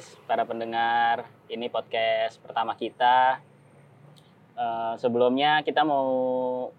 guys, 0.00 0.16
para 0.24 0.48
pendengar. 0.48 1.28
Ini 1.44 1.68
podcast 1.68 2.40
pertama 2.40 2.72
kita. 2.72 3.36
Eh, 4.56 4.94
sebelumnya 4.96 5.60
kita 5.60 5.84
mau 5.84 6.08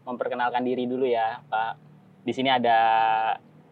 memperkenalkan 0.09 0.65
diri 0.65 0.89
dulu 0.89 1.05
ya, 1.05 1.37
Pak. 1.45 1.77
Di 2.25 2.33
sini 2.33 2.49
ada 2.49 2.81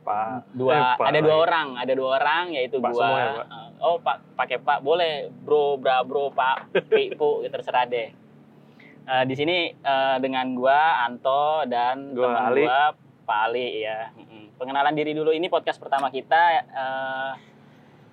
Pak. 0.05 0.53
dua, 0.53 0.69
Eh, 0.69 0.93
Pak 1.01 1.07
ada 1.09 1.19
dua 1.25 1.37
orang, 1.41 1.67
ada 1.81 1.93
dua 1.97 2.21
orang 2.21 2.53
yaitu 2.53 2.77
Pak 2.77 2.93
gua. 2.93 3.01
semua 3.01 3.17
ya, 3.17 3.31
Pak? 3.33 3.47
Eh, 3.49 3.69
oh, 3.81 3.97
Pak, 3.97 4.17
pakai 4.37 4.57
Pak 4.61 4.79
boleh, 4.85 5.33
Bro, 5.33 5.81
Bra, 5.81 6.05
Bro, 6.05 6.29
Pak, 6.29 6.69
Pu, 7.17 7.41
ya 7.41 7.49
terserah 7.49 7.89
deh. 7.89 8.13
Eh, 9.09 9.23
di 9.25 9.33
sini 9.33 9.73
eh, 9.73 10.17
dengan 10.21 10.45
gua 10.53 11.09
Anto 11.09 11.65
dan 11.65 12.13
Gua 12.13 12.37
teman 12.37 12.53
Ali. 12.53 12.69
gua 12.69 12.93
Pak 13.25 13.39
Ali 13.49 13.81
ya. 13.81 14.13
Pengenalan 14.61 14.93
diri 14.93 15.17
dulu 15.17 15.33
ini 15.33 15.49
podcast 15.49 15.81
pertama 15.81 16.13
kita 16.13 16.41
eh, 16.69 17.48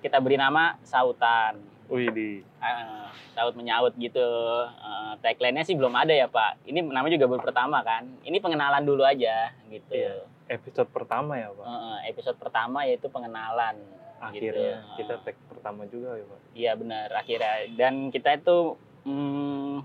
kita 0.07 0.23
beri 0.23 0.39
nama 0.39 0.79
Sautan. 0.87 1.59
Wih 1.91 2.07
di. 2.15 2.39
Eh, 2.39 3.07
saut 3.35 3.51
menyaut 3.59 3.91
gitu. 3.99 4.23
Eh, 4.71 5.13
tagline-nya 5.19 5.67
sih 5.67 5.75
belum 5.75 5.91
ada 5.91 6.15
ya 6.15 6.31
Pak. 6.31 6.63
Ini 6.63 6.79
namanya 6.87 7.19
juga 7.19 7.27
baru 7.35 7.43
pertama 7.43 7.83
kan. 7.83 8.07
Ini 8.23 8.39
pengenalan 8.39 8.87
dulu 8.87 9.03
aja 9.03 9.51
gitu. 9.67 9.91
Iya. 9.91 10.23
Episode 10.47 10.87
pertama 10.95 11.35
ya 11.35 11.51
Pak. 11.51 11.67
Eh, 11.67 11.97
episode 12.15 12.39
pertama 12.39 12.87
yaitu 12.87 13.11
pengenalan. 13.11 13.75
Akhirnya 14.17 14.81
gitu. 14.97 15.05
kita 15.05 15.13
tag 15.21 15.37
pertama 15.51 15.83
juga 15.91 16.15
ya 16.15 16.23
Pak. 16.23 16.39
Iya 16.55 16.71
benar 16.79 17.07
akhirnya. 17.11 17.67
Dan 17.75 17.93
kita 18.09 18.39
itu 18.39 18.79
hmm, 19.03 19.83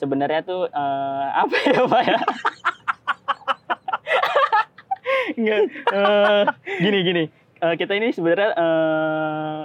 sebenarnya 0.00 0.40
tuh 0.48 0.64
eh, 0.72 1.28
apa 1.44 1.56
ya 1.68 1.82
Pak 1.84 2.02
ya? 2.08 2.20
Nggak, 5.38 5.60
eh, 5.92 6.44
gini 6.80 6.98
gini. 7.04 7.24
Eh, 7.58 7.74
kita 7.74 7.90
ini 7.98 8.14
sebenarnya 8.14 8.54
eh, 8.54 9.57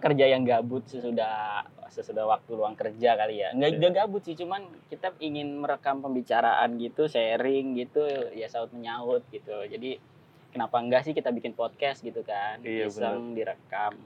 pekerja 0.00 0.24
yang 0.26 0.42
gabut 0.42 0.80
sesudah 0.88 1.60
sesudah 1.92 2.24
waktu 2.24 2.56
luang 2.56 2.72
kerja 2.72 3.12
kali 3.14 3.44
ya. 3.44 3.52
Nggak, 3.52 3.68
Iya. 3.68 3.76
nggak 3.76 3.92
gabut 4.00 4.22
sih, 4.24 4.32
cuman 4.32 4.62
kita 4.88 5.12
ingin 5.20 5.60
merekam 5.60 6.00
pembicaraan 6.00 6.80
gitu, 6.80 7.04
sharing 7.04 7.76
gitu, 7.76 8.00
ya 8.32 8.48
saut 8.48 8.72
menyaut 8.72 9.20
gitu. 9.28 9.66
Jadi 9.66 10.00
kenapa 10.48 10.78
enggak 10.78 11.04
sih 11.04 11.12
kita 11.12 11.28
bikin 11.28 11.52
podcast 11.52 12.00
gitu 12.00 12.22
kan? 12.22 12.62
Iya, 12.62 12.88
Iseng 12.88 13.34
direkam 13.34 13.98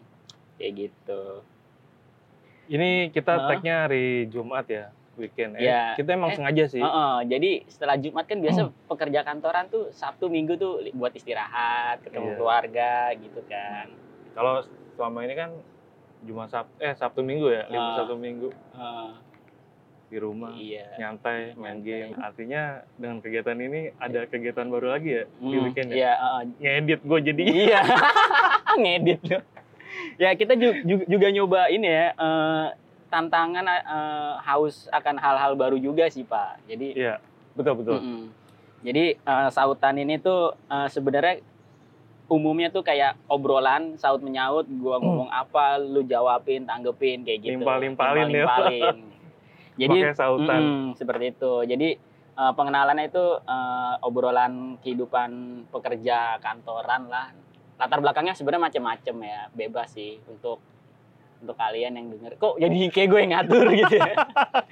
kayak 0.57 0.73
gitu. 0.75 1.45
Ini 2.67 3.13
kita 3.13 3.37
Hah? 3.37 3.47
tagnya 3.47 3.85
hari 3.85 4.25
Jumat 4.27 4.65
ya, 4.65 4.89
weekend. 5.15 5.61
Eh, 5.61 5.69
Iya. 5.69 5.93
Kita 5.95 6.17
emang 6.17 6.33
Eh, 6.33 6.37
sengaja 6.41 6.65
sih. 6.65 6.81
Heeh, 6.81 7.15
jadi 7.29 7.51
setelah 7.69 8.01
Jumat 8.01 8.25
kan 8.25 8.41
biasa 8.41 8.61
Hmm. 8.65 8.73
pekerja 8.89 9.21
kantoran 9.21 9.69
tuh 9.69 9.93
Sabtu 9.93 10.33
Minggu 10.33 10.57
tuh 10.57 10.81
buat 10.97 11.13
istirahat, 11.13 12.01
ketemu 12.01 12.33
Iya. 12.33 12.37
keluarga 12.41 12.93
gitu 13.15 13.45
kan. 13.45 13.93
Kalau 14.33 14.65
selama 14.97 15.21
ini 15.23 15.37
kan 15.37 15.53
Jumat 16.25 16.49
Sabtu 16.49 16.75
eh 16.79 16.93
Sabtu 16.93 17.21
Minggu 17.21 17.47
ya, 17.49 17.63
libur 17.67 17.85
Ah. 17.85 17.97
Sabtu 17.97 18.17
Minggu 18.17 18.49
Heeh, 18.73 19.11
di 20.07 20.19
rumah. 20.19 20.53
iya. 20.55 20.87
Nyantai, 20.97 21.53
main 21.53 21.77
Nyantai. 21.77 21.85
game. 21.85 22.13
Artinya 22.17 22.63
dengan 22.95 23.17
kegiatan 23.19 23.57
ini 23.57 23.81
ada 23.95 24.21
kegiatan 24.25 24.67
baru 24.67 24.87
lagi 24.91 25.11
ya 25.13 25.25
di 25.27 25.45
Hmm, 25.53 25.65
weekend 25.65 25.89
ya. 25.89 25.95
Iya, 25.95 26.13
heeh. 26.15 26.43
Ngedit 26.59 27.01
gue 27.03 27.19
jadi. 27.25 27.43
Iya. 27.45 27.81
Ngedit 28.81 29.21
loh. 29.25 29.43
Ya 30.17 30.31
kita 30.33 30.55
ju- 30.55 30.83
ju- 30.83 31.07
juga 31.09 31.27
nyoba 31.29 31.67
ini 31.69 31.87
ya 31.87 32.07
eh, 32.13 32.67
tantangan 33.09 33.65
eh, 33.65 33.81
haus 34.41 34.87
akan 34.89 35.17
hal-hal 35.17 35.53
baru 35.55 35.77
juga 35.77 36.07
sih 36.07 36.23
Pak. 36.23 36.67
Jadi 36.67 36.95
Iya, 36.95 37.19
betul 37.53 37.75
betul. 37.77 37.99
Mm-mm. 37.99 38.25
Jadi 38.83 39.05
eh, 39.17 39.49
sautan 39.51 39.97
ini 39.97 40.19
tuh 40.19 40.53
eh, 40.65 40.89
sebenarnya 40.89 41.41
umumnya 42.29 42.73
tuh 42.73 42.81
kayak 42.81 43.21
obrolan 43.29 44.01
saut 44.01 44.25
menyaut, 44.25 44.65
gua 44.81 44.97
ngomong 44.97 45.29
apa, 45.29 45.77
lu 45.77 46.05
jawabin, 46.05 46.65
tanggepin 46.65 47.23
kayak 47.23 47.41
gitu. 47.45 47.61
Limpah-limpahin 47.61 48.29
ya. 48.33 48.45
Limpah-limpahin. 48.45 48.97
Jadi 49.81 49.99
sautan. 50.15 50.61
mm, 50.63 50.85
seperti 50.97 51.25
itu. 51.35 51.53
Jadi 51.67 51.89
eh, 52.39 52.53
pengenalannya 52.55 53.11
itu 53.11 53.25
eh, 53.43 53.95
obrolan 54.07 54.81
kehidupan 54.81 55.31
pekerja 55.69 56.41
kantoran 56.41 57.11
lah. 57.11 57.35
Latar 57.75 57.99
belakangnya 57.99 58.39
sebenarnya 58.39 58.71
macam-macam 58.71 59.17
ya, 59.27 59.41
bebas 59.51 59.99
sih 59.99 60.23
untuk 60.31 60.63
untuk 61.45 61.55
kalian 61.55 61.93
yang 61.93 62.07
denger. 62.09 62.33
Kok 62.35 62.57
jadi 62.57 62.77
kayak 62.89 63.07
gue 63.07 63.21
yang 63.21 63.33
ngatur 63.33 63.67
gitu 63.71 63.95
ya? 63.95 64.15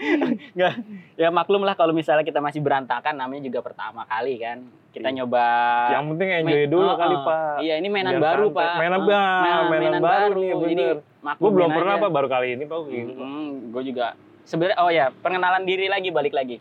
Nggak, 0.56 0.74
ya 1.14 1.28
maklum 1.28 1.62
lah 1.62 1.72
kalau 1.72 1.92
misalnya 1.92 2.20
kita 2.20 2.38
masih 2.38 2.58
berantakan 2.58 3.14
namanya 3.14 3.44
juga 3.44 3.60
pertama 3.60 4.02
kali 4.02 4.36
kan. 4.36 4.64
Kita 4.88 5.08
Iya. 5.08 5.16
nyoba 5.18 5.44
Yang 5.90 6.04
penting 6.10 6.28
enjoy 6.34 6.44
main- 6.58 6.68
dulu 6.68 6.84
Oh, 6.86 6.96
kali. 6.96 7.16
Pak. 7.18 7.56
Iya, 7.60 7.74
ini 7.76 7.88
mainan 7.88 8.12
Biar 8.12 8.24
baru, 8.26 8.46
santai. 8.46 8.58
Pak. 8.58 8.74
Mainan 8.76 8.92
Oh, 8.94 9.06
ba- 9.06 9.40
main- 9.40 9.68
mainan 9.70 10.02
baru 10.02 10.32
nih, 10.34 10.50
Jadi. 10.52 10.84
Gue 11.38 11.50
belum 11.50 11.70
pernah 11.70 11.94
aja. 11.94 12.02
Pak, 12.02 12.10
baru 12.10 12.28
kali 12.28 12.48
ini 12.50 12.64
Pak. 12.64 12.78
gitu. 12.84 13.22
gue 13.70 13.82
juga 13.86 14.06
sebenarnya 14.42 14.76
oh 14.76 14.90
ya 14.90 15.14
pengenalan 15.16 15.62
diri 15.62 15.86
lagi 15.86 16.10
balik 16.10 16.34
lagi 16.34 16.58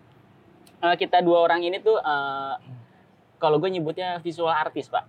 Eh, 0.80 0.96
kita 0.96 1.20
dua 1.20 1.42
orang 1.42 1.62
ini 1.62 1.78
tuh 1.78 1.98
eh, 1.98 2.54
kalau 3.36 3.58
gue 3.58 3.68
nyebutnya 3.68 4.18
visual 4.18 4.48
artis 4.48 4.86
pak 4.86 5.06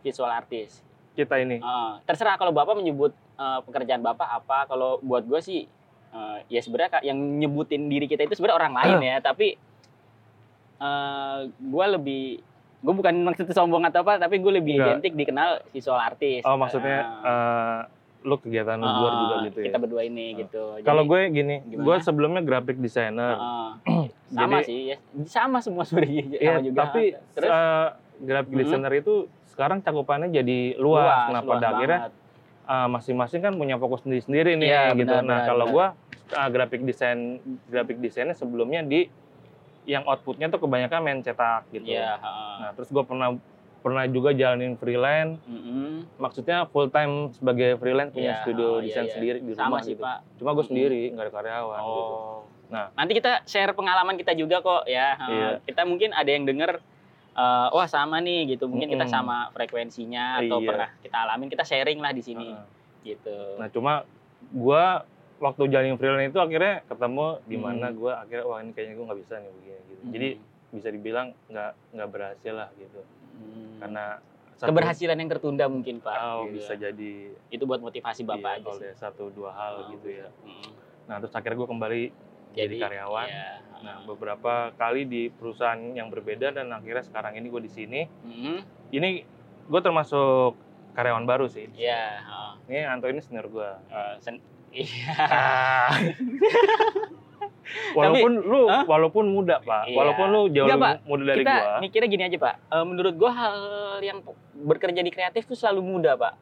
visual 0.00 0.26
artis 0.26 0.82
Kita 1.12 1.36
ini. 1.36 1.56
Eh, 1.56 1.92
terserah 2.02 2.34
kalau 2.34 2.50
bapak 2.50 2.72
menyebut 2.74 3.10
eh, 3.34 3.60
pekerjaan 3.62 4.00
bapak 4.00 4.28
apa 4.34 4.64
kalau 4.64 4.96
buat 4.98 5.22
gue 5.22 5.38
sih 5.38 5.68
eh, 6.10 6.38
ya 6.48 6.58
sebenarnya 6.58 7.00
yang 7.02 7.14
nyebutin 7.14 7.86
diri 7.86 8.04
kita 8.04 8.22
itu 8.22 8.32
sebenarnya 8.34 8.58
orang 8.58 8.74
lain 8.74 8.96
ya 9.02 9.16
tapi 9.18 9.56
eh 10.78 11.38
gue 11.46 11.86
lebih 11.92 12.24
gue 12.82 12.92
bukan 12.92 13.14
maksudnya 13.22 13.54
sombong 13.54 13.86
atau 13.86 14.02
apa 14.02 14.18
tapi 14.18 14.36
gue 14.36 14.52
lebih 14.52 14.74
Enggak. 14.74 14.88
identik 14.98 15.12
dikenal 15.14 15.48
visual 15.70 15.94
artis 15.96 16.42
Oh 16.42 16.56
maksudnya 16.56 16.98
eh, 17.22 17.80
lu 18.22 18.34
kegiatan 18.36 18.74
lu 18.74 18.86
luar 18.86 19.12
juga 19.16 19.34
gitu 19.44 19.58
ya. 19.58 19.66
kita 19.68 19.78
berdua 19.78 20.02
ini 20.02 20.26
Ah. 20.28 20.38
gitu 20.40 20.62
Kalau 20.80 21.02
gue 21.04 21.20
gini, 21.28 21.56
Gimana? 21.64 21.82
gue 21.84 21.96
sebelumnya 22.00 22.38
graphic 22.40 22.78
designer. 22.78 23.34
Heeh. 23.34 23.70
sama 24.32 24.58
Jadi- 24.58 24.64
sih 24.64 24.80
ya. 24.86 24.96
sama 25.24 25.58
semua 25.58 25.82
sebenarnya 25.88 26.22
Iya, 26.32 26.54
juga 26.60 26.78
tapi 26.84 27.02
terus 27.30 27.50
eh, 27.50 27.86
graphic 28.20 28.52
Mhm. 28.52 28.60
designer 28.60 28.92
itu 28.96 29.14
sekarang 29.52 29.78
cakupannya 29.78 30.32
jadi 30.32 30.74
luas. 30.76 31.28
nah 31.28 31.38
luas 31.38 31.44
pada 31.52 31.66
akhirnya 31.70 32.00
banget. 32.02 32.12
eh, 32.64 32.88
masing-masing 32.88 33.40
kan 33.40 33.52
punya 33.52 33.76
fokus 33.76 34.00
sendiri-sendiri 34.02 34.56
nih 34.56 34.66
Iya, 34.66 34.82
gitu. 34.94 35.04
benar, 35.04 35.20
nah 35.20 35.38
benar, 35.38 35.46
kalau 35.46 35.64
gue 35.68 35.86
eh, 36.32 36.48
graphic 36.48 36.80
design 36.82 37.18
graphic 37.66 37.96
desainnya 37.98 38.32
sebelumnya 38.32 38.80
di 38.82 39.06
yang 39.84 40.02
outputnya 40.04 40.46
tuh 40.46 40.58
kebanyakan 40.58 40.98
main 41.00 41.20
cetak 41.20 41.66
gitu. 41.70 41.90
Heeh. 41.90 42.16
Nah 42.58 42.70
terus 42.72 42.88
gue 42.88 43.02
pernah 43.02 43.34
pernah 43.78 44.06
juga 44.06 44.30
jalanin 44.30 44.78
freelance. 44.78 45.42
Mm-mm. 45.44 46.06
Maksudnya 46.16 46.70
full 46.70 46.86
time 46.86 47.34
sebagai 47.34 47.74
freelance 47.76 48.14
punya 48.14 48.32
Iya, 48.32 48.40
studio 48.40 48.68
oh, 48.68 48.78
iya, 48.78 48.86
desain 48.86 49.04
iya. 49.04 49.12
sendiri 49.12 49.38
di 49.42 49.52
sama 49.52 49.66
rumah 49.68 49.80
sih 49.82 49.92
gitu. 49.92 50.02
pak 50.02 50.18
Cuma 50.38 50.50
gue 50.52 50.62
Mhm. 50.62 50.70
sendiri, 50.70 51.02
nggak 51.10 51.24
ada 51.24 51.32
karyawan. 51.34 51.80
gitu. 51.80 52.14
oh 52.14 52.38
Nah. 52.70 52.86
nanti 52.94 53.12
kita 53.12 53.32
share 53.44 53.74
pengalaman 53.74 54.14
kita 54.16 54.32
juga 54.32 54.56
kok 54.60 54.86
ya. 54.86 55.18
Iya. 55.20 55.48
kita 55.62 55.82
mungkin 55.82 56.14
ada 56.14 56.30
yang 56.30 56.46
denger 56.46 56.78
eh, 57.32 57.68
wah 57.68 57.86
sama 57.86 58.18
nih 58.18 58.52
gitu 58.52 58.64
mungkin 58.64 58.88
kita 58.88 59.04
Mm-mm. 59.04 59.14
sama 59.14 59.36
frekuensinya 59.50 60.38
atau 60.38 60.58
Iya. 60.58 60.68
pernah 60.68 60.88
kita 60.98 61.16
alamin 61.18 61.48
kita 61.48 61.64
sharing 61.64 61.98
lah 61.98 62.10
di 62.10 62.20
sini 62.20 62.46
Heeh. 62.46 62.64
gitu 63.06 63.38
Nah 63.56 63.68
cuma 63.68 63.92
gue 64.44 64.84
waktu 65.38 65.62
jalanin 65.66 65.96
freelance 65.96 66.28
itu 66.28 66.38
akhirnya 66.38 66.84
ketemu 66.84 67.26
di 67.44 67.56
mana 67.56 67.86
Hmm. 67.88 67.96
gue 67.96 68.12
akhirnya 68.12 68.44
wah 68.44 68.58
ini 68.58 68.70
kayaknya 68.70 68.94
gue 68.94 69.04
nggak 69.04 69.20
bisa 69.20 69.34
nih 69.36 69.50
begini 69.52 69.80
gitu. 69.88 70.02
Jadi 70.08 70.28
bisa 70.70 70.88
dibilang 70.88 71.28
nggak 71.46 71.72
nggak 71.90 72.08
berhasil 72.08 72.52
lah 72.54 72.68
gitu. 72.74 73.00
Hmm. 73.32 73.74
Karena 73.78 74.04
satu- 74.54 74.70
keberhasilan 74.70 75.16
yang 75.16 75.26
tertunda 75.28 75.64
mungkin 75.66 75.98
pak 75.98 76.14
oh, 76.14 76.46
Gitu. 76.46 76.54
bisa 76.56 76.72
jadi 76.76 77.12
itu 77.48 77.64
buat 77.64 77.80
motivasi 77.80 78.22
bapak 78.22 78.50
iya, 78.52 78.62
aja 78.62 78.70
sih 78.76 78.92
satu 78.94 79.26
dua 79.28 79.50
hal 79.50 79.72
Oh, 79.80 79.90
gitu 79.90 80.08
ya. 80.12 80.28
Mm. 80.38 80.70
Nah 81.02 81.16
terus 81.18 81.32
akhirnya 81.32 81.58
gue 81.58 81.68
kembali 81.68 82.02
jadi, 82.54 82.74
karyawan. 82.78 83.26
iya. 83.26 83.50
Nah 83.82 83.96
beberapa 84.02 84.70
kali 84.72 85.04
di 85.04 85.22
perusahaan 85.28 85.78
yang 85.90 86.06
berbeda 86.06 86.52
dan 86.52 86.70
akhirnya 86.70 87.02
sekarang 87.02 87.34
ini 87.34 87.46
gue 87.46 87.60
di 87.60 87.68
sini. 87.68 88.00
Mm. 88.22 88.58
Ini 88.90 89.08
gue 89.64 89.80
termasuk 89.80 90.52
karyawan 90.92 91.22
baru 91.22 91.46
sih. 91.46 91.66
Iya, 91.72 92.20
heeh. 92.20 92.50
Ini 92.68 92.78
Anto 92.86 93.06
ini 93.06 93.18
senior 93.18 93.46
gue. 93.46 93.68
Eh, 93.88 94.14
sen- 94.18 94.42
iya 94.70 95.90
walaupun 97.92 98.30
lu 98.38 98.60
Hah? 98.66 98.82
walaupun 98.84 99.24
muda 99.28 99.56
pak, 99.58 99.86
Iya. 99.86 99.94
walaupun 99.94 100.26
lu 100.28 100.40
jauh 100.50 100.66
Enggak, 100.66 100.76
lebih 100.76 100.82
Pak. 100.82 100.94
muda 101.04 101.22
dari 101.24 101.40
kita 101.40 101.54
gua. 101.54 101.72
mikirnya 101.78 102.08
gini 102.08 102.22
aja 102.24 102.36
pak 102.38 102.54
Eh, 102.70 102.84
menurut 102.84 103.14
gua 103.14 103.30
hal 103.32 103.54
yang 104.00 104.18
bekerja 104.54 104.98
di 104.98 105.10
kreatif 105.10 105.42
tuh 105.44 105.54
selalu 105.54 105.80
muda 105.82 106.10
pak 106.14 106.32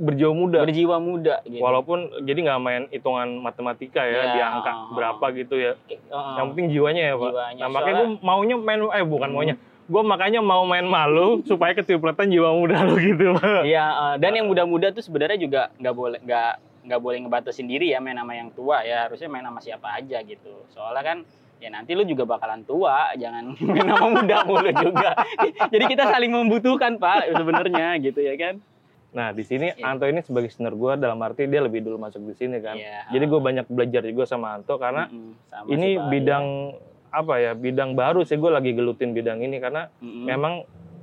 berjiwa 0.00 0.32
muda. 0.32 0.58
berjiwa 0.64 0.96
muda 0.96 1.34
gitu 1.44 1.60
Walaupun 1.60 1.98
jadi 2.24 2.38
nggak 2.40 2.58
main 2.58 2.82
hitungan 2.88 3.28
matematika 3.38 4.00
ya 4.00 4.16
Iya, 4.16 4.32
di 4.32 4.40
angka 4.40 4.72
oh. 4.72 4.96
berapa 4.96 5.24
gitu 5.36 5.54
ya. 5.54 5.72
Heeh. 5.86 6.34
Yang 6.40 6.46
penting 6.50 6.66
jiwanya 6.70 7.02
ya 7.04 7.14
pak. 7.14 7.30
Jiwanya. 7.30 7.60
Nah 7.60 7.68
makanya 7.68 7.94
gue 7.94 8.08
maunya 8.20 8.56
main 8.56 8.80
eh 8.80 9.04
bukan 9.04 9.28
Hmm. 9.28 9.36
maunya. 9.36 9.54
Gue 9.86 10.02
makanya 10.02 10.40
mau 10.40 10.62
main 10.64 10.86
malu 10.86 11.28
supaya 11.50 11.74
kecipratan 11.74 12.26
jiwa 12.26 12.48
muda 12.50 12.80
lo 12.82 12.96
gitu 12.96 13.36
pak. 13.36 13.62
Iya, 13.62 13.84
eh, 13.86 14.14
dan 14.18 14.32
yang 14.32 14.48
muda-muda 14.48 14.88
tuh 14.88 15.04
sebenarnya 15.04 15.36
juga 15.36 15.68
nggak 15.76 15.94
boleh 15.94 16.18
nggak 16.24 16.52
nggak 16.80 17.00
boleh 17.00 17.18
ngebatasin 17.20 17.68
diri 17.68 17.92
ya 17.92 18.00
main 18.00 18.16
sama 18.16 18.32
yang 18.32 18.48
tua 18.50 18.80
ya 18.80 19.04
harusnya 19.04 19.28
main 19.28 19.44
sama 19.44 19.60
siapa 19.60 20.00
aja 20.00 20.16
gitu 20.24 20.64
soalnya 20.72 21.04
kan 21.04 21.18
ya 21.60 21.68
nanti 21.68 21.92
lu 21.92 22.08
juga 22.08 22.24
bakalan 22.24 22.64
tua 22.64 23.12
jangan 23.20 23.52
main 23.68 23.84
sama 23.84 24.06
muda 24.16 24.36
mulu 24.48 24.70
juga 24.72 25.12
jadi 25.76 25.84
kita 25.84 26.08
saling 26.08 26.32
membutuhkan 26.32 26.96
pak 26.96 27.36
sebenarnya 27.36 28.00
gitu 28.00 28.16
ya 28.16 28.32
kan 28.34 28.64
Nah 29.10 29.34
di 29.34 29.42
sini 29.42 29.74
Iya. 29.74 29.82
Anto 29.84 30.06
ini 30.06 30.22
sebagai 30.22 30.48
senior 30.48 30.72
gue 30.72 30.92
dalam 30.96 31.18
arti 31.20 31.44
dia 31.44 31.58
lebih 31.58 31.82
dulu 31.82 31.98
masuk 31.98 32.22
di 32.24 32.34
sini 32.34 32.58
kan. 32.58 32.74
Iya. 32.74 33.10
Jadi 33.10 33.24
gue 33.26 33.40
banyak 33.40 33.66
belajar 33.66 34.02
juga 34.04 34.24
sama 34.24 34.54
Anto 34.54 34.78
karena 34.78 35.06
Mm-mm, 35.06 35.34
sama 35.44 35.66
ini 35.68 35.88
sih, 35.94 36.06
bidang 36.08 36.46
apa 37.10 37.34
ya 37.36 37.52
bidang 37.52 37.90
baru 37.92 38.22
sih 38.22 38.38
gue 38.38 38.46
lagi 38.48 38.70
gelutin 38.70 39.10
bidang 39.10 39.40
ini 39.40 39.58
karena 39.58 39.90
iya. 39.92 40.06
Mm-mm. 40.06 40.24
memang 40.26 40.54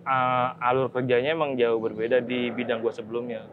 uh, 0.01 0.49
alur 0.61 0.87
kerjanya 0.87 1.33
emang 1.33 1.53
jauh 1.53 1.77
berbeda 1.77 2.21
di 2.21 2.47
bidang 2.49 2.79
gue 2.79 2.91
sebelumnya. 2.91 3.43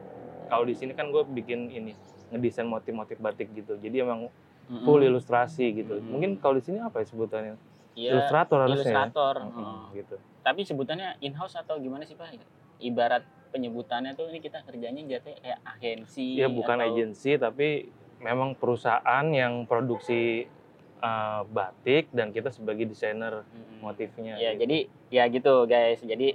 Kalau 0.46 0.62
di 0.62 0.72
sini 0.72 0.94
kan 0.94 1.10
gue 1.10 1.22
bikin 1.24 1.66
ini 1.68 1.90
ngedesain 2.30 2.64
motif-motif 2.64 3.18
batik 3.18 3.50
gitu. 3.52 3.74
Jadi 3.74 3.96
emang 3.98 4.30
Mm-mm. 4.64 4.86
full 4.86 5.02
ilustrasi 5.02 5.66
gitu. 5.74 5.98
Mm-mm. 5.98 6.10
Mungkin 6.10 6.30
kalau 6.38 6.54
di 6.54 6.64
sini 6.64 6.78
apa 6.78 7.02
ya 7.02 7.06
sebutannya? 7.06 7.54
Iya, 7.94 8.10
Ilustrator 8.12 8.58
harusnya. 8.60 8.74
ya? 8.76 8.86
ilustrator. 8.86 9.34
Mm-mm, 9.40 9.58
Oh. 9.58 9.86
gitu. 9.92 10.16
Tapi 10.42 10.60
sebutannya 10.62 11.18
in-house 11.20 11.54
atau 11.56 11.74
gimana 11.76 12.02
sih 12.02 12.14
Pak? 12.14 12.38
Ibarat 12.78 13.22
penyebutannya 13.54 14.18
tuh 14.18 14.26
ini 14.34 14.42
kita 14.42 14.66
kerjanya 14.66 14.98
jatuhnya 15.06 15.38
kayak 15.38 15.60
agensi. 15.62 16.34
Ya 16.34 16.50
bukan 16.50 16.74
atau- 16.82 16.90
agensi 16.90 17.38
tapi 17.38 17.94
memang 18.18 18.58
perusahaan 18.58 19.26
yang 19.30 19.62
produksi 19.70 20.50
uh, 20.98 21.46
batik 21.46 22.10
dan 22.10 22.34
kita 22.34 22.50
sebagai 22.50 22.90
desainer 22.90 23.46
Mm-mm. 23.54 23.78
motifnya. 23.78 24.34
Ya, 24.34 24.50
gitu. 24.58 24.66
jadi 24.66 24.78
ya 25.14 25.24
gitu 25.30 25.54
guys. 25.70 26.02
Jadi 26.02 26.34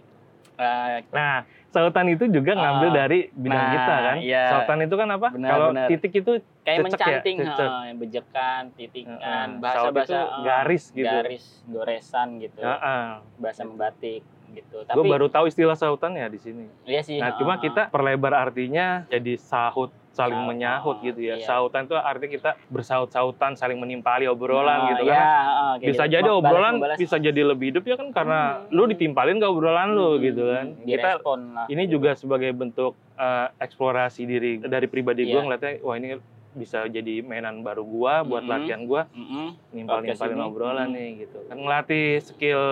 eh, 0.60 0.98
Nah, 1.12 1.44
sautan 1.75 2.07
itu 2.16 2.27
juga 2.31 2.56
ngambil 2.56 2.89
Ah, 2.92 2.95
dari 3.04 3.19
bidang 3.36 3.66
nah, 3.68 3.74
kita 3.75 3.94
kan. 4.00 4.18
iya. 4.24 4.44
Sautan 4.48 4.80
itu 4.88 4.95
kan 4.95 5.10
apa? 5.12 5.27
Kalau 5.36 5.68
titik 5.92 6.13
itu 6.24 6.31
kayak 6.63 6.77
ya? 6.77 6.83
mencanting, 6.86 7.38
Cecek. 7.44 7.68
heeh, 7.68 7.88
bejekan, 8.00 8.63
titikan, 8.77 9.48
bahasa 9.60 9.80
Saut 9.83 9.94
bahasa 9.95 10.07
itu 10.16 10.19
garis 10.45 10.83
gitu. 10.95 11.07
garis, 11.07 11.45
goresan 11.68 12.27
gitu, 12.44 12.62
Heeh. 12.62 13.24
bahasa 13.39 13.62
membatik 13.66 14.21
gitu. 14.51 14.75
Gue 14.79 14.85
Tapi 14.85 15.07
baru 15.07 15.27
tahu 15.27 15.45
istilah 15.45 15.73
sautan 15.73 16.13
ya 16.13 16.25
di 16.25 16.37
sini. 16.37 16.65
iya 16.83 16.99
sih. 16.99 17.17
Nah, 17.17 17.35
cuma 17.35 17.55
heeh. 17.55 17.65
kita 17.65 17.87
perlebar 17.87 18.33
artinya 18.33 19.05
jadi 19.07 19.33
sahut 19.35 19.89
saling 20.09 20.35
Sahut, 20.35 20.49
menyahut 20.49 20.97
gitu 21.01 21.21
ya. 21.21 21.35
iya. 21.35 21.45
Sautan 21.45 21.85
itu 21.85 21.93
artinya 21.93 22.31
kita 22.31 22.51
bersaut-sautan 22.67 23.53
saling 23.53 23.77
menimpali 23.77 24.25
obrolan 24.25 24.67
Nah, 24.79 24.89
gitu 24.91 25.03
ya, 25.05 25.13
kan. 25.13 25.21
heeh, 25.21 25.73
kayak 25.77 25.87
Bisa 25.87 26.03
gitu. 26.03 26.13
jadi 26.13 26.27
Membalas- 26.27 26.39
obrolan 26.43 26.73
membalas. 26.75 26.97
bisa 26.97 27.15
jadi 27.17 27.41
lebih 27.45 27.65
hidup 27.69 27.83
ya 27.83 27.95
kan 27.95 28.07
karena 28.09 28.39
Hmm. 28.59 28.71
lu 28.71 28.83
ditimpalin 28.85 29.37
ke 29.37 29.45
obrolan 29.45 29.89
lu 29.91 30.09
Hmm, 30.11 30.21
gitu 30.21 30.43
kan. 30.45 30.65
Kita 30.81 31.09
lah. 31.19 31.65
ini 31.67 31.83
juga 31.85 32.11
sebagai 32.13 32.51
bentuk 32.51 32.93
eh, 33.15 33.47
eksplorasi 33.59 34.23
diri 34.23 34.51
dari 34.59 34.87
pribadi 34.87 35.23
gue 35.23 35.33
Iya. 35.33 35.43
ngeliatnya 35.43 35.71
wah 35.81 35.93
ini 35.93 36.15
bisa 36.49 36.87
jadi 36.87 37.19
mainan 37.21 37.61
baru 37.61 37.83
gua 37.83 38.23
buat 38.23 38.41
Mhm. 38.41 38.49
latihan 38.49 38.81
gua 38.81 39.05
Mm-mm. 39.09 39.53
nimpal 39.69 40.01
nimpalin 40.01 40.39
obrolan 40.41 40.87
Mhm. 40.87 40.95
nih 40.95 41.09
gitu 41.19 41.37
kan 41.45 41.55
ngelatih 41.55 42.07
skill 42.21 42.63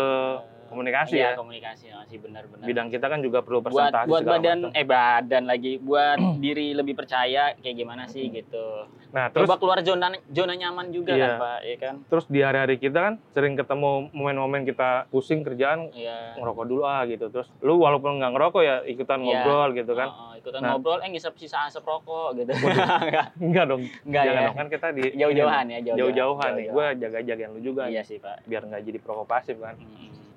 komunikasi 0.67 1.15
Iya, 1.15 1.25
ya 1.25 1.31
komunikasi 1.35 1.85
masih 1.89 2.17
benar-benar. 2.19 2.63
bidang 2.63 2.87
kita 2.87 3.05
kan 3.05 3.19
juga 3.19 3.39
perlu 3.39 3.59
buat 3.59 3.71
presentasi 3.71 4.07
buat 4.07 4.21
segala 4.21 4.35
badan 4.37 4.59
macam. 4.61 4.71
eh 4.73 4.85
badan 4.85 5.43
lagi 5.45 5.73
buat 5.77 6.17
diri 6.43 6.67
lebih 6.71 6.93
percaya 6.93 7.55
kayak 7.55 7.75
gimana 7.75 8.03
sih 8.05 8.27
gitu. 8.27 8.85
nah 9.07 9.27
terus 9.27 9.43
Coba 9.43 9.55
keluar 9.55 9.79
zona 9.81 10.11
zona 10.27 10.53
nyaman 10.53 10.91
juga 10.91 11.11
Iya. 11.11 11.23
kan, 11.25 11.31
Pak, 11.39 11.59
ya 11.63 11.75
kan? 11.77 11.95
terus 12.05 12.25
di 12.27 12.39
hari-hari 12.39 12.75
kita 12.75 12.99
kan 13.01 13.13
sering 13.31 13.55
ketemu 13.55 13.91
momen-momen 14.11 14.61
kita 14.63 14.89
pusing 15.07 15.41
kerjaan 15.41 15.87
Iya. 15.89 16.35
ngerokok 16.35 16.65
dulu 16.65 16.83
ah 16.83 17.01
gitu 17.03 17.27
terus 17.27 17.47
lu 17.59 17.79
walaupun 17.79 18.19
nggak 18.19 18.31
ngerokok 18.31 18.61
ya 18.61 18.75
ikutan 18.85 19.17
Iya. 19.17 19.25
ngobrol 19.41 19.69
gitu 19.73 19.93
kan 19.93 20.09
Oh, 20.09 20.23
oh, 20.25 20.33
ikutan 20.35 20.59
Nah. 20.59 20.75
ngobrol 20.75 20.99
eh 20.99 21.09
ngisep 21.09 21.33
sisa 21.33 21.63
asap 21.63 21.83
rokok 21.83 22.35
gitu. 22.35 22.51
Enggak, 22.51 23.31
enggak 23.41 23.65
dong 23.65 23.81
enggak 24.03 24.23
jangan 24.23 24.35
ya. 24.35 24.45
dong 24.45 24.57
kan 24.57 24.67
kita 24.69 24.87
di 24.91 25.03
Jauh-jauhan 25.13 25.65
ya, 25.65 25.79
jauh-jauhan. 25.79 25.97
jauh-jauhan 25.97 26.51
nih 26.53 26.65
gue 26.67 26.85
jaga-jagain 26.99 27.49
lu 27.49 27.61
juga 27.61 27.83
Iya 27.87 28.03
sih, 28.03 28.17
Pak. 28.17 28.43
biar 28.43 28.61
nggak 28.61 28.81
jadi 28.83 28.99
perokok 28.99 29.25
pasif 29.25 29.55
kan. 29.57 29.79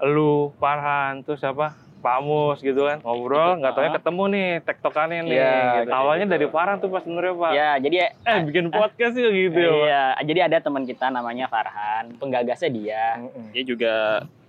Lu 0.05 0.53
Farhan 0.57 1.21
terus 1.23 1.41
siapa 1.41 1.77
Pak 2.01 2.19
Mus 2.25 2.59
gitu 2.65 2.89
kan 2.89 2.99
ngobrol 3.05 3.61
nggak 3.61 3.73
taunya 3.77 3.91
ah. 3.93 3.97
ketemu 4.01 4.23
nih 4.33 4.49
tektokannya 4.65 5.21
nih 5.29 5.37
Iya, 5.37 5.53
gitu. 5.85 5.91
awalnya 5.93 6.27
gitu. 6.27 6.35
dari 6.35 6.47
Farhan 6.49 6.77
tuh 6.81 6.89
pas 6.89 7.05
sebenarnya 7.05 7.35
Pak 7.37 7.51
Ya, 7.53 7.71
jadi 7.77 7.97
eh 8.17 8.39
bikin 8.49 8.73
podcast 8.73 9.15
ya 9.15 9.29
gitu 9.29 9.59
ya 9.61 9.71
Pak 9.71 9.85
Iya, 9.85 10.05
jadi 10.25 10.41
ada 10.49 10.57
teman 10.65 10.83
kita 10.89 11.13
namanya 11.13 11.47
Farhan, 11.53 12.17
penggagasnya 12.17 12.71
dia. 12.73 13.21
Dia 13.53 13.63
juga 13.69 13.95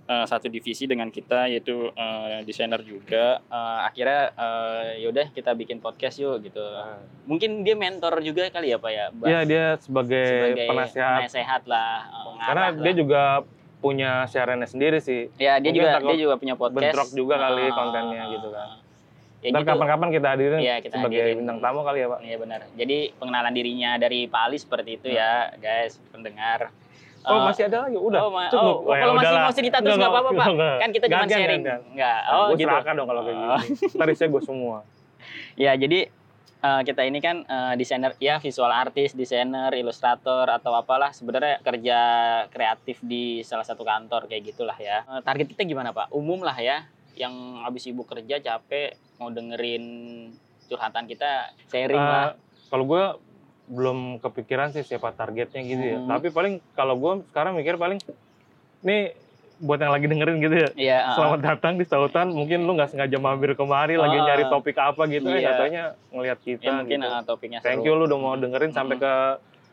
eh, 0.08 0.24
satu 0.24 0.48
divisi 0.48 0.88
dengan 0.88 1.12
kita 1.12 1.44
yaitu 1.52 1.92
eh, 1.92 2.40
desainer 2.48 2.80
juga. 2.80 3.44
Eh, 3.44 3.78
akhirnya 3.84 4.32
eh, 4.32 5.04
yaudah 5.04 5.28
kita 5.36 5.52
bikin 5.52 5.84
podcast 5.84 6.24
yuk 6.24 6.40
gitu. 6.48 6.64
Mungkin 7.28 7.68
dia 7.68 7.76
mentor 7.76 8.16
juga 8.24 8.48
kali 8.48 8.72
ya 8.72 8.80
Pak 8.80 8.90
ya. 8.96 9.06
Iya 9.28 9.40
dia 9.44 9.64
sebagai, 9.76 10.56
penasehat 10.72 11.28
penasehat 11.28 11.62
lah. 11.68 12.08
karena 12.48 12.72
ngarah 12.72 12.80
dia 12.80 12.92
lah. 12.92 12.96
juga 12.96 13.22
punya 13.82 14.24
siarannya 14.24 14.64
sendiri 14.64 14.98
sih 14.98 15.26
ya 15.36 15.58
dia 15.58 15.68
mungkin 15.68 15.74
juga 15.74 15.90
dia 16.00 16.16
juga 16.16 16.34
punya 16.36 16.54
podcast. 16.54 16.78
bentrok 16.78 17.08
juga 17.12 17.34
kali 17.36 17.62
Ah, 17.62 17.74
kontennya 17.74 18.22
gitu 18.30 18.48
kan. 18.48 18.68
Ya 19.42 19.48
ntar 19.50 19.60
gitu. 19.60 19.70
kapan-kapan 19.74 20.08
kita 20.12 20.28
hadirin 20.30 20.60
Iya, 20.60 20.74
kita 20.78 20.94
sebagai 20.96 21.18
hadirin. 21.18 21.36
bintang 21.36 21.58
tamu 21.58 21.82
kali 21.82 21.98
ya 21.98 22.06
Pak 22.06 22.18
Iya 22.22 22.36
benar. 22.38 22.60
Jadi 22.72 22.98
pengenalan 23.12 23.50
dirinya 23.50 23.90
dari 23.96 24.20
Pak 24.24 24.40
Ali 24.40 24.56
seperti 24.56 24.90
itu 24.94 25.08
ya, 25.10 25.30
guys, 25.58 25.98
pendengar. 26.08 26.70
oh 27.20 27.30
Eh, 27.32 27.42
masih 27.44 27.62
ada 27.64 27.78
lagi 27.82 27.94
udah 27.96 28.20
oh, 28.20 28.30
ma- 28.30 28.46
cukup 28.48 28.66
oh, 28.72 28.78
Oh, 28.80 28.92
ya 28.92 29.00
kalau 29.00 29.12
masih 29.12 29.26
udahlah. 29.28 29.42
mau 29.42 29.52
cerita 29.52 29.76
terus 29.78 29.94
nggak 29.96 30.10
apa-apa, 30.10 30.30
Pak. 30.32 30.46
enggak. 30.48 30.76
Kan 30.76 30.90
kita 30.92 31.04
cuma 31.06 31.24
sharing. 31.28 31.62
Enggak. 31.88 32.18
Oh, 32.24 32.46
gue 32.48 32.56
gitu. 32.56 32.70
dong 32.92 33.06
kalau 33.08 33.20
kayak 33.20 33.36
gitu 33.82 33.94
ntar 33.94 34.06
isinya 34.08 34.28
gue 34.30 34.42
semua 34.42 34.76
Ya, 35.54 35.72
jadi 35.74 35.98
eh, 36.62 36.82
kita 36.82 37.02
ini 37.02 37.18
kan 37.18 37.42
eh, 37.42 37.74
desainer 37.74 38.14
ya 38.16 38.38
visual 38.38 38.70
artist, 38.70 39.12
desainer, 39.12 39.70
ilustrator 39.72 40.46
atau 40.48 40.72
apalah 40.72 41.10
sebenarnya 41.10 41.58
kerja 41.60 41.98
kreatif 42.48 42.98
di 43.00 43.24
salah 43.42 43.62
satu 43.62 43.82
kantor 43.82 44.26
kayak 44.26 44.42
gitulah 44.48 44.76
ya. 44.76 45.02
Eh, 45.04 45.20
target 45.20 45.46
kita 45.48 45.62
gimana, 45.64 45.90
Pak? 45.90 46.10
Umum 46.10 46.40
lah 46.40 46.54
ya. 46.54 46.86
Yang 47.12 47.34
habis 47.60 47.82
sibuk 47.82 48.06
kerja 48.06 48.38
capek 48.38 48.94
mau 49.18 49.28
dengerin 49.28 49.84
curhatan 50.64 51.04
kita 51.04 51.30
sharing 51.66 51.98
Eh, 51.98 52.08
lah. 52.08 52.32
kalau 52.66 52.84
gue 52.84 53.04
belum 53.64 53.98
kepikiran 54.18 54.70
sih 54.70 54.82
siapa 54.82 55.12
targetnya 55.12 55.60
gitu 55.62 55.84
ya 55.86 55.96
Hmm. 55.96 56.08
tapi 56.08 56.28
paling 56.28 56.58
kalau 56.72 56.92
gue 56.94 57.12
sekarang 57.28 57.54
mikir 57.54 57.76
paling 57.76 58.00
nih 58.80 59.14
buat 59.62 59.78
yang 59.78 59.92
lagi 59.92 60.06
dengerin 60.06 60.36
gitu 60.40 60.56
ya 60.56 60.68
Iya, 60.74 60.98
eh, 61.00 61.14
Selamat 61.14 61.40
datang 61.40 61.72
di 61.74 61.84
Sautan. 61.84 62.26
Mungkin 62.30 62.66
lu 62.66 62.74
nggak 62.74 62.90
sengaja 62.90 63.16
mampir 63.16 63.54
kemari 63.54 63.94
lagi 63.94 64.16
Ah. 64.16 64.24
nyari 64.26 64.44
topik 64.44 64.74
apa 64.74 65.06
gitu 65.06 65.28
ya, 65.28 65.38
Iya. 65.38 65.48
katanya 65.48 65.82
ngelihat 66.10 66.38
kita 66.40 66.62
ya 66.62 66.72
mungkin 66.74 66.98
gitu. 66.98 67.06
eh, 67.08 67.22
topiknya 67.22 67.58
Thank 67.60 67.80
seru. 67.80 67.86
you 67.88 67.94
lu 67.94 68.04
udah 68.04 68.18
mau 68.18 68.34
dengerin 68.34 68.70
sampai 68.70 68.96
Hmm. 68.96 69.04
ke 69.04 69.14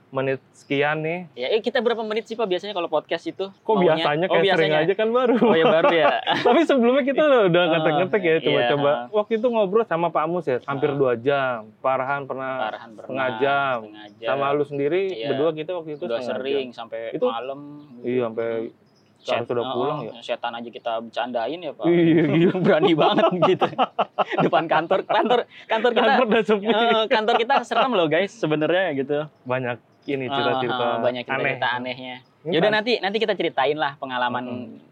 menit 0.10 0.42
sekian 0.52 0.98
nih. 1.00 1.30
Ya, 1.34 1.54
eh, 1.54 1.60
kita 1.60 1.80
berapa 1.80 2.02
menit 2.02 2.26
sih 2.26 2.34
Pak 2.34 2.46
biasanya 2.46 2.74
kalau 2.74 2.86
podcast 2.88 3.26
itu? 3.26 3.46
Kok 3.46 3.70
Maunya? 3.72 3.94
biasanya 3.94 4.26
Oh, 4.26 4.34
kayak 4.36 4.46
sering 4.52 4.74
biasanya. 4.74 4.90
aja 4.90 4.94
kan 4.96 5.10
baru. 5.12 5.36
Oh 5.40 5.54
ya 5.54 5.66
baru 5.68 5.90
ya. 5.92 6.08
Tapi 6.46 6.60
sebelumnya 6.64 7.04
kita 7.04 7.24
udah, 7.46 7.62
Oh, 7.62 7.69
ngetek-ngetek 7.72 8.22
ya, 8.22 8.30
iya. 8.31 8.40
coba-coba. 8.42 8.92
Waktu 9.12 9.34
itu 9.36 9.48
ngobrol 9.48 9.86
sama 9.86 10.10
Pak 10.10 10.26
Mus 10.26 10.46
ya, 10.46 10.58
hampir 10.64 10.94
dua 10.94 11.14
jam. 11.16 11.69
Farhan 11.80 12.26
pernah 12.26 12.58
Parahan 12.60 12.90
berenang, 12.92 13.06
setengah 13.06 13.30
jam. 13.40 13.78
setengah 13.84 14.08
jam. 14.18 14.28
sama 14.28 14.46
lu 14.50 14.64
sendiri 14.64 15.02
Iya. 15.12 15.28
berdua 15.30 15.50
kita 15.52 15.72
waktu 15.76 15.90
itu 15.92 16.04
udah 16.04 16.22
sering 16.22 16.68
sampai 16.72 17.02
Itu- 17.12 17.30
malam. 17.30 17.60
jam. 17.94 18.02
Iya, 18.02 18.22
sampai 18.26 18.50
seharusnya 19.19 19.54
udah 19.54 19.66
oh, 19.66 19.73
pulang 19.73 19.97
ya. 20.02 20.11
Setan 20.21 20.54
aja 20.54 20.69
kita 20.69 20.92
bercandain 20.99 21.59
ya 21.59 21.71
Pak. 21.71 21.85
Iya, 21.85 22.23
gila. 22.26 22.54
Berani 22.66 22.94
banget 22.94 23.26
gitu. 23.45 23.68
Depan 24.45 24.64
kantor, 24.66 24.99
kantor, 25.04 25.40
kantor 25.66 25.92
kita, 25.92 26.04
Kantor 26.06 26.26
udah 26.26 26.44
sepi. 26.44 26.66
eh, 26.66 27.04
kantor 27.07 27.35
kita 27.38 27.54
serem 27.64 27.92
loh 27.92 28.07
guys 28.07 28.31
sebenarnya 28.31 28.85
gitu. 28.95 29.18
Banyak 29.44 29.78
ini 30.06 30.26
Ah, 30.26 30.33
cerita-cerita 30.33 30.83
ah, 30.83 30.97
banyak 30.99 31.23
aneh. 31.23 31.38
cerita 31.38 31.68
anehnya. 31.71 32.16
Ini 32.40 32.54
Yaudah 32.56 32.71
nanti 32.71 32.92
nanti 32.97 33.18
kita 33.18 33.33
ceritain 33.33 33.76
lah 33.76 33.94
pengalaman 33.95 34.45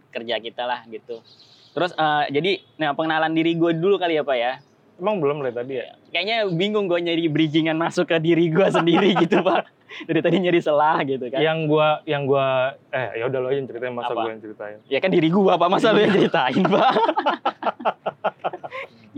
kerja 0.09 0.35
kita 0.37 0.63
lah 0.63 0.83
gitu. 0.85 1.23
Terus 1.71 1.91
eh, 1.91 2.25
jadi 2.29 2.51
nah 2.75 2.91
pengenalan 2.91 3.31
diri 3.31 3.53
gue 3.53 3.71
dulu 3.73 3.95
kali 3.95 4.15
ya 4.15 4.23
Pak 4.23 4.37
ya. 4.37 4.53
Emang 4.97 5.21
belum 5.21 5.45
dari 5.45 5.53
tadi 5.53 5.73
ya? 5.77 5.93
Kayaknya 6.09 6.37
bingung 6.53 6.89
gue 6.89 6.97
nyari 6.97 7.29
bridgingan 7.29 7.77
masuk 7.77 8.09
ke 8.09 8.17
diri 8.17 8.49
gue 8.49 8.67
sendiri 8.77 9.13
gitu 9.17 9.45
Pak. 9.45 9.77
Dari 10.05 10.19
tadi 10.19 10.37
nyari 10.43 10.59
selah 10.59 10.99
gitu 11.07 11.31
kan. 11.31 11.39
Yang 11.39 11.57
gua 11.71 12.03
yang 12.03 12.27
gua 12.27 12.75
eh 12.91 13.17
ya 13.17 13.23
udah 13.31 13.39
lo 13.39 13.49
yang 13.49 13.65
ceritain 13.65 13.95
masa 13.95 14.13
gua 14.13 14.29
yang 14.29 14.43
ceritain. 14.43 14.77
Ya 14.91 14.99
kan 14.99 15.09
diri 15.09 15.31
gua 15.31 15.55
Pak, 15.55 15.69
masa 15.71 15.95
lu 15.95 16.03
yang 16.03 16.13
ceritain 16.13 16.59
Pak? 16.59 16.91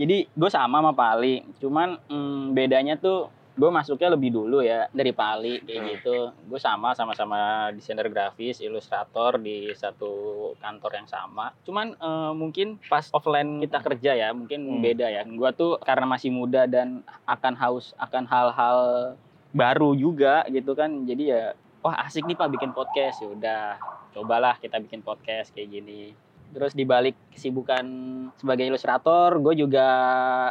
Jadi 0.00 0.24
gue 0.32 0.48
sama 0.48 0.80
sama 0.80 0.96
Pak 0.96 1.08
Ali, 1.12 1.44
cuman 1.60 2.00
hmm, 2.08 2.56
bedanya 2.56 2.96
tuh 2.96 3.28
gue 3.60 3.68
masuknya 3.70 4.08
lebih 4.08 4.32
dulu 4.32 4.64
ya 4.64 4.88
dari 4.88 5.12
Pak 5.12 5.28
Ali 5.30 5.60
kayak 5.60 5.76
Hmm. 5.76 5.90
gitu. 5.92 6.16
Gue 6.48 6.56
sama 6.56 6.96
sama-sama 6.96 7.38
desainer 7.70 8.08
grafis, 8.08 8.56
ilustrator 8.58 9.36
di 9.36 9.68
satu 9.72 10.10
kantor 10.56 10.92
yang 10.96 11.06
sama. 11.06 11.52
Cuman 11.62 11.92
eh, 11.92 12.32
mungkin 12.32 12.80
pas 12.82 13.12
offline 13.12 13.60
kita 13.60 13.78
kerja 13.78 14.16
ya, 14.16 14.28
mungkin 14.32 14.64
Hmm. 14.64 14.80
beda 14.80 15.06
ya. 15.06 15.22
Gue 15.22 15.52
tuh 15.52 15.76
karena 15.78 16.08
masih 16.08 16.32
muda 16.32 16.64
dan 16.64 17.04
akan 17.26 17.54
haus 17.54 17.92
akan 18.00 18.24
hal-hal 18.24 18.78
baru 19.52 19.92
juga 19.92 20.48
gitu 20.48 20.72
kan. 20.72 21.04
Jadi 21.04 21.28
ya 21.28 21.52
wah 21.80 22.00
asik 22.02 22.24
nih 22.24 22.34
Pak 22.34 22.48
bikin 22.50 22.72
podcast. 22.72 23.20
Ya 23.20 23.28
udah, 23.28 23.64
cobalah 24.10 24.56
kita 24.56 24.80
bikin 24.80 25.00
podcast 25.00 25.52
kayak 25.52 25.68
gini. 25.70 26.16
Terus 26.50 26.74
di 26.74 26.82
balik 26.82 27.14
kesibukan 27.30 27.84
sebagai 28.34 28.66
ilustrator, 28.66 29.38
gue 29.38 29.54
juga 29.66 29.86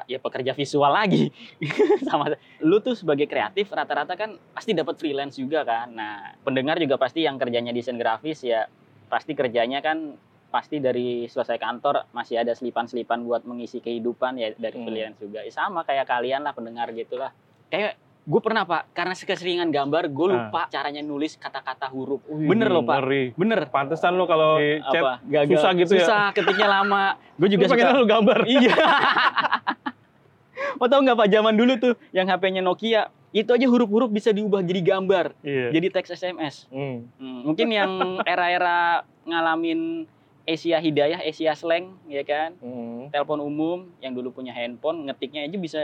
ya 0.07 0.19
pekerja 0.19 0.55
visual 0.55 0.91
lagi. 0.91 1.27
Sama 2.07 2.31
lu 2.63 2.79
tuh 2.79 2.95
sebagai 2.95 3.27
kreatif 3.27 3.67
rata-rata 3.71 4.15
kan 4.15 4.39
pasti 4.55 4.71
dapat 4.71 4.95
freelance 4.95 5.35
juga 5.35 5.67
kan. 5.67 5.91
Nah, 5.91 6.39
pendengar 6.41 6.79
juga 6.79 6.95
pasti 6.95 7.27
yang 7.27 7.35
kerjanya 7.35 7.75
desain 7.75 7.99
grafis 7.99 8.43
ya 8.47 8.65
pasti 9.09 9.33
kerjanya 9.33 9.81
kan 9.81 10.15
pasti 10.49 10.81
dari 10.81 11.29
selesai 11.29 11.61
kantor 11.61 12.09
masih 12.09 12.41
ada 12.41 12.57
selipan-selipan 12.57 13.21
buat 13.21 13.45
mengisi 13.45 13.77
kehidupan 13.81 14.37
ya 14.41 14.49
dari 14.57 14.77
Hmm. 14.81 14.85
freelance 14.89 15.19
juga. 15.21 15.45
Ya, 15.45 15.51
sama 15.53 15.85
kayak 15.85 16.09
kalian 16.09 16.41
lah 16.41 16.57
pendengar 16.57 16.89
gitulah. 16.89 17.29
Kayak 17.69 18.01
gue 18.21 18.41
pernah 18.41 18.61
pak, 18.61 18.91
karena 18.91 19.13
keseringan 19.13 19.69
gambar, 19.69 20.07
gue 20.07 20.25
Ah. 20.25 20.33
lupa 20.45 20.61
caranya 20.67 20.99
nulis 20.99 21.33
kata-kata 21.35 21.88
huruf. 21.88 22.21
Wih, 22.25 22.45
Bener 22.45 22.67
loh 22.67 22.81
pak, 22.81 22.99
Ngeri. 22.99 23.23
bener. 23.33 23.59
Pantesan 23.67 24.13
lo 24.13 24.25
kalau 24.25 24.55
di 24.55 24.77
chat 24.83 24.99
Apa? 24.99 25.13
Gagal. 25.23 25.55
susah 25.55 25.71
gitu 25.75 25.93
ya. 25.93 25.99
Susah, 25.99 26.23
ketiknya 26.31 26.67
lama. 26.69 27.03
Gue 27.35 27.47
juga 27.47 27.63
Lu 27.63 27.71
suka. 27.71 27.89
lu 27.91 28.05
gambar. 28.05 28.38
Iya. 28.45 28.75
Mau 30.75 30.88
tau 30.88 30.99
nggak 30.99 31.17
pak 31.17 31.27
zaman 31.29 31.53
dulu 31.53 31.73
tuh 31.75 31.93
yang 32.09 32.27
HP-nya 32.27 32.61
Nokia 32.61 33.01
itu 33.29 33.47
aja 33.47 33.63
huruf-huruf 33.63 34.09
bisa 34.09 34.29
diubah 34.29 34.59
jadi 34.59 34.81
gambar, 34.83 35.33
Iya. 35.39 35.69
jadi 35.71 35.88
teks 35.91 36.09
SMS. 36.11 36.65
Hmm. 36.67 37.05
Hmm, 37.15 37.39
mungkin 37.45 37.67
yang 37.69 37.89
era-era 38.23 39.01
ngalamin 39.23 40.05
Asia 40.49 40.81
Hidayah, 40.81 41.21
Asia 41.21 41.53
Slang, 41.53 41.93
ya 42.09 42.25
kan? 42.25 42.57
Hmm. 42.57 43.13
Telepon 43.13 43.37
umum 43.37 43.79
yang 44.01 44.17
dulu 44.17 44.33
punya 44.33 44.49
handphone, 44.49 45.05
ngetiknya 45.05 45.45
aja 45.45 45.57
bisa 45.61 45.81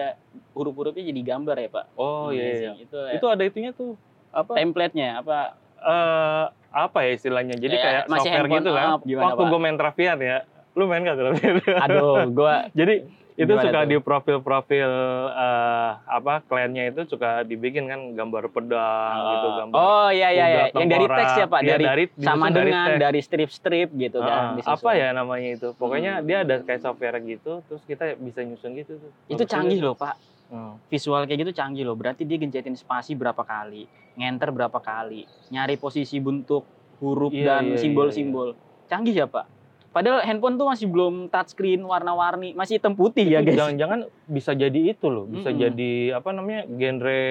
huruf-hurufnya 0.57 1.05
jadi 1.05 1.22
gambar 1.22 1.55
ya 1.62 1.69
pak. 1.69 1.86
Oh 1.93 2.34
iya. 2.34 2.74
iya. 2.74 2.74
Itu, 2.81 2.98
Itu 2.98 3.25
ada 3.29 3.45
itunya 3.45 3.77
tuh 3.77 3.93
apa? 4.34 4.57
template-nya 4.57 5.22
apa? 5.22 5.53
eh 5.86 6.45
apa 6.74 6.98
ya 7.05 7.12
istilahnya? 7.13 7.55
Jadi 7.62 7.77
Kayak 7.77 7.86
kayak 7.86 8.05
masih 8.10 8.29
software 8.34 8.50
gitu 8.50 8.69
kan. 8.74 8.88
gimana, 9.05 9.25
Waktu 9.29 9.43
gue 9.45 9.60
main 9.62 9.77
Travian 9.77 10.17
ya, 10.17 10.38
lu 10.74 10.84
main 10.89 11.01
gak 11.05 11.17
Travian? 11.22 11.55
Aduh, 11.86 12.25
gua 12.34 12.55
Jadi 12.79 13.05
itu 13.36 13.44
Gimana 13.46 13.68
suka 13.68 13.80
tuh? 13.84 13.89
di 13.92 13.98
profil-profil 14.00 14.92
eh, 15.27 15.89
apa 16.08 16.39
kliennya 16.42 16.88
itu 16.88 17.04
suka 17.06 17.44
dibikin 17.44 17.84
kan 17.84 18.15
gambar 18.15 18.48
pedang 18.48 19.15
gitu, 19.27 19.48
gambar. 19.54 19.75
Oh 19.75 20.08
iya 20.08 20.32
iya 20.32 20.46
iya, 20.48 20.63
yang 20.72 20.88
dari 20.88 21.04
teks 21.04 21.34
ya 21.36 21.46
Pak, 21.46 21.60
Iya, 21.60 21.70
dari, 21.70 21.84
dari 21.84 22.04
sama 22.15 22.48
dengan 22.48 22.96
dari 22.96 23.20
strip-strip 23.20 23.92
gitu 23.92 24.18
Ah, 24.18 24.25
kan. 24.25 24.44
apa 24.56 24.56
disusun. 24.56 24.96
ya 24.96 25.08
namanya 25.12 25.50
itu? 25.51 25.68
Pokoknya 25.75 26.12
Hmm. 26.15 26.25
dia 26.25 26.38
ada 26.42 26.56
kayak 26.63 26.80
software 26.80 27.20
gitu, 27.20 27.60
terus 27.62 27.84
kita 27.84 28.15
bisa 28.15 28.39
nyusun 28.39 28.72
gitu 28.74 28.96
tuh. 28.96 29.12
Itu 29.27 29.44
canggih 29.44 29.84
loh 29.84 30.00
Pak. 30.00 30.15
Hmm. 30.48 30.80
Visual 30.88 31.27
kayak 31.27 31.39
gitu 31.42 31.51
canggih 31.51 31.84
loh. 31.84 32.00
Berarti 32.00 32.24
dia 32.24 32.39
gencetin 32.39 32.80
spasi 32.80 33.20
berapa 33.20 33.44
kali, 33.44 33.84
ngenter 34.15 34.48
berapa 34.50 34.80
kali, 34.80 35.27
nyari 35.51 35.75
posisi 35.75 36.24
bentuk 36.24 36.63
huruf 37.04 37.36
Iya, 37.36 37.60
dan 37.60 37.63
iya, 37.68 37.84
simbol-simbol. 37.84 38.56
Canggih 38.88 39.12
ya 39.12 39.27
Pak. 39.27 39.55
Padahal 39.96 40.28
handphone 40.28 40.60
tuh 40.60 40.68
masih 40.68 40.92
belum 40.92 41.32
touchscreen 41.32 41.80
warna-warni, 41.80 42.52
masih 42.52 42.84
hitam 42.84 42.92
putih 42.92 43.24
ya 43.24 43.40
Itu 43.40 43.56
guys. 43.56 43.64
Jangan-jangan 43.64 44.00
bisa 44.28 44.52
jadi 44.52 44.80
itu 44.92 45.08
loh, 45.08 45.24
bisa 45.24 45.56
Mm-mm. 45.56 45.62
jadi 45.64 45.92
apa 46.20 46.30
namanya 46.36 46.68
genre 46.68 47.24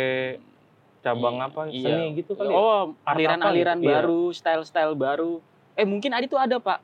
cabang 1.04 1.36
apa 1.44 1.68
Iya. 1.68 1.92
seni 1.92 2.04
gitu 2.16 2.32
kali. 2.32 2.48
ya? 2.48 2.56
Oh, 2.56 2.96
aliran-aliran 3.04 3.76
gitu? 3.76 3.84
Iya. 3.84 3.92
baru, 4.00 4.22
style-style 4.32 4.96
baru. 4.96 5.44
Eh 5.76 5.84
mungkin 5.84 6.16
ada 6.16 6.24
tuh 6.24 6.40
ada 6.40 6.56
Pak 6.56 6.80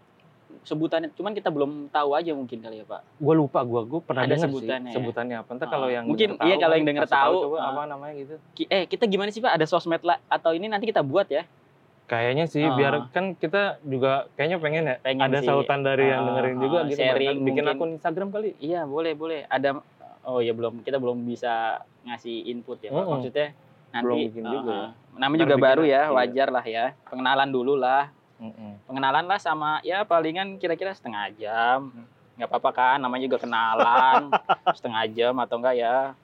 sebutannya, 0.60 1.08
cuman 1.16 1.32
kita 1.32 1.48
belum 1.48 1.88
tahu 1.88 2.12
aja 2.12 2.36
mungkin 2.36 2.60
kali 2.60 2.76
ya 2.76 2.84
Pak. 2.84 3.00
Gue 3.16 3.32
lupa, 3.32 3.64
gue 3.64 3.80
gue 3.80 4.00
pernah 4.04 4.28
Ada 4.28 4.36
sebutannya 4.44 4.92
sih 4.92 4.92
ya? 4.92 4.96
sebutannya 5.00 5.36
apa. 5.40 5.50
Ntar 5.56 5.64
Ah, 5.64 5.70
kalau 5.72 5.88
yang 5.88 6.04
mungkin 6.04 6.36
iya, 6.44 6.60
tahu 6.60 6.60
kalau 6.60 6.74
kan 6.76 6.76
yang 6.76 6.88
denger 6.92 7.04
kasih 7.08 7.16
tahu, 7.16 7.34
coba 7.40 7.56
ah. 7.56 7.68
apa 7.72 7.82
namanya 7.88 8.14
gitu. 8.20 8.34
Eh 8.68 8.84
kita 8.84 9.08
gimana 9.08 9.32
sih 9.32 9.40
Pak? 9.40 9.56
Ada 9.56 9.64
sosmed 9.64 10.04
lah 10.04 10.20
atau 10.28 10.52
ini 10.52 10.68
nanti 10.68 10.84
kita 10.84 11.00
buat 11.00 11.32
ya? 11.32 11.48
Kayaknya 12.10 12.44
sih 12.44 12.58
Ah. 12.60 12.74
biar 12.74 12.94
kan 13.08 13.38
kita 13.38 13.78
juga 13.80 14.26
kayaknya 14.34 14.58
pengen 14.58 14.82
ya 14.84 14.96
Pengen 14.98 15.22
ada 15.24 15.38
sih. 15.38 15.46
sautan 15.46 15.80
dari 15.80 16.10
yang 16.10 16.20
Ah, 16.20 16.26
dengerin 16.28 16.58
juga 16.58 16.76
ah, 16.76 16.84
gitu. 16.84 16.98
sharing 16.98 17.36
bikin 17.40 17.62
mungkin. 17.62 17.78
akun 17.78 17.90
Instagram 17.94 18.28
kali. 18.28 18.50
Iya 18.58 18.82
boleh 18.82 19.14
boleh. 19.14 19.46
Ada 19.46 19.78
oh 20.22 20.42
ya 20.42 20.50
belum 20.50 20.82
kita 20.82 20.98
belum 20.98 21.22
bisa 21.22 21.78
ngasih 22.02 22.50
input 22.50 22.82
ya. 22.82 22.90
Maksudnya 22.90 23.54
nanti 23.90 24.04
Belum 24.04 24.18
bikin 24.26 24.42
ah, 24.42 24.50
juga. 24.52 24.76
Namanya 25.12 25.40
juga 25.40 25.56
baru 25.56 25.82
ya, 25.84 26.02
iya. 26.02 26.10
wajar 26.10 26.48
lah 26.48 26.64
ya. 26.64 26.84
Pengenalan 27.06 27.48
dulu 27.48 27.74
lah. 27.74 28.10
Mm-mm. 28.36 28.82
Pengenalan 28.84 29.24
lah 29.24 29.38
sama 29.38 29.78
ya 29.80 30.02
palingan 30.02 30.56
kira-kira 30.56 30.90
setengah 30.90 31.30
jam. 31.32 31.94
Nggak 32.34 32.48
apa-apa 32.48 32.70
kan, 32.72 32.98
namanya 32.98 33.22
juga 33.22 33.38
kenalan. 33.38 34.34
setengah 34.74 35.06
jam 35.08 35.34
atau 35.36 35.56
enggak 35.56 35.76
ya. 35.76 36.18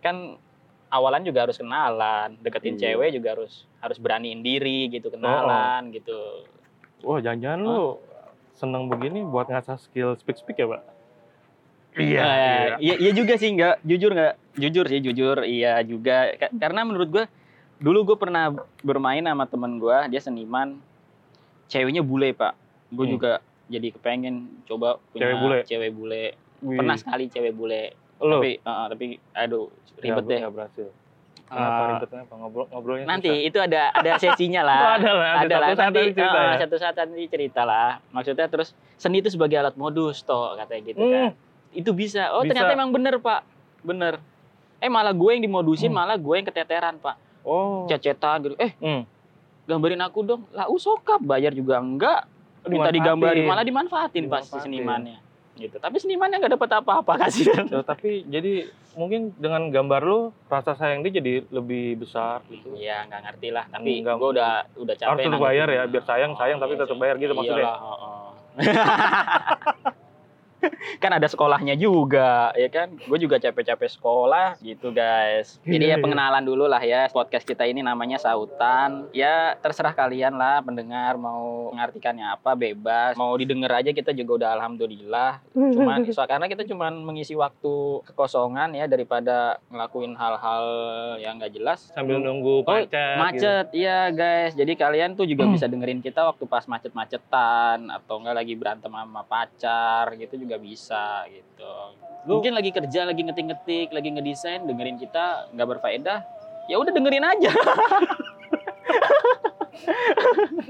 Kan 0.00 0.42
awalan 0.88 1.22
juga 1.22 1.44
harus 1.44 1.54
kenalan, 1.54 2.34
deketin 2.38 2.74
Iya. 2.74 2.94
cewek 2.94 3.10
juga 3.12 3.28
harus 3.32 3.66
harus 3.84 4.00
beraniin 4.00 4.40
diri 4.40 4.88
gitu 4.88 5.12
kenalan 5.12 5.92
gitu. 5.92 6.48
Wah 7.04 7.20
jangan-jangan 7.20 7.60
lu 7.60 8.00
seneng 8.50 8.88
begini 8.88 9.20
buat 9.20 9.44
ngasah 9.44 9.76
skill 9.76 10.16
speak 10.16 10.40
speak 10.40 10.56
ya 10.56 10.64
pak? 10.66 10.80
Iya, 11.94 12.26
iya, 12.80 12.94
iya 12.98 13.10
juga 13.12 13.36
sih 13.36 13.54
nggak 13.54 13.84
jujur 13.86 14.10
nggak 14.10 14.34
jujur 14.56 14.84
sih 14.88 14.98
jujur 14.98 15.46
iya 15.46 15.78
juga 15.80 16.34
Ka- 16.34 16.50
karena 16.50 16.82
menurut 16.82 17.06
gua 17.06 17.24
dulu 17.78 18.02
gue 18.04 18.16
pernah 18.18 18.50
bermain 18.82 19.22
sama 19.22 19.46
temen 19.46 19.78
gua 19.78 20.10
dia 20.10 20.18
seniman 20.18 20.74
ceweknya 21.66 22.02
bule 22.02 22.34
pak 22.34 22.58
gue 22.90 23.06
Hmm. 23.06 23.14
juga 23.14 23.32
jadi 23.70 23.94
kepengen 23.94 24.66
coba 24.66 24.98
punya 25.10 25.22
Cewek 25.22 25.38
bule? 25.38 25.58
cewek 25.62 25.90
bule 25.94 26.24
Wih. 26.66 26.78
pernah 26.82 26.96
sekali 26.98 27.30
cewek 27.30 27.54
bule 27.54 27.94
Lu? 28.18 28.42
tapi 28.42 28.50
eh, 28.58 28.86
tapi 28.90 29.04
aduh 29.30 29.70
ribet 30.02 30.24
Ya, 30.24 30.30
deh 30.34 30.40
berhasil. 30.50 30.88
Kenapa 31.54 31.78
Eh, 31.78 31.88
ribetnya 31.88 32.20
apa 32.20 32.34
ngobrol 32.34 32.64
ngobrolnya 32.66 33.04
nanti 33.06 33.30
susah? 33.30 33.46
itu 33.46 33.58
ada 33.60 33.82
ada 33.90 34.10
sesinya 34.20 34.62
lah 34.62 34.78
Oh, 34.80 34.92
ada 34.96 35.10
lah, 35.12 35.30
ada, 35.32 35.38
ada 35.40 35.56
lah 35.56 35.68
satu 35.68 35.76
saat 35.76 35.86
nanti 35.86 36.00
cerita 36.04 36.24
eh, 36.26 36.42
ya. 36.44 36.56
satu 36.58 36.76
saat 36.76 36.94
nanti 36.98 37.24
cerita 37.28 37.60
lah 37.62 37.88
maksudnya 38.10 38.46
terus 38.46 38.68
seni 38.94 39.16
itu 39.18 39.28
sebagai 39.28 39.56
alat 39.56 39.74
modus 39.74 40.20
toh 40.20 40.54
katanya 40.54 40.82
gitu 40.84 41.00
kan 41.00 41.30
Hmm, 41.30 41.30
itu 41.72 41.90
bisa 41.90 42.22
oh 42.30 42.42
Bisa. 42.42 42.50
ternyata 42.52 42.70
emang 42.72 42.90
bener 42.90 43.14
pak 43.16 43.40
bener 43.80 44.18
eh 44.78 44.88
malah 44.88 45.10
gue 45.10 45.30
yang 45.30 45.42
dimodusin 45.42 45.88
Hmm. 45.88 45.96
malah 45.96 46.16
gue 46.16 46.34
yang 46.34 46.44
keteteran 46.44 46.98
pak 46.98 47.16
Oh. 47.40 47.86
cecetan 47.86 48.42
gitu 48.42 48.56
eh 48.56 48.74
Hmm. 48.76 49.02
gambarin 49.64 50.00
aku 50.00 50.20
dong 50.20 50.42
lah 50.50 50.66
usokap 50.66 51.20
bayar 51.20 51.50
juga 51.50 51.78
enggak 51.78 52.26
minta 52.64 52.88
digambarin 52.88 53.44
malah 53.44 53.62
dimanfaatin 53.62 54.26
pas 54.26 54.42
Dimanfaatin. 54.42 54.60
senimannya 54.60 55.16
gitu 55.54 55.76
tapi 55.78 56.02
senimannya 56.02 56.42
nggak 56.42 56.54
dapat 56.58 56.70
apa-apa 56.82 57.26
kasihan 57.26 57.66
Ya, 57.74 57.80
tapi 57.86 58.26
jadi 58.26 58.66
mungkin 58.98 59.34
dengan 59.38 59.70
gambar 59.70 60.02
lu 60.02 60.20
rasa 60.46 60.74
sayang 60.78 61.02
dia 61.02 61.18
jadi 61.18 61.42
lebih 61.50 62.06
besar 62.06 62.42
gitu. 62.46 62.78
Iya 62.78 63.06
nggak 63.10 63.20
ngerti 63.26 63.48
lah 63.50 63.64
tapi 63.70 64.02
gue 64.02 64.28
udah 64.34 64.52
udah 64.78 64.94
capek 64.94 65.26
Harus 65.26 65.42
bayar 65.42 65.66
ya, 65.70 65.82
biar 65.90 66.04
sayang, 66.06 66.32
sayang, 66.38 66.58
tapi 66.62 66.78
iya 66.78 66.80
tetap 66.86 66.98
bayar 66.98 67.16
gitu 67.18 67.34
maksudnya. 67.34 67.66
Iyalah, 67.66 67.78
oh, 67.82 67.98
oh. 67.98 68.28
kan 71.02 71.10
ada 71.12 71.26
sekolahnya 71.26 71.74
juga 71.74 72.50
ya 72.54 72.68
kan? 72.68 72.94
Gue 73.00 73.18
juga 73.18 73.36
capek-capek 73.36 73.90
sekolah 73.90 74.56
gitu 74.58 74.90
guys. 74.90 75.58
Jadi 75.62 75.84
Iya, 75.84 75.90
ya 75.90 75.96
iya. 75.96 76.02
pengenalan 76.02 76.42
dulu 76.42 76.64
lah 76.64 76.80
ya. 76.80 77.06
Podcast 77.08 77.42
kita 77.42 77.64
ini 77.64 77.80
namanya 77.80 78.16
sautan. 78.16 79.08
Ya 79.10 79.54
terserah 79.56 79.92
kalian 79.92 80.34
lah 80.34 80.60
pendengar 80.60 81.14
mau 81.14 81.70
mengartikannya 81.70 82.24
apa 82.30 82.54
bebas. 82.54 83.14
Mau 83.14 83.34
didengar 83.34 83.76
aja 83.76 83.90
kita 83.90 84.10
juga 84.10 84.38
udah 84.38 84.50
alhamdulillah. 84.54 85.42
Cuman 85.52 86.06
so, 86.06 86.22
karena 86.24 86.46
kita 86.46 86.64
cuman 86.64 87.00
mengisi 87.00 87.34
waktu 87.34 87.74
kekosongan 88.04 88.72
ya 88.72 88.86
daripada 88.86 89.58
ngelakuin 89.68 90.14
hal-hal 90.14 90.64
yang 91.18 91.36
nggak 91.36 91.52
jelas. 91.52 91.90
Sambil 91.90 92.18
nunggu 92.18 92.54
Oh, 92.56 92.62
macet. 92.64 92.88
gitu. 92.88 93.18
macet. 93.18 93.66
Iya 93.72 93.98
guys. 94.10 94.52
Jadi 94.54 94.72
kalian 94.74 95.14
tuh 95.14 95.24
juga 95.24 95.44
bisa 95.46 95.66
dengerin 95.66 95.98
kita 95.98 96.24
waktu 96.24 96.44
pas 96.44 96.64
macet-macetan 96.64 97.90
atau 97.90 98.18
enggak 98.18 98.36
lagi 98.36 98.54
berantem 98.54 98.88
sama 98.88 99.22
pacar 99.22 100.14
gitu 100.14 100.36
juga 100.36 100.53
bisa 100.56 101.24
gitu 101.26 101.72
Lu- 102.24 102.38
mungkin 102.38 102.52
lagi 102.52 102.70
kerja 102.70 103.04
lagi 103.04 103.20
ngetik-ngetik 103.20 103.88
lagi 103.90 104.08
ngedesain 104.10 104.62
dengerin 104.62 104.96
kita 104.96 105.48
nggak 105.50 105.68
berfaedah 105.70 106.20
ya 106.66 106.76
udah 106.76 106.90
dengerin 106.90 107.22
aja 107.22 107.52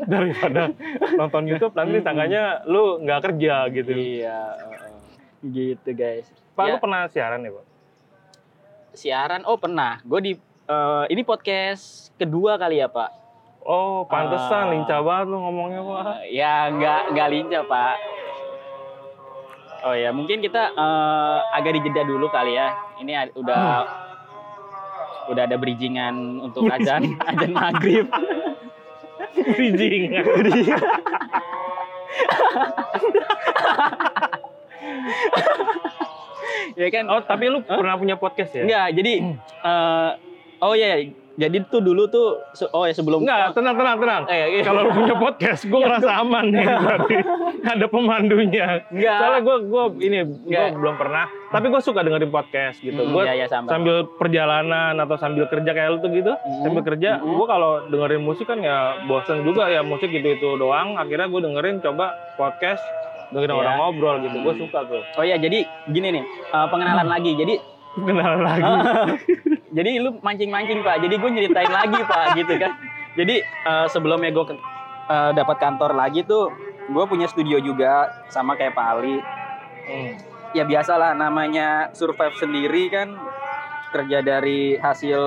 Daripada 0.04 0.72
nonton 1.14 1.44
YouTube 1.46 1.72
nanti 1.72 2.00
tangganya 2.00 2.64
lu 2.64 2.98
nggak 2.98 3.20
kerja 3.22 3.68
gitu. 3.70 3.90
iya 3.92 4.56
heeh. 4.58 4.90
gitu 5.44 5.90
guys 5.92 6.26
Pak, 6.52 6.64
Ya. 6.64 6.72
lu 6.72 6.78
pernah 6.78 7.06
siaran 7.06 7.40
ya, 7.40 7.52
Pak? 7.52 7.64
siaran 8.92 9.42
oh 9.44 9.54
pernah 9.54 9.98
gue 10.00 10.20
di 10.22 10.32
eh, 10.64 11.04
ini 11.08 11.22
podcast 11.22 12.14
kedua 12.14 12.54
kali 12.56 12.78
ya 12.78 12.88
pak 12.88 13.10
Oh, 13.60 14.04
pantesan 14.04 14.68
Ah. 14.68 14.70
lincah 14.70 15.00
banget 15.00 15.26
lu 15.26 15.40
ngomongnya, 15.40 15.80
Pak. 15.80 16.28
ya 16.28 16.68
nggak 16.68 17.02
nggak 17.10 17.28
lincah 17.30 17.62
pak 17.64 17.96
oh 19.84 19.94
ya 19.94 20.10
mungkin 20.10 20.40
kita 20.40 20.72
eh, 20.72 21.38
agak 21.54 21.76
dijeda 21.80 22.02
dulu 22.08 22.28
kali 22.32 22.56
ya. 22.56 22.72
Ini 23.00 23.32
udah 23.36 23.84
udah 25.32 25.42
ada 25.48 25.56
bridgingan 25.56 26.40
untuk 26.40 26.68
azan 26.72 27.16
azan 27.30 27.52
maghrib. 27.52 28.08
Bridging. 29.34 30.14
ya 36.78 36.88
kan? 36.90 37.04
Oh, 37.10 37.22
tapi 37.22 37.50
lu 37.50 37.62
pernah 37.62 37.98
punya 37.98 38.14
podcast 38.18 38.54
ya? 38.54 38.62
enggak 38.66 38.88
jadi 38.94 39.12
eh, 39.42 40.10
oh 40.62 40.74
ya 40.74 41.02
Jadi 41.34 41.66
tuh 41.66 41.82
dulu 41.82 42.06
tuh 42.06 42.38
oh 42.70 42.86
ya 42.86 42.94
sebelum 42.94 43.26
Enggak, 43.26 43.58
tenang, 43.58 43.74
tenang, 43.74 43.96
tenang. 43.98 44.22
Eh, 44.30 44.54
iya. 44.54 44.62
Kalau 44.62 44.86
lu 44.86 44.94
punya 44.94 45.18
podcast, 45.18 45.66
gue 45.66 45.74
ngerasa 45.76 46.10
aman 46.22 46.44
nih 46.46 46.62
berarti. 46.86 47.14
Ada 47.66 47.86
pemandunya. 47.90 48.66
Enggak. 48.86 49.18
Soalnya 49.18 49.40
gue 49.42 49.56
gue 49.66 49.84
ini 50.00 50.18
gue 50.46 50.64
belum 50.78 50.94
pernah, 50.94 51.26
tapi 51.50 51.66
gue 51.68 51.82
suka 51.82 52.00
dengerin 52.00 52.30
podcast 52.30 52.78
gitu. 52.78 53.02
Hmm, 53.02 53.10
gue 53.10 53.22
iya, 53.26 53.34
iya, 53.34 53.46
sama. 53.50 53.66
sambil 53.66 54.06
perjalanan 54.14 54.94
atau 54.96 55.16
sambil 55.16 55.44
kerja 55.46 55.70
kayak 55.70 55.90
lu 55.90 55.98
tuh 55.98 56.10
gitu, 56.10 56.32
Hmm, 56.34 56.62
sambil 56.62 56.82
kerja, 56.84 57.18
hmm. 57.18 57.34
gue 57.34 57.46
kalau 57.46 57.72
dengerin 57.88 58.22
musik 58.22 58.46
kan 58.46 58.58
ya 58.58 58.76
bosen 59.04 59.42
juga 59.42 59.66
ya 59.66 59.82
musik 59.82 60.08
gitu 60.08 60.28
itu 60.30 60.48
doang. 60.54 60.94
Akhirnya 60.94 61.26
gue 61.26 61.40
dengerin 61.42 61.82
coba 61.82 62.10
podcast, 62.34 62.84
dengerin 63.30 63.50
Iya. 63.50 63.58
orang 63.58 63.74
ngobrol 63.76 64.16
gitu. 64.22 64.36
Gue 64.38 64.54
Hmm. 64.54 64.62
suka 64.62 64.86
tuh. 64.86 65.02
Oh 65.14 65.24
ya, 65.24 65.34
jadi 65.34 65.66
gini 65.88 66.14
nih, 66.14 66.24
eh, 66.24 66.66
pengenalan 66.68 67.10
lagi. 67.10 67.34
Jadi 67.34 67.54
Kenalan 67.94 68.42
lagi. 68.42 68.62
jadi 69.74 69.98
lu 69.98 70.16
mancing-mancing 70.18 70.80
pak 70.80 71.02
jadi 71.02 71.14
gue 71.14 71.30
nyeritain 71.30 71.68
lagi 71.68 72.00
pak 72.00 72.38
gitu 72.38 72.54
kan 72.56 72.72
jadi 73.12 73.34
eh, 73.42 73.86
sebelumnya 73.88 74.30
gue 74.30 74.54
dapat 75.34 75.56
kantor 75.58 75.92
lagi 75.92 76.22
tuh 76.22 76.48
gue 76.84 77.04
punya 77.04 77.24
studio 77.24 77.58
juga 77.58 78.08
sama 78.28 78.54
kayak 78.54 78.72
Pak 78.72 78.86
Ali 78.90 79.18
Hmm. 79.84 80.16
ya 80.52 80.64
biasalah 80.64 81.12
namanya 81.12 81.92
survive 81.92 82.32
sendiri 82.34 82.88
kan 82.88 83.20
kerja 83.90 84.20
dari 84.20 84.74
hasil 84.74 85.20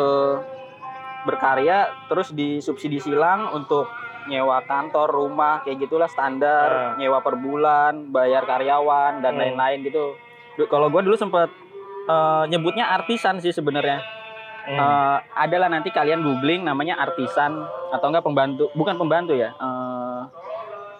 berkarya 1.24 1.77
terus 2.08 2.32
disubsidi 2.32 2.98
silang 2.98 3.54
untuk 3.54 3.86
nyewa 4.25 4.60
kantor 4.62 5.08
rumah 5.08 5.62
kayak 5.62 5.77
gitulah 5.80 6.10
standar 6.10 6.68
Ah. 6.68 6.92
nyewa 6.98 7.22
per 7.22 7.38
bulan 7.38 8.10
bayar 8.10 8.44
karyawan 8.44 9.22
dan 9.22 9.34
Hmm. 9.34 9.42
lain-lain 9.46 9.86
gitu 9.86 10.18
Du- 10.58 10.66
kalau 10.66 10.89
gue 10.89 11.01
dulu 11.01 11.13
sempet 11.13 11.54
eh, 12.08 12.44
nyebutnya 12.48 12.89
artisan 12.89 13.38
sih 13.38 13.51
sebenarnya 13.51 14.01
Hmm. 14.67 14.75
Eh, 14.75 15.17
adalah 15.33 15.71
nanti 15.71 15.89
kalian 15.89 16.19
googling 16.19 16.62
namanya 16.62 17.00
artisan 17.00 17.55
atau 17.88 18.12
enggak 18.12 18.19
pembantu 18.21 18.67
bukan 18.75 19.00
pembantu 19.00 19.31
ya 19.31 19.55
Eh, 19.55 20.21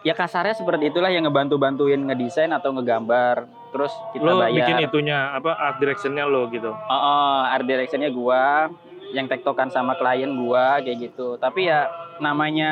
ya 0.02 0.16
kasarnya 0.16 0.56
seperti 0.56 0.88
itulah 0.88 1.12
yang 1.12 1.28
ngebantu-bantuin 1.28 2.00
ngedesain 2.00 2.48
atau 2.50 2.72
ngegambar 2.72 3.44
terus 3.68 3.92
kita 4.10 4.24
lo 4.24 4.40
bayar 4.40 4.56
bikin 4.56 4.76
itunya 4.82 5.36
apa 5.36 5.52
art 5.52 5.78
directionnya 5.78 6.24
lo 6.24 6.48
gitu. 6.48 6.72
Oh, 6.72 6.96
oh, 6.96 7.40
art 7.44 7.68
directionnya 7.68 8.08
gua 8.08 8.72
yang 9.12 9.28
tektokan 9.28 9.68
sama 9.68 10.00
klien 10.00 10.32
gua 10.32 10.80
kayak 10.80 11.12
gitu 11.12 11.36
tapi 11.36 11.68
ya 11.68 11.92
namanya 12.24 12.72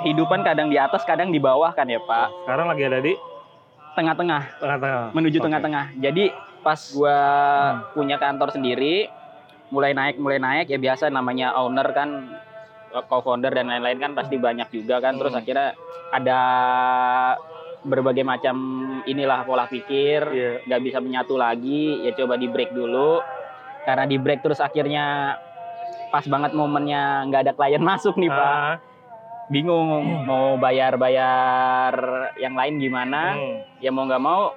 kehidupan 0.00 0.40
kadang 0.40 0.68
di 0.68 0.76
atas 0.76 1.04
kadang 1.04 1.28
di 1.28 1.36
bawah 1.36 1.68
kan 1.70 1.84
ya 1.84 2.00
pak 2.00 2.32
Sekarang 2.44 2.66
lagi 2.66 2.82
ada 2.82 3.00
di 3.00 3.12
tengah-tengah 3.92 4.42
tengah-tengah. 4.56 5.04
menuju 5.12 5.36
Oke. 5.36 5.44
tengah-tengah 5.44 5.84
jadi 5.96 6.24
pas 6.60 6.80
gua 6.90 7.18
punya 7.92 8.16
kantor 8.16 8.52
sendiri 8.52 9.08
mulai 9.68 9.92
naik 9.92 10.16
mulai 10.16 10.38
naik. 10.38 10.66
Ya 10.68 10.78
biasa 10.78 11.08
namanya 11.08 11.54
owner 11.54 11.88
kan 11.90 12.38
co-founder 13.08 13.50
dan 13.50 13.68
lain-lain 13.68 13.98
kan 13.98 14.12
pasti 14.12 14.36
banyak 14.36 14.68
juga 14.70 14.98
kan. 14.98 15.14
Terus 15.14 15.32
Hmm. 15.32 15.40
akhirnya 15.40 15.68
ada 16.10 16.40
berbagai 17.82 18.22
macam 18.22 18.56
inilah 19.04 19.42
pola 19.42 19.66
pikir 19.66 20.20
Iya. 20.26 20.50
nggak 20.64 20.82
bisa 20.82 20.98
menyatu 20.98 21.34
lagi. 21.34 22.02
Ya 22.02 22.14
coba 22.14 22.34
di 22.34 22.46
break 22.46 22.72
dulu. 22.72 23.20
Karena 23.82 24.04
di 24.04 24.16
break 24.16 24.42
terus 24.42 24.58
akhirnya 24.58 25.36
pas 26.08 26.24
banget 26.24 26.50
momennya 26.52 27.26
nggak 27.26 27.42
ada 27.42 27.52
klien 27.52 27.82
masuk 27.86 28.16
nih 28.16 28.28
pak. 28.28 28.54
Ah, 28.56 28.76
bingung 29.46 29.86
mau 30.26 30.58
bayar 30.58 30.96
bayar 30.96 31.94
yang 32.36 32.54
lain 32.54 32.78
gimana. 32.78 33.34
Hmm, 33.34 33.62
ya 33.78 33.90
mau 33.90 34.02
nggak 34.02 34.18
mau 34.20 34.50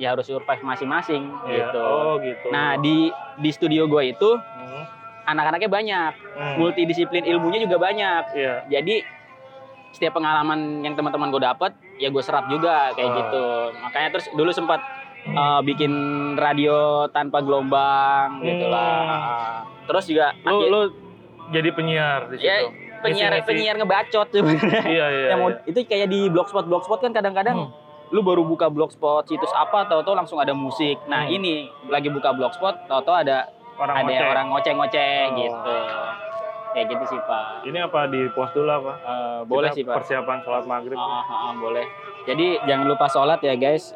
ya 0.00 0.10
harus 0.10 0.24
survive 0.24 0.64
masing-masing 0.64 1.28
iya. 1.44 1.68
gitu 1.68 1.76
Oh 1.78 2.16
gitu. 2.18 2.48
nah 2.48 2.74
di 2.74 3.12
di 3.36 3.50
studio 3.50 3.84
gue 3.84 4.10
itu 4.10 4.30
Hmm, 4.32 4.84
anak-anaknya 5.28 5.68
banyak 5.68 6.12
hmm, 6.16 6.54
multidisiplin 6.56 7.22
ilmunya 7.22 7.60
juga 7.60 7.76
banyak 7.78 8.32
Iya. 8.32 8.64
jadi 8.70 9.04
setiap 9.90 10.16
pengalaman 10.16 10.80
yang 10.80 10.94
teman-teman 10.94 11.28
gue 11.28 11.42
dapat 11.42 11.70
ya 11.96 12.08
gue 12.08 12.20
serap 12.20 12.46
juga 12.46 12.90
kayak 12.92 13.06
Ah. 13.06 13.16
gitu 13.20 13.44
makanya 13.78 14.08
terus 14.10 14.26
dulu 14.32 14.50
sempat 14.50 14.80
uh, 15.28 15.60
bikin 15.60 15.92
radio 16.34 16.78
tanpa 17.08 17.38
gelombang 17.40 18.40
gitu 18.40 18.66
lah 18.66 19.04
Hmm. 19.60 19.84
terus 19.84 20.04
juga 20.06 20.32
Lo 20.40 20.48
akhir- 20.56 20.70
lo 20.70 20.80
jadi 21.50 21.68
penyiar 21.70 22.20
di 22.26 22.38
situ. 22.38 22.46
Ya, 22.46 22.56
penyiar 23.00 23.30
Ngisi-ngisi. 23.32 23.48
penyiar 23.50 23.74
ngebacot 23.76 24.26
sebenarnya 24.30 24.82
Iya 24.86 25.06
iya. 25.10 25.28
yang 25.34 25.38
mau 25.40 25.50
iya. 25.50 25.66
itu 25.66 25.78
kayak 25.82 26.08
di 26.08 26.20
blogspot 26.26 26.64
blogspot 26.64 27.00
kan 27.00 27.10
kadang-kadang 27.10 27.68
lu 28.10 28.20
baru 28.20 28.42
buka 28.42 28.66
blogspot 28.66 29.24
situs 29.24 29.50
apa 29.52 29.86
tahu-tahu 29.86 30.14
langsung 30.14 30.36
ada 30.36 30.50
musik 30.50 30.98
nah 31.06 31.22
Hmm. 31.22 31.32
ini 31.32 31.54
lagi 31.86 32.06
buka 32.06 32.30
blogspot 32.30 32.86
tahu-tahu 32.86 33.16
ada 33.16 33.46
Orang 33.76 33.96
ada 33.96 34.04
ngoceh. 34.04 34.26
orang 34.26 34.46
ngoceh-ngoceh 34.50 35.16
Oh. 35.22 35.36
gitu 35.36 35.78
kayak 36.70 36.86
gitu 36.88 37.04
sih 37.08 37.20
pak 37.20 37.64
Ini 37.64 37.78
apa 37.80 38.00
di 38.06 38.28
post 38.28 38.52
dulu 38.52 38.68
apa? 38.68 38.92
Eh, 38.94 39.40
boleh 39.44 39.68
Kita 39.68 39.76
sih 39.76 39.84
pak 39.84 39.94
Persiapan 39.96 40.38
sholat 40.40 40.64
maghrib. 40.64 40.94
Ah, 40.94 41.18
ah, 41.18 41.34
ah, 41.48 41.52
boleh. 41.52 41.82
Jadi 42.22 42.62
jangan 42.62 42.86
lupa 42.86 43.06
sholat 43.06 43.40
ya 43.40 43.54
guys. 43.54 43.90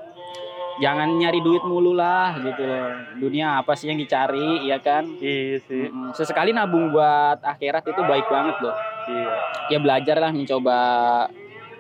Jangan 0.77 1.07
nyari 1.07 1.39
duit 1.39 1.63
mulu 1.63 1.95
lah 1.95 2.35
gitu 2.35 2.59
loh. 2.61 2.91
Dunia 3.17 3.63
apa 3.63 3.73
sih 3.73 3.87
yang 3.87 3.95
dicari, 3.97 4.65
ya 4.65 4.81
kan? 4.81 5.07
Iya 5.17 5.63
sih. 5.63 5.87
Sesekali 6.13 6.51
nabung 6.51 6.91
buat 6.91 7.39
akhirat 7.39 7.87
itu 7.87 8.01
baik 8.01 8.27
banget 8.27 8.59
loh. 8.59 8.75
Iya. 9.07 9.33
Ya 9.69 9.79
belajar 9.79 10.17
lah 10.19 10.31
mencoba 10.33 10.79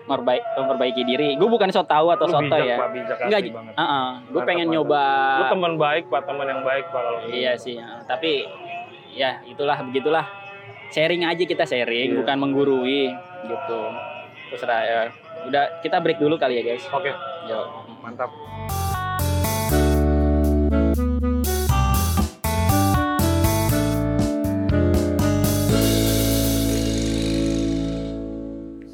memperbaiki, 0.05 0.47
memperbaiki 0.57 1.03
diri. 1.03 1.29
Gue 1.37 1.49
bukan 1.49 1.69
so 1.73 1.81
tahu 1.81 2.12
atau 2.12 2.29
Lu 2.29 2.33
soto 2.37 2.45
bijak, 2.47 2.64
ya. 2.64 2.77
Pak, 2.77 2.88
bijak 2.93 3.17
Enggak, 3.25 3.40
asli 3.40 3.51
banget. 3.51 3.75
Gue 4.29 4.43
pengen 4.45 4.67
nyoba. 4.69 5.05
Lu 5.40 5.45
teman 5.49 5.73
baik, 5.77 6.05
Pak, 6.12 6.23
teman 6.29 6.47
yang 6.47 6.61
baik, 6.62 6.85
Pak 6.93 7.01
kalau 7.01 7.19
Iya 7.29 7.53
sih. 7.57 7.77
ah. 7.81 8.05
Tapi 8.05 8.45
ya 9.14 9.40
itulah 9.45 9.81
begitulah. 9.81 10.27
Sharing 10.93 11.27
aja 11.27 11.43
kita 11.43 11.64
sharing, 11.67 12.14
Iya. 12.14 12.19
bukan 12.23 12.37
menggurui 12.38 13.11
gitu. 13.45 13.81
Terserah 14.53 14.81
ya. 14.85 15.01
Udah 15.45 15.81
kita 15.83 15.99
break 15.99 16.21
dulu 16.21 16.38
kali 16.38 16.61
ya 16.61 16.62
guys. 16.64 16.85
Oke, 16.93 17.11
Yuk. 17.49 17.67
mantap. 17.99 18.31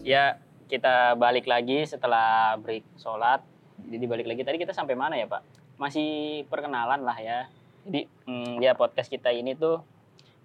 Ya, 0.01 0.43
kita 0.71 1.19
balik 1.19 1.51
lagi 1.51 1.83
setelah 1.83 2.55
break 2.63 2.87
sholat. 2.95 3.43
Jadi 3.91 4.05
balik 4.07 4.31
lagi 4.31 4.47
tadi 4.47 4.63
kita 4.63 4.71
sampai 4.71 4.95
mana 4.95 5.19
ya 5.19 5.27
Pak? 5.27 5.43
Masih 5.75 6.43
perkenalan 6.47 7.03
lah 7.03 7.19
ya. 7.19 7.51
Jadi 7.83 8.07
hmm, 8.31 8.63
ya 8.63 8.79
podcast 8.79 9.11
kita 9.11 9.35
ini 9.35 9.59
tuh 9.59 9.83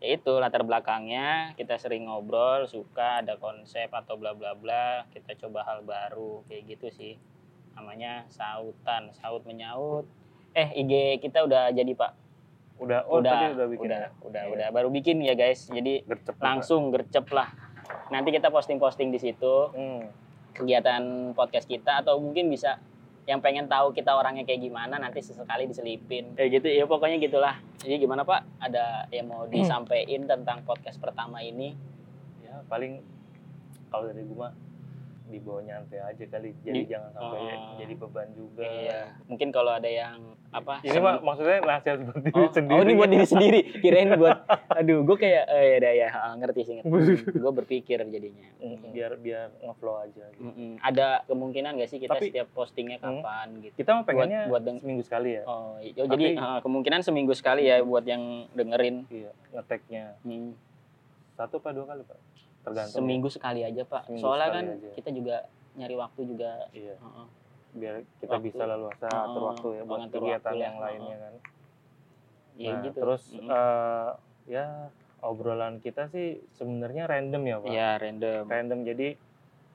yaitu 0.01 0.33
latar 0.41 0.65
belakangnya 0.65 1.55
kita 1.55 1.79
sering 1.79 2.09
ngobrol, 2.09 2.67
suka 2.67 3.21
ada 3.23 3.37
konsep 3.37 3.87
atau 3.93 4.17
bla 4.17 4.33
bla 4.33 4.57
bla. 4.57 5.05
Kita 5.13 5.37
coba 5.45 5.61
hal 5.69 5.85
baru 5.85 6.41
kayak 6.49 6.73
gitu 6.73 6.87
sih. 6.89 7.13
Namanya 7.77 8.25
sautan, 8.33 9.13
saut 9.13 9.45
menyaut. 9.45 10.09
Eh 10.57 10.73
IG 10.73 11.21
kita 11.21 11.45
udah 11.45 11.69
jadi 11.69 11.93
Pak. 11.93 12.11
Udah, 12.75 13.07
oh 13.07 13.23
udah, 13.23 13.31
tadi 13.31 13.45
udah 13.55 13.67
bikin 13.71 13.87
udah, 13.87 13.99
ya? 13.99 14.09
udah, 14.19 14.41
Iya. 14.43 14.51
udah 14.51 14.67
baru 14.73 14.89
bikin 14.91 15.23
ya 15.23 15.31
guys. 15.37 15.67
Jadi 15.69 16.03
Gercep 16.03 16.35
juga. 16.35 16.43
langsung 16.43 16.91
gercep 16.91 17.27
lah. 17.31 17.64
Nanti 18.09 18.29
kita 18.33 18.53
posting-posting 18.53 19.09
di 19.13 19.19
situ. 19.21 19.55
Hmm. 19.73 20.05
kegiatan 20.55 21.35
podcast 21.35 21.67
kita 21.67 21.99
atau 21.99 22.15
mungkin 22.15 22.47
bisa 22.47 22.79
yang 23.27 23.43
pengen 23.43 23.67
tahu 23.67 23.91
kita 23.91 24.15
orangnya 24.15 24.47
kayak 24.47 24.63
gimana 24.63 24.95
nanti 24.95 25.19
sesekali 25.19 25.67
diselipin. 25.67 26.31
Kayak 26.37 26.63
gitu 26.63 26.67
ya 26.71 26.87
pokoknya 26.87 27.19
gitulah. 27.19 27.59
Jadi 27.83 27.99
gimana 27.99 28.23
pak? 28.23 28.47
Ada 28.63 29.11
yang 29.11 29.27
mau 29.27 29.43
disampaikan 29.51 30.23
tentang 30.29 30.63
podcast 30.63 30.95
pertama 31.01 31.43
ini? 31.43 31.75
Ya, 32.39 32.63
paling 32.71 33.03
kalau 33.89 34.07
dari 34.07 34.23
gua 34.29 34.55
dibawa 35.27 35.59
nyantai 35.59 35.99
aja 35.99 36.25
kali. 36.27 36.53
Jadi 36.59 36.79
Di- 36.79 36.87
jangan 36.87 37.09
sampai 37.11 37.39
Oh. 37.47 37.75
jadi 37.75 37.93
beban 37.95 38.27
juga. 38.31 38.61
iya 38.61 38.99
mungkin 39.25 39.49
kalau 39.49 39.71
ada 39.71 39.85
yang 39.85 40.21
apa 40.49 40.79
Ini 40.79 40.97
mah 40.97 41.19
maksudnya 41.19 41.59
nasihat 41.59 41.99
buat 41.99 42.21
diri 42.21 42.31
oh, 42.33 42.47
sendiri. 42.49 42.71
oh 42.71 42.81
ini 42.81 42.93
buat 42.93 43.09
diri 43.09 43.25
sendiri 43.25 43.59
kirain 43.77 44.09
buat 44.15 44.37
aduh 44.69 45.03
gue 45.03 45.17
kayak 45.17 45.43
eh 45.47 45.77
ya, 45.77 45.91
ya 45.91 46.09
ah, 46.09 46.33
ngerti 46.33 46.61
sih 46.61 46.73
ngerti 46.77 47.35
gue 47.43 47.51
berpikir 47.53 47.99
jadinya 48.01 48.47
Mm, 48.57 48.77
biar 48.87 49.11
biar 49.15 49.49
ngeflow 49.59 49.99
aja 49.99 50.25
gitu. 50.31 50.41
Mm-mm. 50.41 50.79
ada 50.79 51.21
kemungkinan 51.25 51.75
gak 51.75 51.87
sih 51.87 51.97
kita 51.97 52.15
Tapi- 52.15 52.29
setiap 52.29 52.47
postingnya 52.51 52.97
Hmm. 52.97 53.19
kapan 53.19 53.47
gitu 53.61 53.75
Kita 53.75 53.89
mah 53.91 54.03
pengennya 54.03 54.41
buat 54.45 54.61
deng- 54.61 54.79
seminggu 54.79 55.03
sekali 55.03 55.35
ya. 55.35 55.43
Oh, 55.43 55.75
oh, 55.75 56.07
jadi 56.07 56.25
uh, 56.35 56.59
kemungkinan 56.59 57.01
seminggu 57.01 57.33
sekali 57.33 57.65
ya 57.65 57.81
buat 57.81 58.01
yang 58.03 58.23
dengerin. 58.51 59.05
Iya, 59.07 59.31
ngeteknya 59.51 60.15
Hmm, 60.21 60.55
satu 61.33 61.57
apa 61.57 61.69
dua 61.71 61.85
kali, 61.85 62.01
Pak? 62.01 62.17
Tergantung. 62.65 62.97
seminggu 62.97 63.29
sekali 63.29 63.61
aja 63.61 63.81
pak. 63.81 64.01
Seminggu 64.03 64.25
Soalnya 64.25 64.49
kan 64.51 64.65
aja. 64.73 64.89
kita 64.91 65.09
juga 65.11 65.35
nyari 65.75 65.95
waktu 65.95 66.21
juga. 66.25 66.51
Iya, 66.71 66.95
uh-uh. 66.97 67.27
biar 67.71 67.95
kita 68.17 68.33
Waktu. 68.33 68.47
bisa 68.47 68.63
leluasa 68.63 69.05
Oh, 69.05 69.25
atur 69.25 69.43
waktu 69.45 69.67
ya 69.69 69.83
buat 69.83 69.99
kegiatan 70.07 70.41
waktu 70.47 70.63
yang 70.63 70.75
lainnya 70.77 71.17
kan. 71.19 71.33
Ya 72.55 72.71
Nah, 72.71 72.81
gitu. 72.81 72.97
Terus 72.97 73.23
Mm. 73.31 73.47
eh, 73.47 74.09
ya 74.47 74.65
obrolan 75.19 75.75
kita 75.77 76.07
sih 76.07 76.27
sebenarnya 76.51 77.03
random 77.05 77.43
ya, 77.43 77.55
Pak. 77.59 77.69
ya 77.69 77.89
random. 77.95 78.43
Random 78.45 78.79
jadi 78.81 79.07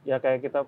ya 0.02 0.16
kayak 0.16 0.40
kita 0.42 0.64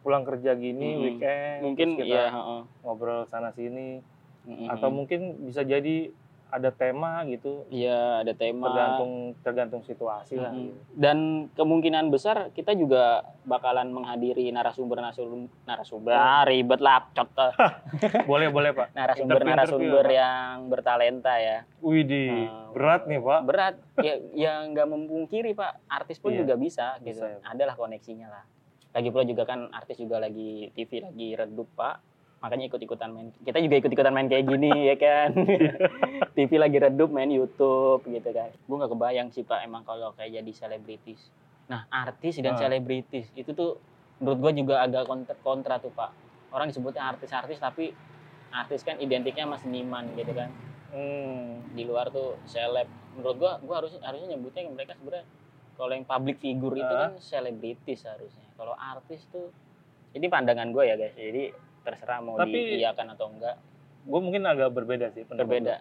pulang 0.00 0.22
kerja 0.22 0.54
gini 0.54 0.88
Mm-mm. 0.90 1.02
weekend 1.02 1.58
Mungkin 1.64 1.88
kita 1.96 2.06
ya. 2.06 2.26
uh-uh. 2.30 2.62
ngobrol 2.80 3.26
sana 3.26 3.50
sini 3.50 3.98
Mm-mm. 4.44 4.68
atau 4.70 4.88
mungkin 4.88 5.20
bisa 5.42 5.60
jadi 5.60 6.12
ada 6.54 6.70
tema 6.70 7.26
gitu. 7.26 7.66
Iya, 7.66 8.22
ada 8.22 8.30
tema. 8.30 8.70
tergantung 8.70 9.12
tergantung 9.42 9.82
situasi 9.82 10.38
lah 10.38 10.54
Mm-mm. 10.54 10.70
gitu. 10.70 10.78
Dan 10.94 11.18
kemungkinan 11.52 12.08
besar 12.08 12.54
kita 12.54 12.70
juga 12.72 13.26
bakalan 13.42 13.90
menghadiri 13.90 14.46
narasumber 14.48 15.02
narasumber 15.02 15.50
narasumber 15.66 16.14
ah, 16.14 16.46
ribet 16.46 16.78
lah 16.78 17.10
cot 17.10 17.26
boleh 18.30 18.48
boleh 18.48 18.70
pak. 18.70 18.94
Narasumber 18.94 19.34
Interview, 19.36 19.50
narasumber 19.50 19.86
interview, 20.06 20.20
yang 20.22 20.54
bertalenta 20.70 21.34
ya. 21.36 21.58
Widih 21.82 22.30
Nah, 22.46 22.70
berat 22.70 23.02
nih 23.04 23.18
pak. 23.18 23.40
berat. 23.42 23.74
Ya 23.98 24.14
ya 24.32 24.52
nggak 24.64 24.86
memungkiri 24.86 25.50
pak. 25.52 25.82
Artis 25.90 26.22
pun 26.22 26.30
Iya, 26.30 26.46
juga 26.46 26.54
bisa 26.54 26.94
gitu. 27.02 27.18
Bisa 27.18 27.26
ya, 27.26 27.38
Pak. 27.42 27.50
adalah 27.50 27.74
koneksinya 27.74 28.28
lah. 28.30 28.44
Lagi 28.94 29.10
pula 29.10 29.26
juga 29.26 29.42
kan 29.42 29.66
artis 29.74 29.98
juga 29.98 30.22
lagi 30.22 30.70
TV 30.70 31.02
lagi 31.02 31.34
redup 31.34 31.66
pak 31.74 32.13
makanya 32.44 32.68
ikut 32.68 32.76
ikutan 32.78 33.08
main. 33.08 33.32
Kita 33.34 33.56
juga 33.56 33.80
ikut 33.80 33.88
ikutan 33.88 34.12
main 34.12 34.28
kayak 34.28 34.44
gini 34.44 34.68
ya 34.92 34.96
kan? 34.96 35.32
TV 36.36 36.50
lagi 36.54 36.76
redup 36.76 37.08
main 37.08 37.26
YouTube 37.26 38.04
gitu 38.04 38.28
kan. 38.30 38.52
Gue 38.60 38.76
nggak 38.76 38.92
kebayang 38.92 39.28
sih 39.30 39.40
pak 39.42 39.64
emang 39.64 39.80
kalau 39.82 40.12
kayak 40.12 40.36
jadi 40.36 40.52
selebritis. 40.52 41.32
Nah 41.66 41.88
artis 41.88 42.36
dan 42.38 42.52
Ah. 42.52 42.60
selebritis 42.60 43.32
itu 43.32 43.48
tuh 43.50 43.80
menurut 44.20 44.44
gue 44.44 44.60
juga 44.60 44.84
agak 44.84 45.08
kontra, 45.08 45.34
kontra 45.40 45.74
tuh 45.78 45.88
pak. 45.90 46.12
Orang 46.52 46.68
disebutnya 46.68 47.08
artis-artis 47.08 47.56
tapi 47.56 47.96
artis 48.52 48.84
kan 48.84 49.00
identiknya 49.00 49.42
sama 49.44 49.56
seniman 49.56 50.04
gitu 50.12 50.30
kan. 50.30 50.52
Hmm. 50.94 51.58
di 51.74 51.82
luar 51.82 52.06
tuh 52.06 52.38
seleb. 52.44 52.86
Menurut 53.18 53.34
gua 53.34 53.52
gua 53.58 53.82
harus 53.82 53.98
harusnya 53.98 54.30
nyebutnya 54.30 54.62
mereka 54.68 54.94
sebenarnya 54.94 55.26
kalau 55.74 55.90
yang 55.90 56.06
public 56.06 56.38
figure 56.38 56.76
itu 56.76 56.86
Ah. 56.86 57.10
kan 57.10 57.18
selebritis 57.18 58.04
harusnya. 58.04 58.46
Kalau 58.54 58.76
artis 58.76 59.26
tuh 59.26 59.50
ini 60.12 60.30
pandangan 60.30 60.70
gue 60.70 60.84
ya 60.84 60.94
guys. 60.94 61.10
Jadi 61.16 61.50
terserah 61.84 62.18
mau 62.18 62.34
Tapi- 62.34 62.56
diiyakan 62.72 63.06
atau 63.12 63.28
enggak. 63.28 63.56
gue 64.02 64.20
mungkin 64.20 64.42
agak 64.42 64.68
berbeda 64.70 65.08
sih 65.10 65.22
pendapat 65.22 65.48
berbeda. 65.64 65.74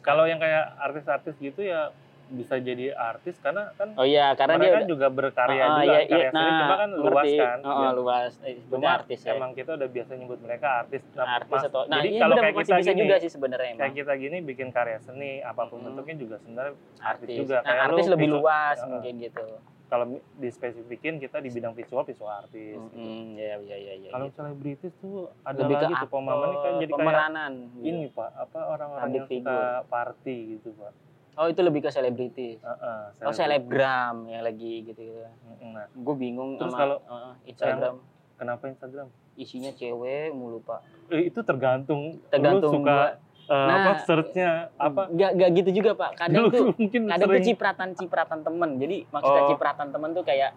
kalau 0.00 0.24
yang 0.24 0.36
kayak 0.36 0.72
artis-artis 0.78 1.36
gitu 1.36 1.60
ya 1.62 1.92
bisa 2.26 2.56
jadi 2.56 2.92
artis 2.92 3.36
karena 3.38 3.72
kan 3.74 3.92
oh 3.94 4.04
iya 4.04 4.32
karena 4.32 4.56
mereka 4.56 4.68
dia 4.68 4.76
udah- 4.78 4.88
juga 4.90 5.06
berkarya 5.10 5.56
Ah, 5.58 5.68
juga 5.74 5.84
iya, 5.86 6.00
karya 6.02 6.16
iya, 6.18 6.28
seni 6.30 6.50
cuma 6.54 6.74
kan 6.74 6.90
luas 6.94 7.24
kan. 7.30 7.58
Oh, 7.58 7.72
Ya. 7.74 7.90
luas. 7.94 8.32
Eh, 8.42 8.54
Cuma 8.66 8.88
artis 8.90 9.20
ya. 9.22 9.32
emang 9.32 9.50
kita 9.52 9.70
udah 9.74 9.88
biasa 9.90 10.10
nyebut 10.14 10.38
mereka 10.38 10.66
artis 10.78 11.02
nah, 11.10 11.24
artis 11.34 11.52
mas- 11.54 11.66
atau 11.66 11.80
nah 11.84 11.96
jadi 11.98 12.08
iya 12.10 12.20
kalau 12.22 12.36
kayak 12.38 12.54
kita 12.54 12.72
bisa 12.74 12.90
gini 12.90 13.00
juga 13.02 13.16
sih 13.18 13.30
sebenarnya 13.30 13.66
emang. 13.66 13.80
kayak 13.80 13.94
kita 13.98 14.12
gini 14.14 14.36
bikin 14.42 14.68
karya 14.70 14.98
seni 14.98 15.32
apa 15.42 15.62
pun 15.62 15.72
Mm-mm. 15.74 15.86
bentuknya 15.90 16.16
juga 16.18 16.36
sebenarnya 16.38 16.72
artis, 16.98 17.04
artis. 17.26 17.36
juga 17.38 17.56
nah, 17.56 17.64
kayak 17.66 17.82
artis 17.86 18.04
lu 18.04 18.12
lebih 18.14 18.28
luas 18.30 18.76
Ya. 18.78 18.86
mungkin 18.86 19.14
gitu 19.18 19.46
kalau 19.88 20.20
di 20.36 20.48
spesifikin 20.52 21.16
kita 21.16 21.40
di 21.40 21.48
bidang 21.48 21.72
visual 21.72 22.04
visual 22.04 22.28
artis 22.28 22.76
gitu. 22.76 22.92
Mm, 22.92 23.40
ya 23.40 23.56
ya 23.64 23.76
ya 23.76 23.94
ya 24.04 24.10
kalau 24.12 24.28
gitu. 24.28 24.36
selebritis 24.36 24.92
tuh 25.00 25.32
ada 25.42 25.58
lebih 25.64 25.76
lagi 25.80 25.94
tuh 25.96 26.10
pemahaman 26.12 26.48
kan 26.52 26.72
jadi 26.76 26.92
kayak 26.92 27.00
pemeranan 27.00 27.52
ini 27.80 28.06
pak 28.12 28.30
apa 28.36 28.58
orang-orang 28.68 29.08
yang 29.16 29.26
suka 29.26 29.58
party 29.88 30.36
gitu 30.60 30.70
pak. 30.76 30.92
Oh 31.38 31.46
itu 31.46 31.62
lebih 31.62 31.86
ke 31.86 31.90
selebritis? 31.94 32.58
Heeh, 32.58 33.00
oh 33.22 33.30
selebritis. 33.30 33.38
selebgram 33.38 34.16
yang 34.26 34.42
lagi 34.42 34.72
gitu 34.90 35.00
gitu 35.06 35.22
Mm-mm, 35.22 35.70
nah. 35.70 35.86
Gue 35.94 36.14
bingung 36.18 36.58
Terus 36.58 36.74
sama 36.74 36.82
kalau 36.82 36.96
uh, 37.06 37.32
Instagram. 37.46 37.94
kenapa 38.34 38.64
Instagram? 38.66 39.06
Isinya 39.38 39.70
cewek 39.70 40.34
mulu 40.34 40.58
pak. 40.66 40.82
Eh, 41.14 41.30
itu 41.30 41.38
tergantung 41.46 42.18
tergantung 42.26 42.74
lu 42.74 42.82
suka 42.82 43.22
eh, 43.48 43.66
Nah, 43.66 43.76
apa 43.82 43.92
searchnya 44.02 44.50
apa 44.76 45.02
gak, 45.10 45.30
gak 45.34 45.50
gitu 45.54 45.70
juga 45.74 45.90
pak 45.94 46.10
kadang 46.16 46.48
tuh 46.48 46.70
mungkin 46.72 47.02
kadang 47.06 47.18
tuh 47.22 47.32
sering 47.34 47.46
cipratan 47.46 47.88
cipratan 47.94 48.40
temen 48.40 48.70
jadi 48.76 48.96
maksudnya 49.08 49.42
Oh. 49.42 49.48
cipratan 49.48 49.88
temen 49.88 50.10
tuh 50.12 50.22
kayak 50.22 50.50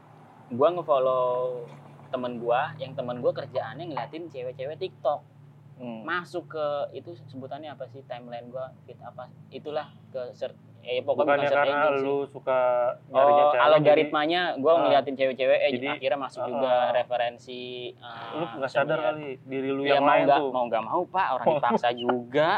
gue 0.49 0.67
ngefollow 0.69 1.63
temen 2.08 2.32
gue 2.38 2.62
yang 2.77 2.91
temen 2.91 3.17
gue 3.17 3.32
kerjaannya 3.32 3.86
ngeliatin 3.88 4.27
cewek-cewek 4.27 4.77
TikTok 4.77 5.23
Hmm. 5.73 6.06
masuk 6.06 6.45
ke 6.47 6.65
itu 6.93 7.10
sebutannya 7.25 7.73
apa 7.73 7.89
sih 7.89 8.06
timeline 8.06 8.45
gue 8.45 8.65
fit 8.86 9.01
apa 9.01 9.25
itulah 9.49 9.89
ke 10.13 10.30
search 10.30 10.54
eh 10.82 11.01
pokoknya 11.01 11.41
bukannya 11.41 11.41
bukan 11.43 11.58
karena 11.58 11.73
engine 11.80 11.93
sih. 11.95 12.04
lu 12.04 12.17
suka 12.27 12.60
nyarinya 13.08 13.34
Oh, 13.39 13.49
cewek 13.49 13.65
algoritmanya 13.65 14.41
gue 14.58 14.67
Ah. 14.67 14.77
ngeliatin 14.80 15.15
cewek-cewek, 15.15 15.58
eh 15.60 15.71
Jadi, 15.73 15.88
akhirnya 15.91 16.19
masuk 16.19 16.39
ah, 16.39 16.47
juga 16.47 16.69
ah. 16.69 16.89
referensi. 16.91 17.65
jadi 17.93 18.30
lu 18.32 18.43
uh, 18.43 18.51
nggak 18.58 18.71
sadar 18.71 18.97
kali 18.99 19.25
diri 19.43 19.69
lu 19.69 19.82
Ya 19.82 19.89
yang 19.91 20.04
mau 20.04 20.10
lain 20.12 20.23
nggak 20.23 20.38
tuh 20.38 20.49
mau 20.51 20.63
nggak 20.67 20.84
mau 20.84 21.01
pak, 21.04 21.27
orang 21.32 21.45
dipaksa 21.58 21.89
juga, 21.93 22.49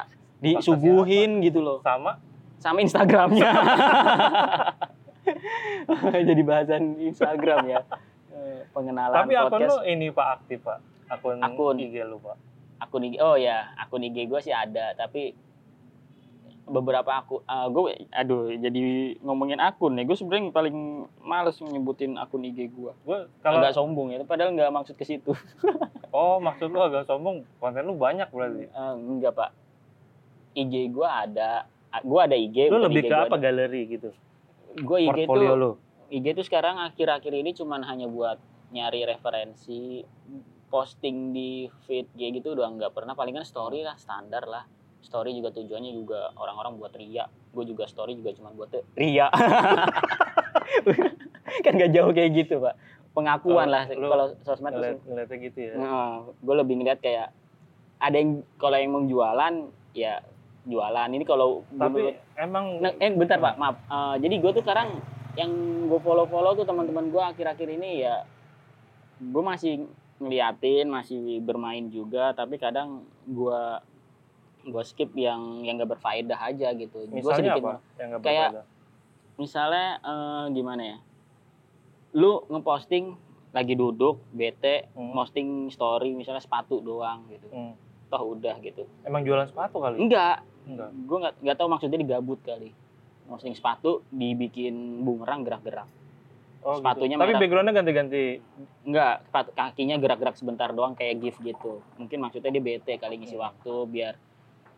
disuguhin 0.44 1.40
gitu 1.40 1.64
loh, 1.64 1.80
sama? 1.80 2.20
Sama 2.60 2.84
Instagramnya. 2.84 3.50
Jadi 6.30 6.42
bahasan 6.44 7.00
Instagram 7.00 7.60
ya. 7.68 7.80
Eh, 8.34 8.68
Pengenalan 8.74 9.16
tapi 9.24 9.34
akun 9.38 9.62
lu 9.64 9.76
podcast. 9.78 9.92
ini 9.92 10.08
pak 10.12 10.28
aktif 10.42 10.60
pak? 10.64 10.80
Akun, 11.12 11.38
Akun. 11.40 11.76
IG 11.80 11.96
lu 12.04 12.18
pak? 12.20 12.38
Akun 12.82 13.06
IG, 13.06 13.16
oh 13.22 13.38
ya, 13.38 13.72
akun 13.80 14.04
IG 14.04 14.28
gue 14.28 14.40
sih 14.44 14.52
ada, 14.52 14.92
tapi 14.98 15.32
beberapa 16.64 17.12
aku, 17.20 17.44
gue, 17.76 18.08
aduh, 18.16 18.56
jadi 18.56 19.16
ngomongin 19.20 19.60
akun 19.60 20.00
nih, 20.00 20.08
gue 20.08 20.16
sebenarnya 20.16 20.48
paling 20.56 21.08
males 21.20 21.60
nyebutin 21.60 22.16
akun 22.16 22.44
IG 22.48 22.72
gue. 22.72 22.92
gue 23.04 23.20
kalau 23.44 23.60
agak 23.60 23.76
sombong 23.76 24.16
ya 24.16 24.24
padahal 24.24 24.56
nggak 24.56 24.72
maksud 24.72 24.96
ke 24.96 25.04
situ. 25.08 25.36
Oh 26.14 26.40
maksud 26.40 26.70
lu 26.70 26.78
agak 26.78 27.10
sombong? 27.10 27.42
Konten 27.60 27.90
lu 27.90 27.98
banyak 27.98 28.30
berarti? 28.32 28.70
Eh, 28.70 28.94
enggak 28.96 29.34
pak 29.34 29.50
IG 30.54 30.94
gua 30.94 31.26
ada 31.26 31.66
gua 32.02 32.26
ada 32.26 32.38
IG 32.38 32.70
lu 32.70 32.80
lebih 32.82 33.06
IG 33.06 33.10
ke 33.10 33.16
apa 33.16 33.36
ada. 33.38 33.44
galeri 33.44 33.82
gitu? 33.90 34.10
Gua 34.82 34.98
IG 35.02 35.26
portfolio 35.26 35.50
tuh 35.50 35.58
lu? 35.58 35.72
IG 36.14 36.26
tuh 36.38 36.46
sekarang 36.46 36.78
akhir-akhir 36.78 37.34
ini 37.34 37.52
cuman 37.54 37.82
hanya 37.86 38.06
buat 38.06 38.38
nyari 38.74 39.06
referensi 39.06 40.02
posting 40.70 41.30
di 41.34 41.70
feed 41.86 42.10
kayak 42.18 42.42
gitu 42.42 42.58
udah 42.58 42.66
nggak 42.74 42.92
pernah 42.98 43.14
palingan 43.14 43.46
story 43.46 43.86
lah 43.86 43.94
standar 43.98 44.46
lah. 44.50 44.66
Story 45.04 45.36
juga 45.36 45.52
tujuannya 45.54 45.92
juga 45.94 46.32
orang-orang 46.40 46.80
buat 46.80 46.94
ria. 46.96 47.28
Gue 47.52 47.68
juga 47.68 47.86
story 47.86 48.16
juga 48.18 48.32
cuma 48.34 48.56
buat 48.56 48.72
ria. 48.96 49.28
Kan 51.68 51.78
gak 51.78 51.92
jauh 51.92 52.10
kayak 52.16 52.32
gitu 52.34 52.64
pak. 52.64 52.80
Pengakuan 53.14 53.70
Oh, 53.70 53.74
lah 53.78 53.84
kalau 53.86 54.26
sosmed 54.42 54.74
ngeliat, 54.74 54.98
ngeliatnya 55.06 55.38
gitu 55.44 55.60
ya? 55.60 55.74
Gue 56.42 56.56
lebih 56.58 56.76
ngeliat 56.82 57.00
kayak 57.04 57.30
ada 58.02 58.16
yang 58.18 58.42
kalau 58.58 58.78
yang 58.80 58.90
mau 58.96 59.04
jualan 59.06 59.54
ya 59.94 60.24
jualan. 60.66 61.10
Ini 61.10 61.24
kalau 61.24 61.62
gua 61.68 61.80
tapi 61.82 62.02
menurut- 62.08 62.20
emang 62.36 62.66
Nah, 62.80 62.92
eh 62.94 63.12
bentar 63.12 63.38
pak. 63.38 63.54
Maaf. 63.56 63.76
Eh, 63.82 64.16
jadi 64.20 64.36
gue 64.38 64.52
tuh 64.52 64.62
sekarang 64.62 64.90
yang 65.34 65.52
gue 65.86 66.00
follow 66.00 66.24
follow 66.26 66.54
tuh 66.54 66.64
teman-teman 66.64 67.10
gue 67.10 67.20
akhir-akhir 67.20 67.68
ini 67.72 68.02
ya 68.02 68.22
gue 69.20 69.42
masih 69.42 69.90
ngeliatin 70.16 70.86
masih 70.88 71.18
bermain 71.40 71.88
juga 71.88 72.32
tapi 72.32 72.56
kadang 72.56 73.02
gue 73.24 73.62
gue 74.64 74.84
skip 74.84 75.12
yang 75.14 75.60
yang 75.60 75.76
gak 75.76 75.92
berfaedah 75.92 76.40
aja 76.40 76.72
gitu. 76.72 77.10
Misalnya 77.10 77.36
sedikit 77.50 77.64
apa 77.66 77.72
yang 77.98 78.08
nggak 78.10 78.22
kayak- 78.22 78.52
berfaedah? 78.54 78.66
misalnya 79.34 79.88
eh, 80.00 80.46
gimana 80.52 80.84
ya? 80.86 80.98
Lu 82.14 82.46
ngeposting 82.48 83.18
lagi 83.50 83.74
duduk 83.74 84.22
bete 84.30 84.88
Hmm. 84.94 85.12
posting 85.12 85.50
story 85.68 86.14
misalnya 86.14 86.40
sepatu 86.40 86.80
doang 86.80 87.26
gitu. 87.28 87.50
Hmm. 87.50 87.74
toh 88.06 88.30
udah 88.30 88.62
gitu. 88.62 88.86
Emang 89.02 89.26
jualan 89.26 89.42
sepatu 89.44 89.82
kali? 89.82 89.98
Enggak 89.98 90.46
enggak 90.66 90.90
gue 90.92 91.18
nggak 91.20 91.34
nggak 91.40 91.58
tahu 91.58 91.68
maksudnya 91.68 92.00
digabut 92.00 92.40
kali 92.40 92.70
posting 93.24 93.54
sepatu 93.54 94.04
dibikin 94.10 94.74
bumerang 95.00 95.42
gerak-gerak 95.42 95.88
oh, 96.62 96.78
Sepatunya 96.78 97.16
gitu. 97.16 97.22
tapi 97.22 97.32
merah. 97.32 97.42
backgroundnya 97.42 97.74
ganti-ganti 97.74 98.24
enggak 98.84 99.14
sepatu 99.24 99.50
kakinya 99.54 99.96
gerak-gerak 99.98 100.36
sebentar 100.36 100.70
doang 100.70 100.94
kayak 100.94 101.20
gift 101.20 101.40
gitu 101.40 101.80
mungkin 101.96 102.18
maksudnya 102.20 102.50
dia 102.50 102.64
bete 102.64 102.94
kali 102.96 103.18
ngisi 103.18 103.34
Hmm. 103.34 103.46
waktu 103.46 103.74
biar 103.88 104.16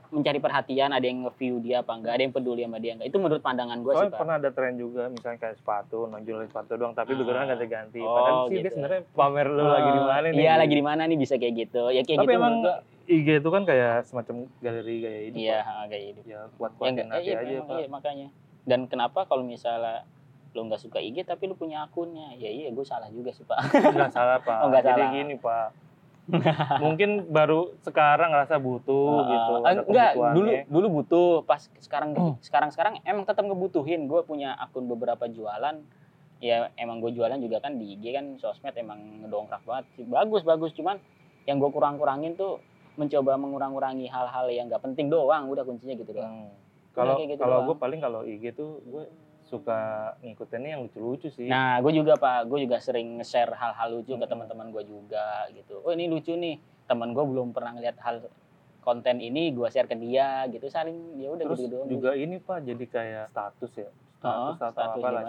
mencari 0.08 0.38
perhatian 0.38 0.90
ada 0.90 1.02
yang 1.02 1.26
nge-view 1.26 1.58
dia 1.60 1.82
apa 1.82 1.92
enggak 1.92 2.14
ada 2.14 2.24
yang 2.24 2.32
peduli 2.32 2.62
sama 2.62 2.78
dia 2.78 2.94
enggak 2.94 3.10
itu 3.10 3.18
menurut 3.18 3.42
pandangan 3.42 3.78
gue 3.82 3.92
sih 3.92 4.08
pak 4.08 4.16
pernah 4.16 4.36
ada 4.38 4.50
tren 4.50 4.74
juga 4.76 5.04
misalnya 5.08 5.40
kayak 5.40 5.56
sepatu 5.58 5.98
jualin 6.16 6.48
sepatu 6.48 6.72
doang 6.76 6.94
tapi 6.94 7.12
Ah. 7.12 7.18
backgroundnya 7.18 7.50
ganti-ganti 7.52 8.00
Oh, 8.00 8.14
padahal 8.14 8.38
sih 8.44 8.54
dia 8.54 8.62
gitu. 8.62 8.74
sebenarnya 8.76 9.02
pamer 9.12 9.48
lu 9.48 9.64
lagi 9.66 9.90
di 9.90 10.02
mana 10.02 10.22
nih 10.24 10.40
iya 10.40 10.54
lagi 10.56 10.74
di 10.74 10.86
mana 10.86 11.02
nih 11.04 11.18
bisa 11.18 11.34
kayak 11.36 11.54
gitu 11.60 11.84
ya 11.90 12.02
kayak 12.02 12.20
tapi 12.20 12.28
gitu 12.28 12.38
emang 12.38 12.54
gua. 12.62 12.76
IG 13.06 13.28
itu 13.40 13.50
kan 13.50 13.64
kayak 13.64 14.06
semacam 14.06 14.36
galeri 14.60 14.96
gaya 15.00 15.20
hidup 15.30 15.38
iya 15.38 15.60
Pak. 15.62 15.86
kayak 15.88 16.04
gitu 16.10 16.20
ya 16.26 16.40
buat 16.58 16.72
ya 16.76 16.90
enggak 16.90 17.06
hati 17.14 17.26
iya, 17.26 17.36
aja 17.38 17.46
memang, 17.46 17.68
pak. 17.68 17.78
iya, 17.78 17.88
makanya. 17.88 18.28
Dan 18.66 18.80
kenapa 18.90 19.20
kalau 19.30 19.44
misalnya 19.46 20.04
lo 20.56 20.62
nggak 20.66 20.82
suka 20.82 20.98
IG 20.98 21.22
tapi 21.22 21.46
lu 21.46 21.54
punya 21.54 21.86
akunnya? 21.86 22.34
Ya 22.36 22.50
iya 22.50 22.74
gue 22.74 22.86
salah 22.88 23.12
juga 23.14 23.30
sih 23.30 23.46
pak. 23.46 23.60
Nggak 23.70 24.12
salah 24.12 24.38
pak. 24.42 24.58
Oh, 24.66 24.68
nggak 24.74 24.84
jadi 24.84 25.04
salah. 25.06 25.14
gini 25.14 25.36
pak. 25.38 25.68
Mungkin 26.84 27.30
baru 27.30 27.78
sekarang 27.86 28.34
ngerasa 28.34 28.58
butuh 28.58 29.30
gitu 29.30 29.52
Ah, 29.62 29.78
enggak 29.78 30.12
dulu 30.34 30.50
dulu 30.66 30.86
butuh 31.02 31.28
pas 31.46 31.62
sekarang 31.78 32.18
Hmm. 32.18 32.34
sekarang 32.42 32.70
sekarang 32.74 32.94
emang 33.06 33.30
tetap 33.30 33.46
ngebutuhin. 33.46 34.10
Gue 34.10 34.26
punya 34.26 34.58
akun 34.58 34.90
beberapa 34.90 35.30
jualan. 35.30 35.86
Ya 36.42 36.74
emang 36.76 37.00
gue 37.00 37.14
jualan 37.14 37.38
juga 37.38 37.62
kan 37.62 37.78
di 37.78 37.94
IG 37.94 38.12
kan 38.12 38.26
sosmed 38.42 38.74
emang 38.74 39.22
ngedongkrak 39.22 39.62
banget 39.64 39.86
bagus 40.04 40.42
bagus 40.42 40.72
cuman 40.74 40.98
yang 41.46 41.62
gue 41.62 41.70
kurang 41.70 41.96
kurangin 41.96 42.34
tuh 42.34 42.60
mencoba 42.96 43.36
mengurang-kurangi 43.36 44.08
hal-hal 44.08 44.46
yang 44.48 44.66
nggak 44.68 44.82
penting 44.82 45.08
doang 45.08 45.48
udah 45.48 45.64
kuncinya 45.64 45.94
gitu 45.94 46.12
doang. 46.12 46.48
Hmm. 46.48 46.52
kalau 46.96 47.20
gitu 47.20 47.36
kalau 47.36 47.60
gue 47.68 47.76
paling 47.76 48.00
kalau 48.00 48.24
IG 48.24 48.56
tuh 48.56 48.80
gue 48.82 49.04
suka 49.46 49.80
ngikutinnya 50.20 50.74
yang 50.74 50.82
lucu-lucu 50.84 51.30
sih. 51.30 51.46
Nah 51.46 51.78
gue 51.78 51.92
juga 51.92 52.16
pak. 52.16 52.48
Gue 52.48 52.64
juga 52.64 52.80
sering 52.80 53.20
nge-share 53.20 53.52
hal-hal 53.52 53.94
lucu 53.94 54.12
ke 54.12 54.18
Hmm. 54.18 54.32
teman-teman 54.32 54.72
gue 54.72 54.84
juga 54.84 55.46
gitu. 55.52 55.84
Oh 55.84 55.92
ini 55.92 56.08
lucu 56.08 56.34
nih. 56.34 56.58
Teman 56.86 57.12
gue 57.12 57.22
belum 57.22 57.52
pernah 57.52 57.74
ngeliat 57.74 58.00
hal 58.00 58.26
konten 58.80 59.18
ini 59.18 59.50
gue 59.52 59.68
share 59.68 59.86
ke 59.86 59.94
dia 59.94 60.48
gitu. 60.48 60.66
Saling 60.66 61.20
ya 61.20 61.30
udah 61.30 61.46
gitu 61.52 61.68
doang. 61.68 61.88
juga 61.88 62.16
ini 62.16 62.38
Pak 62.38 62.64
jadi 62.64 62.86
kayak 62.86 63.26
status 63.30 63.72
ya. 63.76 63.90
Oh, 64.26 64.52
Status 64.58 64.74
atau 64.74 64.98
status 64.98 64.98
apa 64.98 65.08
lah. 65.10 65.24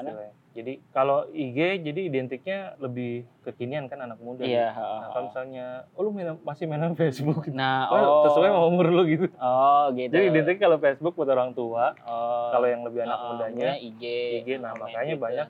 Jadi 0.57 0.73
kalau 0.89 1.29
IG 1.29 1.85
jadi 1.85 2.01
identiknya 2.09 2.81
lebih 2.81 3.29
kekinian 3.45 3.93
kan 3.93 4.01
anak 4.01 4.17
muda. 4.19 4.41
iya 4.41 4.73
gitu. 4.73 4.81
Nah, 4.81 5.09
kalau 5.13 5.25
misalnya 5.29 5.67
oh 5.93 6.01
lu 6.01 6.11
main, 6.11 6.33
masih 6.41 6.65
main 6.65 6.81
Facebook 6.97 7.45
gitu. 7.45 7.53
nah 7.53 7.85
Oh, 7.93 8.01
oh 8.01 8.21
sesuai 8.27 8.49
sama 8.49 8.65
umur 8.65 8.89
lu 8.89 9.05
gitu. 9.05 9.29
oh 9.37 9.85
gitu 9.93 10.09
Jadi 10.09 10.25
identik 10.33 10.57
kalau 10.57 10.81
Facebook 10.81 11.13
buat 11.13 11.29
orang 11.29 11.53
tua, 11.53 11.93
oh 12.09 12.49
kalau 12.51 12.67
yang 12.67 12.81
lebih 12.83 13.05
anak 13.05 13.15
heeh, 13.15 13.29
mudanya, 13.29 13.71
IG 13.77 14.03
IG, 14.41 14.49
nah, 14.57 14.73
makanya 14.73 15.13
gitu. 15.13 15.21
banyak 15.21 15.49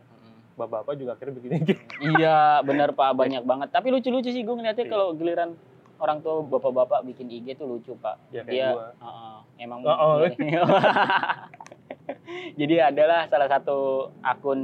bapak-bapak 0.56 0.94
juga 0.96 1.10
akhirnya 1.14 1.34
bikin 1.36 1.50
IG. 1.54 1.70
Iya, 2.16 2.38
benar 2.64 2.90
Pak, 2.90 3.10
banyak 3.22 3.42
banget. 3.44 3.68
Tapi 3.70 3.86
lucu-lucu 3.92 4.32
sih 4.32 4.42
gue 4.42 4.54
ngeliatnya 4.56 4.84
Iya. 4.84 4.90
kalau 4.90 5.14
giliran 5.14 5.50
orang 5.96 6.18
tua 6.18 6.42
bapak-bapak 6.42 7.06
bikin 7.06 7.30
IG 7.30 7.54
tuh 7.54 7.70
lucu 7.70 7.94
Pak. 7.94 8.16
Ya 8.28 8.42
kayak 8.42 8.50
Dia 8.50 8.68
gua. 8.74 8.86
Heeh, 8.98 9.36
emang 9.62 9.78
Oh, 9.86 9.94
oh. 9.94 10.16
Jadi 12.60 12.74
adalah 12.78 13.26
salah 13.26 13.48
satu 13.48 13.78
akun 14.20 14.60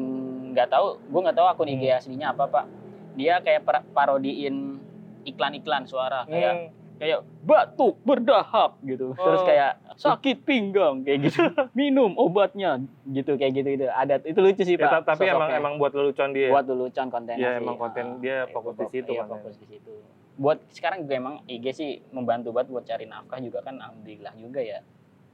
nggak 0.53 0.69
tahu, 0.69 0.87
gue 1.01 1.21
nggak 1.21 1.37
tahu 1.37 1.47
akun 1.49 1.69
IG 1.69 1.85
Hmm. 1.85 1.99
aslinya 1.99 2.27
apa 2.31 2.45
Pak. 2.47 2.67
Dia 3.13 3.39
kayak 3.39 3.63
par- 3.63 3.87
parodiin 3.89 4.79
iklan-iklan 5.23 5.85
suara 5.85 6.25
kayak 6.25 6.53
Hmm. 6.53 6.69
kayak 6.97 7.19
batuk 7.43 7.99
berdahak 8.01 8.79
gitu. 8.81 9.13
Terus 9.13 9.41
Oh. 9.41 9.45
kayak 9.45 9.73
sakit 9.97 10.43
pinggang 10.43 11.03
kayak 11.03 11.19
gitu. 11.27 11.39
Minum 11.75 12.15
obatnya 12.15 12.79
gitu 13.05 13.35
kayak 13.35 13.53
gitu 13.55 13.69
gitu. 13.73 13.87
Ada 13.89 14.23
itu 14.23 14.39
lucu 14.39 14.63
sih 14.63 14.75
Ya, 14.75 14.83
Pak. 14.83 14.91
ta- 15.03 15.07
tapi 15.13 15.27
emang 15.27 15.47
sosoknya. 15.47 15.59
emang 15.59 15.75
buat 15.77 15.93
lelucon 15.93 16.31
dia. 16.31 16.49
buat 16.49 16.65
lelucon 16.65 17.09
kontennya 17.09 17.43
Ya, 17.43 17.51
sih. 17.53 17.61
emang 17.61 17.77
konten 17.77 18.05
Ah, 18.09 18.19
dia 18.19 18.37
kayak 18.41 18.55
fokus 18.55 18.75
di 18.77 18.87
situ 18.89 19.11
iya, 19.11 19.21
kontennya. 19.21 19.43
fokus 19.43 19.57
di 19.59 19.67
situ. 19.69 19.93
Buat 20.33 20.59
sekarang 20.71 21.05
gue 21.05 21.13
emang 21.15 21.37
IG 21.45 21.65
sih 21.73 21.91
membantu 22.09 22.51
banget 22.51 22.69
buat 22.71 22.85
cari 22.85 23.05
nafkah 23.05 23.39
juga 23.39 23.61
kan 23.61 23.77
alhamdulillah 23.77 24.33
juga 24.35 24.61
ya. 24.61 24.81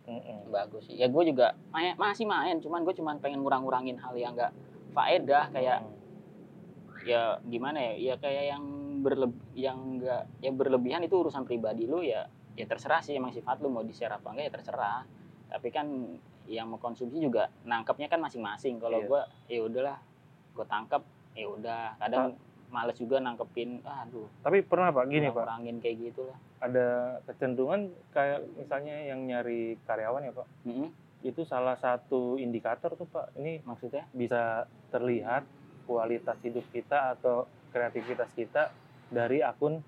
Mm-mm. 0.08 0.48
Bagus 0.48 0.88
sih. 0.88 0.96
Ya 0.96 1.06
gue 1.06 1.22
juga 1.28 1.52
main, 1.68 1.92
masih 2.00 2.24
main, 2.24 2.56
cuman 2.58 2.80
gue 2.82 2.96
cuman 2.96 3.20
pengen 3.20 3.44
ngurang-ngurangin 3.44 4.00
hal 4.00 4.16
yang 4.16 4.32
enggak 4.32 4.56
faedah 4.96 5.52
kayak 5.52 5.84
Mm. 5.84 5.92
ya 7.04 7.22
gimana 7.44 7.78
ya? 7.78 7.92
Ya 7.94 8.14
kayak 8.16 8.44
yang 8.56 8.64
berleb 9.04 9.32
yang 9.52 9.78
enggak 10.00 10.24
yang 10.40 10.56
berlebihan 10.56 11.04
itu 11.04 11.14
urusan 11.14 11.44
pribadi 11.44 11.84
lu 11.84 12.00
ya. 12.00 12.26
Ya 12.56 12.64
terserah 12.66 13.04
sih 13.04 13.14
emang 13.14 13.30
sifat 13.30 13.60
lu 13.60 13.68
mau 13.68 13.84
di-share 13.84 14.16
apa 14.16 14.32
enggak 14.32 14.44
ya 14.48 14.52
terserah. 14.56 15.00
Tapi 15.52 15.68
kan 15.68 15.86
yang 16.48 16.72
mau 16.72 16.80
konsumsi 16.80 17.20
juga 17.20 17.52
nangkepnya 17.68 18.08
kan 18.08 18.24
masing-masing. 18.24 18.80
Kalau 18.80 19.04
Iya. 19.04 19.06
gue 19.06 19.20
ya 19.52 19.60
udahlah, 19.68 19.98
gue 20.56 20.64
tangkep 20.64 21.02
ya 21.36 21.46
udah. 21.52 21.84
Kadang 22.00 22.24
males 22.68 22.96
juga 22.96 23.16
nangkepin, 23.18 23.80
aduh, 23.82 24.28
Tapi 24.44 24.60
pernah 24.60 24.92
Pak 24.92 25.08
gini 25.08 25.32
Pak, 25.32 25.40
ngurangin 25.40 25.76
kayak 25.80 25.96
gitu 26.12 26.28
lah. 26.28 26.38
ada 26.58 26.88
kecenderungan 27.24 27.88
kayak 28.12 28.44
misalnya 28.58 28.96
yang 29.08 29.24
nyari 29.24 29.78
karyawan 29.88 30.28
ya 30.28 30.32
Pak, 30.36 30.46
Mm-mm. 30.68 30.88
itu 31.24 31.42
salah 31.48 31.74
satu 31.80 32.36
indikator 32.36 32.92
tuh 32.94 33.08
Pak. 33.08 33.34
Ini 33.40 33.64
Maksudnya? 33.64 34.04
bisa 34.12 34.68
terlihat 34.92 35.48
kualitas 35.88 36.36
hidup 36.44 36.64
kita 36.68 37.16
atau 37.16 37.48
kreativitas 37.72 38.28
kita 38.36 38.68
dari 39.08 39.40
akun 39.40 39.80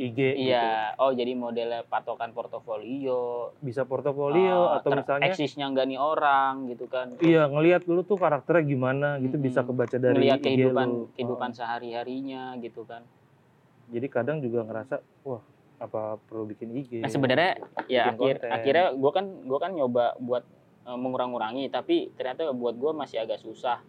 IG 0.00 0.16
gitu. 0.16 0.48
Iya. 0.48 0.96
Oh 0.96 1.12
jadi 1.12 1.36
modelnya 1.36 1.84
patokan 1.84 2.32
portofolio. 2.32 3.52
Bisa 3.60 3.84
portofolio 3.84 4.72
ah, 4.72 4.80
atau 4.80 4.96
misalnya 4.96 5.28
eksisnya 5.28 5.68
nggak 5.68 5.86
nih 5.86 6.00
orang 6.00 6.72
gitu 6.72 6.88
kan. 6.88 7.12
iya 7.20 7.44
ngelihat 7.44 7.84
dulu 7.84 8.00
tuh 8.02 8.16
karakternya 8.16 8.64
gimana 8.64 9.08
gitu 9.20 9.36
bisa 9.36 9.60
kebaca 9.60 9.96
dari 10.00 10.16
Ngelihat 10.16 10.40
IG 10.40 10.46
kehidupan 10.48 10.88
lu. 10.88 11.12
kehidupan 11.14 11.50
sehari-harinya 11.52 12.56
gitu 12.64 12.88
kan. 12.88 13.04
Oh. 13.04 13.90
Jadi 13.92 14.06
kadang 14.08 14.40
juga 14.40 14.64
ngerasa 14.64 15.04
wah 15.28 15.42
apa 15.80 16.16
perlu 16.24 16.48
bikin 16.48 16.72
IG. 16.72 17.04
Nah 17.04 17.12
sebenarnya 17.12 17.60
ya 17.88 18.12
akhir 18.12 18.40
konten. 18.40 18.50
akhirnya 18.52 18.86
gue 18.96 19.10
kan 19.12 19.26
gua 19.44 19.58
kan 19.60 19.72
nyoba 19.76 20.16
buat 20.20 20.44
eh, 20.88 20.98
mengurang-ngurangi 20.98 21.68
tapi 21.68 22.08
ternyata 22.16 22.52
buat 22.56 22.76
gue 22.76 22.92
masih 22.96 23.20
agak 23.20 23.44
susah. 23.44 23.84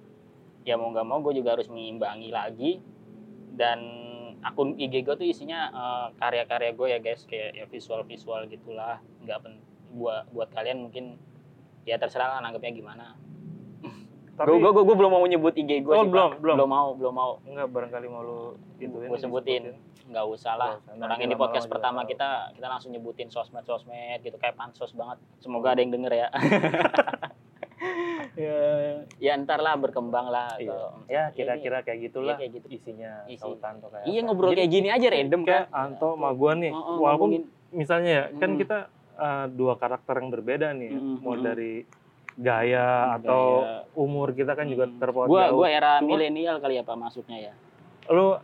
Ya 0.67 0.77
mau 0.77 0.93
nggak 0.93 1.07
mau 1.07 1.23
gue 1.23 1.41
juga 1.41 1.57
harus 1.57 1.71
mengimbangi 1.71 2.29
lagi 2.29 2.71
dan 3.55 3.79
akun 4.41 4.73
IG 4.75 5.01
gue 5.01 5.13
tuh 5.13 5.23
isinya 5.23 5.59
eh, 5.67 6.07
karya-karya 6.15 6.71
gue 6.71 6.87
ya 6.87 6.97
guys 6.97 7.23
kayak 7.23 7.53
ya 7.53 7.65
visual-visual 7.65 8.45
gitulah 8.45 8.97
nggak 9.19 9.37
pen 9.39 9.53
buat 9.91 10.25
buat 10.29 10.49
kalian 10.49 10.81
mungkin 10.81 11.19
ya 11.81 11.95
terserah 11.95 12.27
lah 12.29 12.39
nanggapnya 12.39 12.71
gimana. 12.71 13.05
Tapi 14.31 14.47
Gue 14.53 14.71
gue 14.71 14.83
gue 14.83 14.95
belum 14.95 15.11
mau 15.11 15.21
nyebut 15.23 15.51
IG 15.51 15.81
gue 15.81 15.91
Oh, 15.91 16.01
sih 16.01 16.09
belum, 16.09 16.39
belum. 16.39 16.55
belum 16.55 16.69
mau 16.69 16.89
belum 16.95 17.13
mau 17.13 17.31
enggak 17.43 17.67
barangkali 17.67 18.07
mau 18.07 18.21
lu 18.21 18.39
ituin 18.77 19.07
Gua 19.07 19.19
sebutin. 19.19 19.75
nggak 20.03 20.25
usah 20.25 20.53
lah. 20.55 20.73
Nggak 20.87 21.05
Orang 21.05 21.19
ini 21.21 21.35
podcast 21.35 21.67
pertama 21.67 22.01
tahu. 22.01 22.11
kita 22.11 22.29
kita 22.51 22.67
langsung 22.67 22.89
nyebutin 22.89 23.27
sosmed 23.27 23.61
sosmed 23.61 24.19
gitu 24.19 24.35
kayak 24.35 24.55
pansos 24.55 24.91
banget. 24.91 25.19
Semoga 25.37 25.71
ada 25.71 25.79
yang 25.79 25.91
denger 25.91 26.13
ya. 26.15 26.27
ya, 28.35 28.57
ya 29.17 29.31
ntar 29.39 29.59
lah 29.59 29.75
berkembang 29.75 30.27
lah. 30.27 30.55
Iya. 30.55 30.69
Kalau- 30.69 30.93
Ya 31.07 31.23
kira-kira 31.31 31.77
kayak 31.81 31.99
gitulah 32.01 32.35
Iya, 32.35 32.39
kayak 32.39 32.51
gitu. 32.55 32.67
isinya 32.71 33.11
Isi. 33.25 33.41
sautan 33.41 33.81
tuh 33.81 33.89
kayak. 33.89 34.05
Iya 34.05 34.19
apa. 34.19 34.25
ngobrol 34.25 34.51
Jadi, 34.51 34.57
kayak 34.57 34.71
gini 34.71 34.87
aja 34.89 35.07
random 35.09 35.41
kayak 35.43 35.65
kan. 35.67 35.81
Anto 35.89 36.09
sama 36.11 36.29
gua 36.31 36.51
nih, 36.55 36.71
Oh, 36.71 36.79
oh, 36.79 36.95
walaupun 37.01 37.29
ngomongin. 37.31 37.43
misalnya 37.71 38.11
ya 38.11 38.23
kan 38.35 38.49
Mm. 38.51 38.59
kita 38.59 38.77
uh, 39.13 39.45
dua 39.47 39.73
karakter 39.75 40.13
yang 40.15 40.29
berbeda 40.29 40.67
nih, 40.71 40.91
Mm, 40.91 41.15
mau 41.19 41.35
mm. 41.35 41.43
dari 41.43 41.73
gaya 42.33 42.87
atau 43.13 43.43
Gaya. 43.61 43.83
umur 43.93 44.31
kita 44.31 44.55
kan 44.55 44.65
juga 44.65 44.87
Hmm. 44.87 44.97
terpaut 44.97 45.27
gua 45.27 45.45
jauh. 45.45 45.57
gua 45.57 45.67
era 45.69 45.99
milenial 45.99 46.57
kali 46.57 46.79
ya 46.79 46.83
Pak 46.83 46.95
masuknya 46.95 47.37
ya. 47.41 47.53
Lu 48.07 48.33
uh, 48.33 48.37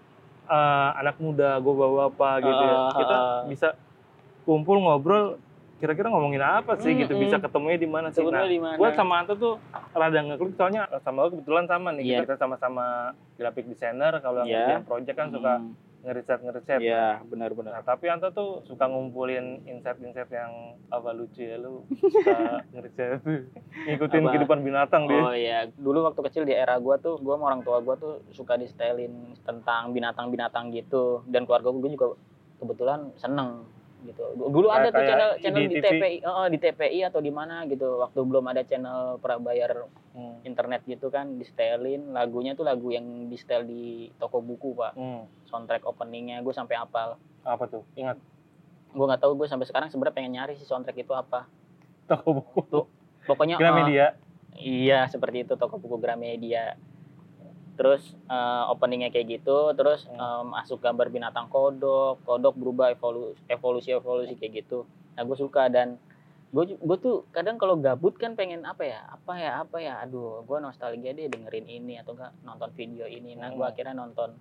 anak 0.94 1.18
muda, 1.18 1.56
gua 1.58 1.74
bawa 1.74 2.02
apa 2.08 2.30
gitu 2.40 2.52
ya. 2.62 2.76
Ah, 2.76 2.92
Kita 2.94 3.16
ah. 3.16 3.40
bisa 3.48 3.68
kumpul 4.44 4.78
ngobrol 4.78 5.40
kira-kira 5.78 6.10
ngomongin 6.10 6.42
apa 6.42 6.74
sih 6.76 6.90
Mm, 6.90 7.00
gitu 7.02 7.14
mm. 7.14 7.22
bisa 7.22 7.36
ketemunya 7.38 7.78
di 7.78 7.86
mana 7.86 8.08
sih 8.10 8.22
nah 8.22 8.44
gue 8.50 8.90
sama 8.92 9.22
Anto 9.22 9.34
tuh 9.34 9.54
rada 9.92 10.20
ngeklik 10.20 10.54
soalnya 10.54 10.90
sama 11.00 11.24
gue 11.24 11.38
kebetulan 11.38 11.66
sama 11.66 11.90
nih 11.94 12.04
Iya. 12.04 12.20
kita 12.24 12.36
sama-sama 12.36 12.86
graphic 13.36 13.66
designer 13.66 14.18
kalau 14.20 14.42
Iya. 14.42 14.58
ngerjain 14.74 14.84
project 14.84 15.16
kan 15.16 15.30
suka 15.30 15.54
Hmm. 15.58 15.74
ngeriset 15.98 16.40
ngeriset 16.40 16.80
Iya, 16.80 17.20
benar-benar. 17.26 17.74
Nah, 17.74 17.84
tapi 17.84 18.08
Anto 18.08 18.32
tuh 18.32 18.64
suka 18.64 18.86
ngumpulin 18.86 19.66
insight-insight 19.66 20.30
yang 20.30 20.54
apa 20.88 21.10
lucu 21.12 21.42
ya 21.42 21.58
lu 21.58 21.84
suka 22.16 22.64
ngeriset 22.72 23.20
ngikutin 23.84 24.22
Apa? 24.22 24.30
kehidupan 24.32 24.60
binatang 24.62 25.04
dia. 25.06 25.20
Oh 25.20 25.36
iya, 25.36 25.60
dulu 25.68 26.06
waktu 26.06 26.22
kecil 26.24 26.44
di 26.44 26.54
era 26.54 26.78
gua 26.78 26.96
tuh, 26.96 27.18
gua 27.18 27.36
sama 27.36 27.46
orang 27.48 27.62
tua 27.62 27.82
gua 27.82 27.94
tuh 27.96 28.24
suka 28.30 28.56
di-setelin 28.56 29.10
tentang 29.42 29.92
binatang-binatang 29.92 30.72
gitu 30.72 31.22
dan 31.26 31.44
keluarga 31.44 31.70
gua 31.70 31.90
juga 31.92 32.08
kebetulan 32.58 33.00
seneng 33.14 33.66
gitu. 34.08 34.24
Dulu 34.36 34.68
ada 34.72 34.90
tuh 34.90 35.04
channel 35.04 35.32
channel 35.44 35.64
di 35.68 35.76
di. 35.76 35.84
TPI, 35.84 36.18
eh, 36.24 36.48
di 36.50 36.58
TPI 36.58 37.00
atau 37.06 37.20
di 37.20 37.32
mana 37.32 37.68
gitu. 37.68 38.00
Waktu 38.00 38.20
belum 38.24 38.46
ada 38.48 38.64
channel 38.64 39.20
prabayar 39.20 39.86
Hmm. 40.18 40.42
internet 40.42 40.82
gitu 40.90 41.14
kan, 41.14 41.38
di-setelin 41.38 42.10
lagunya 42.10 42.58
tuh 42.58 42.66
lagu 42.66 42.90
yang 42.90 43.30
di-setel 43.30 43.70
di 43.70 44.10
toko 44.18 44.42
buku, 44.42 44.74
Pak. 44.74 44.98
Hmm. 44.98 45.30
Soundtrack 45.46 45.86
openingnya 45.86 46.42
gue 46.42 46.54
sampai 46.56 46.74
hafal. 46.74 47.22
Apa 47.46 47.70
tuh? 47.70 47.86
Ingat 47.94 48.18
Gue 48.98 49.06
nggak 49.06 49.22
tahu 49.22 49.38
gue 49.38 49.46
sampai 49.46 49.70
sekarang 49.70 49.94
sebenarnya 49.94 50.16
pengen 50.18 50.34
nyari 50.40 50.58
sih 50.58 50.66
soundtrack 50.66 50.98
itu 50.98 51.14
apa. 51.14 51.46
toko 52.10 52.40
buku 52.42 52.88
Pokoknya 53.28 53.56
eh, 53.56 53.62
Gramedia. 53.62 54.08
Iya, 54.58 55.06
seperti 55.12 55.46
itu 55.46 55.54
toko 55.60 55.78
buku 55.78 56.02
Gramedia. 56.02 56.80
Terus 57.78 58.02
eh, 58.26 58.64
openingnya 58.68 59.08
kayak 59.08 59.40
gitu, 59.40 59.72
terus 59.72 60.04
Hmm. 60.06 60.18
eh, 60.18 60.44
masuk 60.52 60.82
gambar 60.82 61.08
binatang 61.08 61.46
kodok, 61.48 62.20
kodok 62.24 62.54
berubah 62.54 62.90
evolusi 62.90 63.38
evolusi 63.48 63.90
evolusi 63.92 64.34
kayak 64.34 64.54
gitu. 64.60 64.84
Nah 65.14 65.24
gue 65.24 65.38
suka 65.38 65.70
dan 65.70 66.02
gue 66.48 66.74
gue 66.74 66.98
tuh 66.98 67.28
kadang 67.30 67.56
kalau 67.56 67.76
gabut 67.76 68.16
kan 68.16 68.34
pengen 68.34 68.64
apa 68.64 68.82
ya, 68.82 69.00
apa 69.06 69.34
ya, 69.36 69.52
apa 69.60 69.78
ya, 69.78 69.94
aduh 70.00 70.42
gue 70.42 70.58
nostalgia 70.58 71.12
deh 71.12 71.28
dengerin 71.28 71.68
ini 71.68 71.98
atau 71.98 72.12
enggak 72.14 72.34
nonton 72.42 72.72
video 72.72 73.06
ini. 73.06 73.34
Nah 73.34 73.50
gue 73.50 73.62
Hmm. 73.62 73.70
akhirnya 73.70 73.94
nonton 73.94 74.32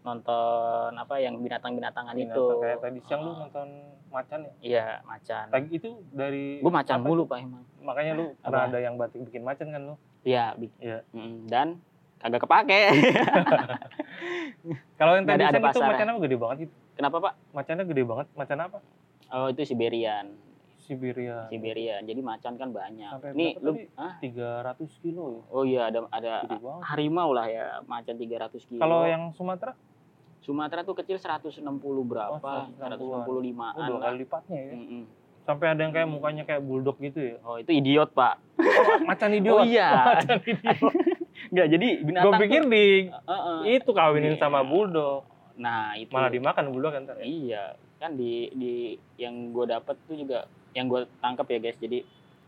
nonton 0.00 0.94
apa 0.94 1.18
yang 1.18 1.36
binatang-binatangan 1.36 2.14
itu. 2.14 2.30
Binatang 2.30 2.62
kayak 2.62 2.78
tadi 2.80 2.98
siang 3.02 3.20
lu 3.20 3.30
Ah. 3.30 3.36
nonton 3.40 3.68
macan 4.08 4.38
ya. 4.40 4.52
Iya 4.60 4.86
macan. 5.02 5.44
Tadi 5.50 5.68
itu 5.70 5.88
dari 6.08 6.44
Gue 6.58 6.72
macan 6.72 6.96
apa 6.96 7.04
mulu 7.04 7.22
pak 7.24 7.38
emang. 7.40 7.64
Makanya 7.78 8.12
lu 8.14 8.24
pernah 8.38 8.64
ada 8.64 8.78
yang 8.78 8.94
batik 8.94 9.20
bikin 9.20 9.42
macan 9.42 9.68
kan 9.68 9.82
lu? 9.84 9.94
Iya. 10.22 10.54
bi- 10.54 10.72
Iya. 10.78 11.02
Mm, 11.10 11.36
Dan 11.44 11.68
kagak 12.18 12.42
kepake. 12.42 12.82
Kalau 14.98 15.12
yang 15.14 15.26
tadi 15.26 15.42
ada- 15.46 15.58
itu 15.58 15.80
macan 15.80 16.06
apa 16.10 16.18
gede 16.26 16.36
banget 16.36 16.58
itu? 16.66 16.74
Kenapa 16.98 17.16
pak? 17.22 17.32
Macannya 17.54 17.84
gede 17.86 18.02
banget. 18.02 18.26
Macan 18.34 18.58
apa? 18.58 18.78
Oh 19.30 19.46
itu 19.48 19.62
Siberian. 19.62 20.34
Siberia. 20.88 21.44
Siberian. 21.52 22.00
Jadi 22.00 22.20
macan 22.24 22.56
kan 22.56 22.72
banyak. 22.72 23.12
Sampai 23.12 23.36
Nih 23.36 23.52
lu 23.60 23.76
ah 23.92 24.16
300 24.24 24.88
kilo 25.04 25.36
ya. 25.36 25.40
oh 25.52 25.64
iya 25.68 25.82
ada 25.92 26.08
ada 26.08 26.48
harimau 26.88 27.36
lah 27.36 27.44
ya 27.44 27.84
macan 27.84 28.16
300 28.16 28.56
kilo. 28.64 28.80
Kalau 28.80 29.04
yang 29.04 29.28
Sumatera, 29.36 29.76
Sumatera 30.40 30.80
tuh 30.88 30.96
kecil 30.96 31.20
160 31.20 31.60
berapa? 32.08 32.40
Oh, 32.40 32.72
165 32.80 33.04
oh, 33.04 33.84
dua 33.84 33.98
kali 34.00 34.16
lipatnya 34.24 34.60
ya. 34.64 34.72
Mm-mm. 34.80 35.02
Sampai 35.44 35.76
ada 35.76 35.80
yang 35.84 35.92
kayak 35.92 36.08
mukanya 36.08 36.48
kayak 36.48 36.64
bulldog 36.64 36.96
gitu 37.04 37.20
ya. 37.20 37.36
Oh 37.44 37.60
itu 37.60 37.68
idiot 37.68 38.08
pak. 38.16 38.40
Oh, 38.56 39.04
macan 39.04 39.36
idiot. 39.36 39.60
Oh 39.60 39.68
iya. 39.68 39.92
macan 40.16 40.40
idiot. 40.40 40.92
Enggak 41.48 41.68
jadi 41.70 41.88
binatang. 42.00 42.24
Gue 42.24 42.40
pikir 42.40 42.60
tuh- 42.60 42.70
di 42.70 42.84
Heeh. 43.08 43.58
itu 43.74 43.90
kawinin 43.90 44.32
Iya. 44.32 44.40
sama 44.40 44.60
bulldog. 44.62 45.24
Nah 45.56 45.94
itu. 45.94 46.10
Malah 46.10 46.30
dimakan 46.30 46.64
bulldog 46.68 46.92
kan 46.92 47.04
ya. 47.08 47.16
Iya. 47.20 47.64
kan 47.98 48.14
di 48.14 48.46
di 48.52 48.74
yang 49.16 49.50
gue 49.50 49.66
dapet 49.66 49.98
tuh 50.06 50.14
juga 50.14 50.46
yang 50.70 50.86
gue 50.86 51.02
tangkap 51.18 51.42
ya 51.44 51.58
guys 51.58 51.74
jadi 51.76 52.06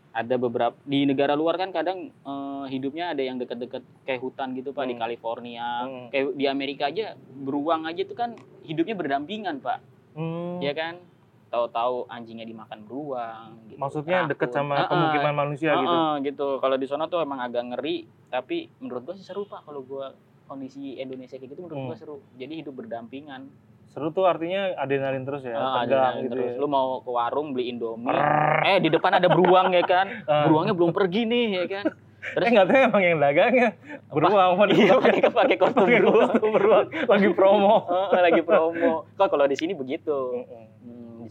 ada 0.09 0.35
beberapa 0.35 0.71
di 0.81 1.03
negara 1.03 1.35
luar 1.35 1.55
kan 1.55 1.69
kadang 1.69 2.07
eh, 2.07 2.63
hidupnya 2.67 3.11
ada 3.11 3.19
yang 3.19 3.35
deket-deket 3.35 3.83
kayak 4.03 4.21
hutan 4.21 4.51
gitu 4.53 4.71
pak 4.71 4.83
di 4.85 4.95
Hmm. 4.95 5.03
California 5.03 5.67
Hmm. 5.83 6.07
kayak 6.07 6.39
di 6.39 6.45
Amerika 6.45 6.87
aja 6.87 7.15
beruang 7.19 7.83
aja 7.83 7.99
tuh 8.01 8.15
kan 8.15 8.31
hidupnya 8.63 8.95
berdampingan 8.95 9.59
pak 9.59 9.83
Hmm. 10.11 10.59
ya 10.59 10.71
kan 10.71 11.03
tahu-tahu 11.51 12.07
anjingnya 12.07 12.43
dimakan 12.43 12.79
beruang 12.81 13.59
gitu. 13.67 13.75
Maksudnya 13.77 14.23
deket 14.25 14.49
Rakun. 14.49 14.57
sama 14.57 14.75
Heeh, 14.77 14.87
pemukiman 14.87 15.33
manusia 15.37 15.71
gitu. 15.73 15.83
heeh, 15.85 16.11
gitu 16.23 16.47
kalau 16.57 16.75
di 16.75 16.87
sana 16.87 17.05
tuh 17.05 17.19
emang 17.19 17.39
agak 17.39 17.63
ngeri 17.67 17.97
tapi 18.27 18.71
menurut 18.79 19.03
gua 19.03 19.13
sih 19.13 19.21
seru 19.21 19.43
pak 19.43 19.61
kalau 19.61 19.83
gua 19.83 20.15
kondisi 20.47 20.95
Indonesia 20.95 21.35
kayak 21.35 21.51
gitu 21.51 21.61
menurut 21.61 21.77
Hmm. 21.77 21.87
gua 21.87 21.97
seru 21.97 22.15
jadi 22.33 22.53
hidup 22.57 22.73
berdampingan 22.73 23.51
Seru 23.85 24.07
tuh 24.07 24.23
artinya 24.23 24.71
adrenalin 24.79 25.21
terus 25.21 25.43
ya, 25.43 25.51
Ah, 25.51 25.83
tegang 25.83 25.83
adrenalin 25.83 26.23
gitu 26.23 26.31
terus 26.33 26.47
ya. 26.49 26.57
lu 26.57 26.67
mau 26.67 26.87
ke 26.97 27.11
warung 27.11 27.51
beli 27.51 27.67
indomie 27.67 28.15
eh 28.63 28.79
di 28.79 28.87
depan 28.87 29.11
ada 29.13 29.27
beruang 29.27 29.75
ya 29.75 29.83
kan 29.83 30.07
Ah. 30.31 30.47
beruangnya 30.47 30.71
belum 30.71 30.95
pergi 30.95 31.27
nih 31.27 31.45
ya 31.53 31.65
kan 31.69 31.85
Terus 32.21 32.47
nggak 32.47 32.67
tahu 32.67 32.79
emang 32.85 33.01
yang 33.01 33.17
dagangnya 33.17 33.69
beruang 34.07 34.31
apa 34.55 34.63
iya 34.69 34.93
pakai 34.95 35.25
pakai 35.27 35.55
kostum 35.57 35.89
beruang 35.89 36.29
beruang 36.37 36.85
lagi 37.03 37.27
promo. 37.33 37.75
Lagi 38.13 38.41
promo 38.41 39.09
kok 39.11 39.27
kalau 39.27 39.43
di 39.43 39.57
sini 39.57 39.73
begitu. 39.73 40.45
Hmm, 40.45 40.69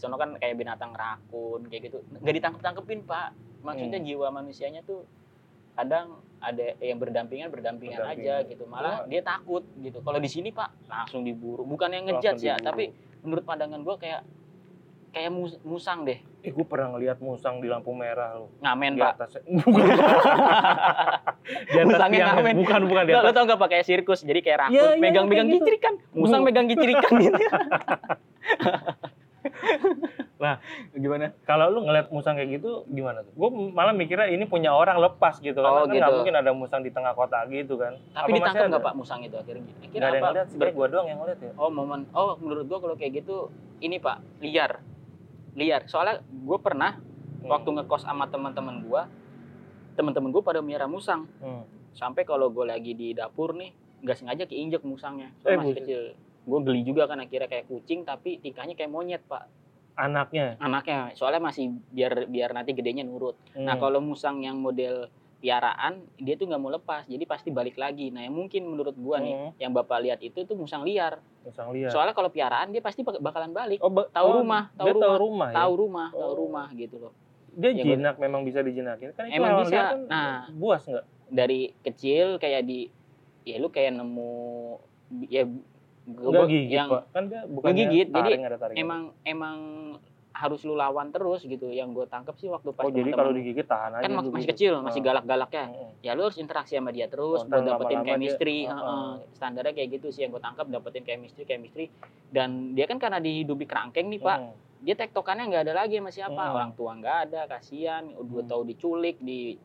di 0.00 0.08
sana 0.08 0.16
kan 0.16 0.32
kayak 0.34 0.56
binatang 0.56 0.92
rakun 0.92 1.68
kayak 1.68 1.82
gitu 1.86 2.00
nggak 2.14 2.34
ditangkap 2.34 2.60
tangkepin 2.62 3.04
pak 3.04 3.36
maksudnya 3.60 4.00
Hmm. 4.00 4.08
jiwa 4.08 4.26
manusianya 4.32 4.80
tuh 4.80 5.04
kadang 5.70 6.06
ada 6.40 6.72
yang 6.78 6.96
berdampingan 6.96 7.48
berdampingan 7.48 8.00
Berdampingan. 8.00 8.40
aja 8.40 8.48
gitu 8.48 8.64
malah 8.64 9.04
Cuma- 9.04 9.08
dia 9.08 9.20
takut 9.22 9.60
gitu 9.76 10.00
kalau 10.00 10.16
di 10.16 10.26
sini 10.26 10.48
pak 10.50 10.72
langsung 10.86 11.20
diburu 11.20 11.62
bukan 11.62 11.88
yang 11.90 12.04
ngejudge 12.06 12.40
ya 12.42 12.56
tapi 12.58 12.96
menurut 13.20 13.44
pandangan 13.44 13.76
gua 13.78 13.94
kayak 13.94 14.24
kayak 15.10 15.28
mus- 15.28 15.60
musang 15.60 16.02
deh 16.02 16.16
Eh, 16.40 16.48
gue 16.48 16.64
pernah 16.64 16.88
ngeliat 16.90 17.20
musang 17.20 17.60
di 17.60 17.68
lampu 17.68 17.92
merah 17.92 18.32
loh. 18.34 18.48
ngamen 18.58 18.96
Di 18.96 19.02
pak 19.02 19.12
atas. 19.12 19.44
Bukan. 19.60 19.84
di 21.66 21.76
atas 21.76 21.84
Musangnya 21.84 22.16
tiang. 22.16 22.32
ngamen. 22.32 22.54
Bukan, 22.56 22.80
bukan 22.86 23.02
di 23.04 23.12
Lo, 23.12 23.18
lo 23.18 23.22
atas. 23.22 23.36
tau 23.36 23.44
gak 23.44 23.60
pakai 23.60 23.80
sirkus 23.82 24.20
jadi 24.22 24.40
kayak 24.40 24.58
rakun 24.62 24.72
Iya, 24.72 24.84
iya, 24.88 24.96
megang-megang 24.98 25.44
kayak 25.44 25.52
gitu. 25.52 25.64
gicirikan 25.68 25.94
musang 26.14 26.40
megang 26.40 26.64
gicirikan 26.64 27.12
gitu 27.18 27.36
Nah. 30.36 30.56
gimana 30.92 31.32
Kalau 31.42 31.68
lu 31.68 31.82
ngeliat 31.82 32.08
musang 32.08 32.32
kayak 32.32 32.60
gitu 32.60 32.84
gimana 32.86 33.20
tuh? 33.20 33.32
Gue 33.34 33.48
malah 33.70 33.92
mikirnya 33.92 34.26
ini 34.26 34.44
punya 34.44 34.70
orang 34.70 34.96
lepas 34.96 35.36
gitu 35.38 35.56
kan. 35.56 35.70
Oh, 35.70 35.76
Kan 35.82 35.92
nggak 35.92 36.00
gitu. 36.02 36.16
mungkin 36.16 36.34
ada 36.34 36.50
musang 36.50 36.80
di 36.80 36.90
tengah 36.90 37.12
kota 37.12 37.44
gitu 37.46 37.76
kan. 37.76 37.96
tapi 38.10 38.16
Apa 38.16 38.26
masih 38.26 38.36
ditangkap 38.38 38.56
ada? 38.58 38.70
nggak 38.70 38.82
pak 38.82 38.94
musang 38.94 39.20
itu 39.20 39.36
akhirnya 39.36 39.62
ada 39.62 39.76
yang 39.82 40.04
apa 40.14 40.26
ngeliat 40.26 40.46
sih, 40.46 40.58
Ber- 40.58 40.72
gue 40.72 40.86
doang 40.88 41.06
yang 41.06 41.18
ngeliat 41.18 41.38
ya. 41.40 41.52
Oh 41.54 41.68
momen, 41.68 42.00
oh 42.10 42.36
menurut 42.36 42.64
gua 42.66 42.78
kalau 42.80 42.94
kayak 42.94 43.12
gitu 43.18 43.48
ini 43.78 43.96
pak 43.96 44.16
liar, 44.38 44.80
liar. 45.52 45.82
Soalnya 45.86 46.20
gue 46.22 46.58
pernah 46.58 46.96
Hmm. 47.40 47.48
waktu 47.48 47.68
ngekos 47.70 48.04
sama 48.04 48.28
teman-teman 48.28 48.80
gua, 48.82 49.08
teman-teman 49.94 50.28
gua 50.28 50.42
pada 50.42 50.60
miara 50.60 50.84
musang. 50.84 51.24
Hmm. 51.38 51.64
Sampai 51.90 52.22
kalau 52.22 52.48
gue 52.48 52.62
lagi 52.62 52.92
di 52.92 53.10
dapur 53.10 53.52
nih, 53.52 53.72
nggak 53.98 54.12
sengaja 54.14 54.44
keinjek 54.44 54.80
musangnya. 54.82 55.32
Eh, 55.38 55.40
Soalnya 55.42 55.56
masih 55.58 55.68
buset. 55.70 55.80
kecil. 55.82 56.00
Gue 56.42 56.58
geli 56.62 56.82
juga 56.82 57.04
kan 57.04 57.18
akhirnya 57.18 57.46
kayak 57.46 57.66
kucing 57.66 58.02
tapi 58.02 58.38
tingkahnya 58.38 58.72
kayak 58.72 58.88
monyet 58.88 59.22
pak. 59.24 59.46
Anaknya. 59.92 60.56
Anaknya, 60.56 61.12
soalnya 61.12 61.42
masih 61.42 61.68
biar 61.88 62.24
biar 62.24 62.50
nanti 62.50 62.72
gedenya 62.72 63.02
nurut. 63.02 63.36
Nah 63.54 63.74
Hmm. 63.74 63.80
kalau 63.80 64.00
musang 64.00 64.40
yang 64.40 64.56
model 64.56 65.12
piaraan, 65.36 66.04
dia 66.16 66.36
tuh 66.36 66.44
nggak 66.46 66.56
mau 66.58 66.68
lepas, 66.68 67.04
jadi 67.04 67.24
pasti 67.24 67.48
balik 67.48 67.74
lagi. 67.74 68.08
Nah 68.08 68.20
yang 68.20 68.32
mungkin 68.34 68.64
menurut 68.66 68.92
gua 68.94 69.18
nih, 69.18 69.32
Hmm. 69.34 69.50
yang 69.58 69.72
bapak 69.72 69.98
lihat 70.00 70.20
itu 70.20 70.42
tuh 70.42 70.52
musang 70.54 70.82
liar. 70.82 71.20
musang 71.40 71.72
liar. 71.72 71.88
Soalnya 71.88 72.12
kalau 72.12 72.28
piaraan 72.28 72.68
dia 72.68 72.80
pasti 72.80 73.00
bak- 73.00 73.16
bakalan 73.18 73.48
balik. 73.50 73.80
oh, 73.80 73.88
ba- 73.88 74.04
tahu 74.06 74.26
oh, 74.26 74.34
rumah, 74.38 74.68
tahu 74.74 74.88
rumah, 74.90 75.00
tahu 75.02 75.16
rumah 75.18 75.48
ya. 75.48 75.56
tahu 75.56 75.72
rumah, 75.74 76.08
tahu 76.10 76.20
Oh. 76.22 76.36
rumah 76.38 76.66
gitu 76.70 76.96
loh. 76.98 77.12
Dia 77.50 77.72
Ya, 77.72 77.82
jinak 77.82 78.16
memang 78.16 78.44
bisa 78.44 78.60
dijinakin. 78.60 79.10
Kan 79.10 79.26
itu 79.26 79.36
Emang 79.36 79.64
bisa. 79.64 79.72
kan 79.72 79.96
Nah. 80.06 80.36
buas 80.52 80.84
nggak? 80.84 81.04
Dari 81.26 81.60
kecil 81.80 82.36
kayak 82.36 82.62
di 82.62 82.92
ya 83.42 83.56
lu 83.56 83.68
kayak 83.68 83.96
nemu 83.96 84.32
ya 85.26 85.48
Nggak 86.12 86.46
gigit 86.46 86.70
yang 86.72 86.88
pak. 86.88 87.02
Kan 87.10 87.24
dia 87.26 87.40
bukan 87.44 87.70
gigit, 87.72 88.08
jadi 88.08 88.30
ada 88.38 88.56
taring. 88.58 88.76
emang 88.76 89.00
emang 89.22 89.58
harus 90.32 90.62
lu 90.62 90.72
lawan 90.72 91.10
terus 91.10 91.42
gitu. 91.42 91.68
Yang 91.68 91.88
gue 91.92 92.06
tangkap 92.06 92.32
sih 92.34 92.48
waktu 92.48 92.70
pas 92.70 92.80
Oh 92.80 92.88
jadi 92.88 93.10
kalau 93.10 93.28
digigit 93.30 93.62
tahan 93.62 93.92
aja. 93.92 94.02
kan 94.02 94.12
masih, 94.14 94.30
gitu. 94.32 94.48
kecil, 94.48 94.72
masih 94.80 95.00
Oh. 95.00 95.04
galak-galaknya. 95.04 95.64
Mm-mm. 95.68 95.90
Ya 96.00 96.10
lu 96.12 96.22
harus 96.22 96.38
interaksi 96.38 96.74
sama 96.74 96.90
dia 96.90 97.06
terus 97.06 97.40
buat 97.40 97.50
dapetin 97.50 97.68
lama-lama 97.68 97.90
dia- 98.00 98.08
chemistry. 98.08 98.58
Heeh. 98.62 98.72
Heeh. 98.72 99.10
Standarnya 99.32 99.72
kayak 99.74 99.88
gitu 99.92 100.08
sih 100.08 100.24
yang 100.24 100.32
gue 100.32 100.40
tangkap 100.40 100.64
dapetin 100.66 101.04
chemistry, 101.04 101.44
chemistry. 101.44 101.86
Dan 102.26 102.72
dia 102.72 102.84
kan 102.84 102.96
karena 102.96 103.18
dihidupi 103.18 103.64
kerangkeng 103.64 104.08
nih 104.08 104.18
pak, 104.18 104.38
Mm. 104.40 104.52
Dia 104.80 104.94
tektokannya 104.94 105.44
nggak 105.46 105.62
ada 105.62 105.74
lagi 105.76 105.94
sama 105.94 106.08
siapa 106.08 106.40
Hmm. 106.40 106.54
orang 106.54 106.72
tua 106.72 106.92
nggak 106.94 107.16
ada 107.24 107.40
kasihan 107.46 108.08
udah 108.10 108.40
Hmm. 108.40 108.48
tahu 108.48 108.62
diculik 108.64 109.20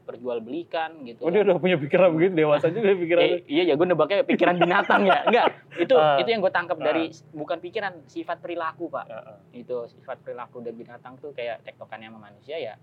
diperjualbelikan 0.06 1.02
gitu 1.04 1.22
Oh 1.22 1.30
dia 1.30 1.42
kan. 1.42 1.48
udah 1.48 1.58
punya 1.58 1.78
pikiran 1.78 2.10
begitu 2.12 2.32
dewasa 2.36 2.68
juga 2.68 2.88
ya 2.88 2.98
pikiran. 2.98 3.24
Eh, 3.24 3.40
iya 3.48 3.64
ya 3.66 3.74
gue 3.74 3.86
nebaknya 3.86 4.24
pikiran 4.24 4.56
binatang 4.56 5.02
ya 5.04 5.18
enggak 5.28 5.48
itu 5.78 5.96
Ah. 5.96 6.20
itu 6.20 6.30
yang 6.30 6.40
gue 6.40 6.52
tangkap 6.52 6.78
Ah. 6.78 6.86
dari 6.86 7.04
bukan 7.32 7.58
pikiran 7.60 7.94
sifat 8.06 8.38
perilaku 8.40 8.88
pak 8.88 9.06
Heeh. 9.06 9.38
itu 9.58 9.76
sifat 9.90 10.20
perilaku 10.20 10.60
dari 10.60 10.76
binatang 10.76 11.16
tuh 11.18 11.32
kayak 11.32 11.64
tektokannya 11.64 12.08
sama 12.08 12.20
manusia 12.26 12.58
ya 12.58 12.76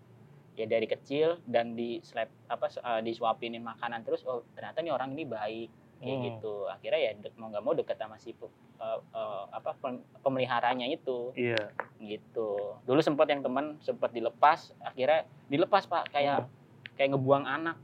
ya 0.53 0.65
dari 0.67 0.85
kecil 0.85 1.41
dan 1.43 1.73
di 1.73 2.01
slap 2.01 2.29
apa 2.47 2.69
eh, 2.69 3.01
disuapinin 3.03 3.61
makanan 3.61 4.03
terus 4.03 4.21
oh 4.23 4.45
ternyata 4.51 4.81
nih 4.81 4.91
orang 4.91 5.13
ini 5.13 5.25
baik 5.25 5.69
kayak 6.03 6.19
Hmm. 6.19 6.27
gitu. 6.29 6.55
Akhirnya 6.67 7.01
ya 7.01 7.11
dek- 7.17 7.39
mau 7.39 7.47
nggak 7.49 7.63
mau 7.63 7.73
deket 7.73 7.97
sama 7.97 8.19
si 8.19 8.35
eh, 8.35 8.43
eh, 9.15 9.45
apa 9.49 9.71
pem- 9.79 10.03
pemeliharanya 10.21 10.85
itu. 10.85 11.31
Iya. 11.33 11.71
gitu. 12.03 12.75
Dulu 12.83 12.99
sempat 12.99 13.31
yang 13.31 13.41
teman 13.41 13.79
sempat 13.79 14.11
dilepas 14.11 14.75
akhirnya 14.81 15.23
dilepas 15.47 15.87
pak. 15.87 16.11
Kayak 16.11 16.51
kayak 16.93 17.15
ngebuang 17.15 17.47
anak. 17.47 17.79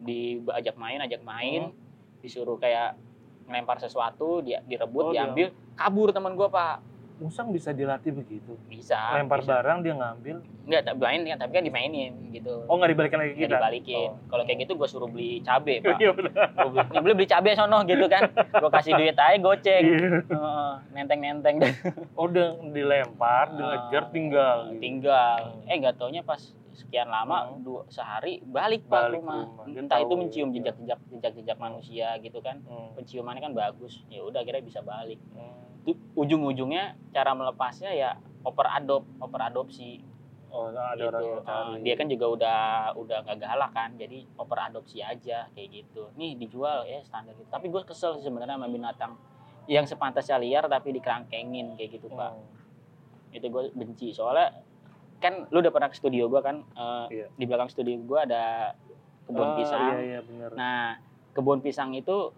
Diajak 0.00 0.74
main 0.74 0.98
ajak 0.98 1.20
main. 1.20 1.70
Disuruh 2.18 2.56
kayak 2.56 2.96
ngelempar 3.44 3.76
sesuatu 3.76 4.40
dia 4.40 4.64
direbut 4.64 5.04
Oh, 5.04 5.12
dia- 5.12 5.28
diambil 5.28 5.52
kabur 5.76 6.08
teman 6.08 6.32
gua 6.32 6.48
pak 6.48 6.80
Musang 7.14 7.48
bisa 7.48 7.70
dilatih 7.70 8.10
begitu. 8.12 8.58
bisa 8.66 8.98
Lempar 9.14 9.38
bisa. 9.38 9.54
barang 9.54 9.78
dia 9.80 9.94
ngambil. 9.94 10.36
nggak 10.64 10.82
tak 10.82 10.94
main 10.96 11.20
kan 11.22 11.36
tapi 11.38 11.52
kan 11.52 11.62
dimainin 11.62 12.12
gitu 12.30 12.64
Oh 12.64 12.74
nggak 12.74 12.90
dibalikin 12.90 13.18
lagi 13.18 13.32
Nggak 13.32 13.42
kita. 13.44 13.56
dibalikin 13.56 14.08
Oh. 14.08 14.16
kalau 14.26 14.42
kayak 14.42 14.58
gitu 14.60 14.72
gua 14.74 14.88
suruh 14.88 15.06
beli 15.06 15.38
cabe 15.40 15.78
pak 15.84 15.94
Iya 15.94 16.10
benar. 16.10 16.32
Gua 16.50 16.68
beli, 16.72 16.84
"Nih, 17.04 17.14
beli 17.14 17.28
cabe 17.28 17.50
sono 17.52 17.78
gitu 17.84 18.04
kan 18.06 18.22
gua 18.54 18.70
kasih 18.72 18.92
duit 18.94 19.14
aja 19.14 19.36
goceng 19.36 19.84
Iya. 19.84 20.08
Heeh, 20.24 20.70
nenteng 20.90 21.20
nenteng 21.20 21.56
Oh 22.18 22.24
udah 22.24 22.46
dilempar, 22.66 23.46
Ah. 23.48 23.54
ngejar 23.54 24.04
tinggal. 24.10 24.56
gitu. 24.68 24.80
tinggal 24.80 25.40
eh 25.64 25.76
nggak 25.76 25.94
taunya 25.94 26.20
pas 26.20 26.40
sekian 26.72 27.06
lama 27.06 27.46
Hmm. 27.46 27.60
dua 27.60 27.86
sehari 27.86 28.42
balik 28.42 28.82
pak 28.84 29.06
Balik 29.06 29.20
rumah 29.20 29.46
rumah. 29.46 29.64
Entah 29.70 29.94
tahu 29.94 30.04
itu 30.04 30.14
mencium 30.16 30.48
ya. 30.48 30.54
jejak 30.58 30.76
jejak 30.80 30.98
jejak 31.08 31.32
jejak 31.36 31.58
manusia 31.58 32.08
gitu 32.18 32.40
kan 32.40 32.58
Hmm. 32.60 32.90
penciumannya 32.94 33.38
kan 33.40 33.52
bagus 33.52 34.02
ya 34.08 34.18
udah 34.20 34.40
akhirnya 34.40 34.64
bisa 34.64 34.80
balik 34.80 35.20
Hmm. 35.30 35.73
Ujung-ujungnya 36.14 36.96
cara 37.10 37.32
melepasnya 37.32 37.92
ya 37.92 38.10
oper 38.40 38.66
adop 38.68 39.04
oper 39.20 39.40
adopsi. 39.44 40.00
Oh 40.54 40.70
ada 40.70 40.94
gitu. 40.94 41.10
orang 41.10 41.22
yang 41.26 41.42
Ah, 41.50 41.74
dia 41.82 41.94
kan 41.98 42.06
juga 42.06 42.26
udah 42.30 42.60
udah 42.94 43.26
nggak 43.26 43.38
galak 43.38 43.70
kan 43.74 43.90
jadi 43.98 44.22
oper 44.38 44.58
adopsi 44.62 45.02
aja 45.02 45.50
kayak 45.50 45.68
gitu. 45.72 46.14
Nih 46.14 46.38
dijual 46.38 46.86
ya 46.86 47.02
standar 47.02 47.34
gitu. 47.34 47.50
Tapi 47.50 47.66
gue 47.68 47.82
kesel 47.82 48.16
sih 48.16 48.24
sebenarnya 48.24 48.54
sama 48.54 48.70
binatang 48.70 49.18
yang 49.66 49.82
sepantasnya 49.82 50.38
liar 50.38 50.64
tapi 50.66 50.94
dikerangkengin 50.94 51.74
kayak 51.74 51.98
gitu 51.98 52.06
pak. 52.08 52.32
Hmm. 52.32 52.52
itu 53.34 53.50
gue 53.50 53.66
benci. 53.74 54.14
Soalnya 54.14 54.62
kan 55.18 55.50
lu 55.50 55.58
udah 55.58 55.74
pernah 55.74 55.90
ke 55.90 55.98
studio 55.98 56.30
gue 56.30 56.38
kan 56.38 56.62
eh, 56.62 57.06
Iya. 57.10 57.26
di 57.34 57.44
belakang 57.44 57.66
studio 57.66 57.98
gue 57.98 58.20
ada 58.20 58.76
kebun 59.26 59.42
Ah, 59.42 59.56
pisang. 59.58 59.82
Iya 59.90 60.20
iya 60.22 60.48
nah 60.54 61.02
kebun 61.34 61.58
pisang 61.58 61.90
itu 61.92 62.30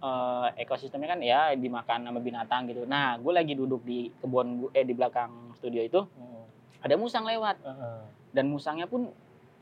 eh, 0.00 0.48
ekosistemnya 0.58 1.08
kan 1.08 1.20
ya 1.20 1.52
dimakan 1.54 2.02
sama 2.02 2.18
binatang 2.18 2.64
gitu 2.66 2.84
nah 2.84 3.14
gue 3.14 3.30
lagi 3.30 3.52
duduk 3.52 3.80
di 3.82 4.08
kebun 4.14 4.68
eh 4.70 4.82
di 4.82 4.92
belakang 4.92 5.30
studio 5.54 5.80
itu 5.80 6.00
Hmm. 6.10 6.44
ada 6.80 6.94
musang 6.94 7.22
lewat 7.22 7.60
Heeh. 7.60 8.00
dan 8.30 8.44
musangnya 8.46 8.84
pun 8.84 9.12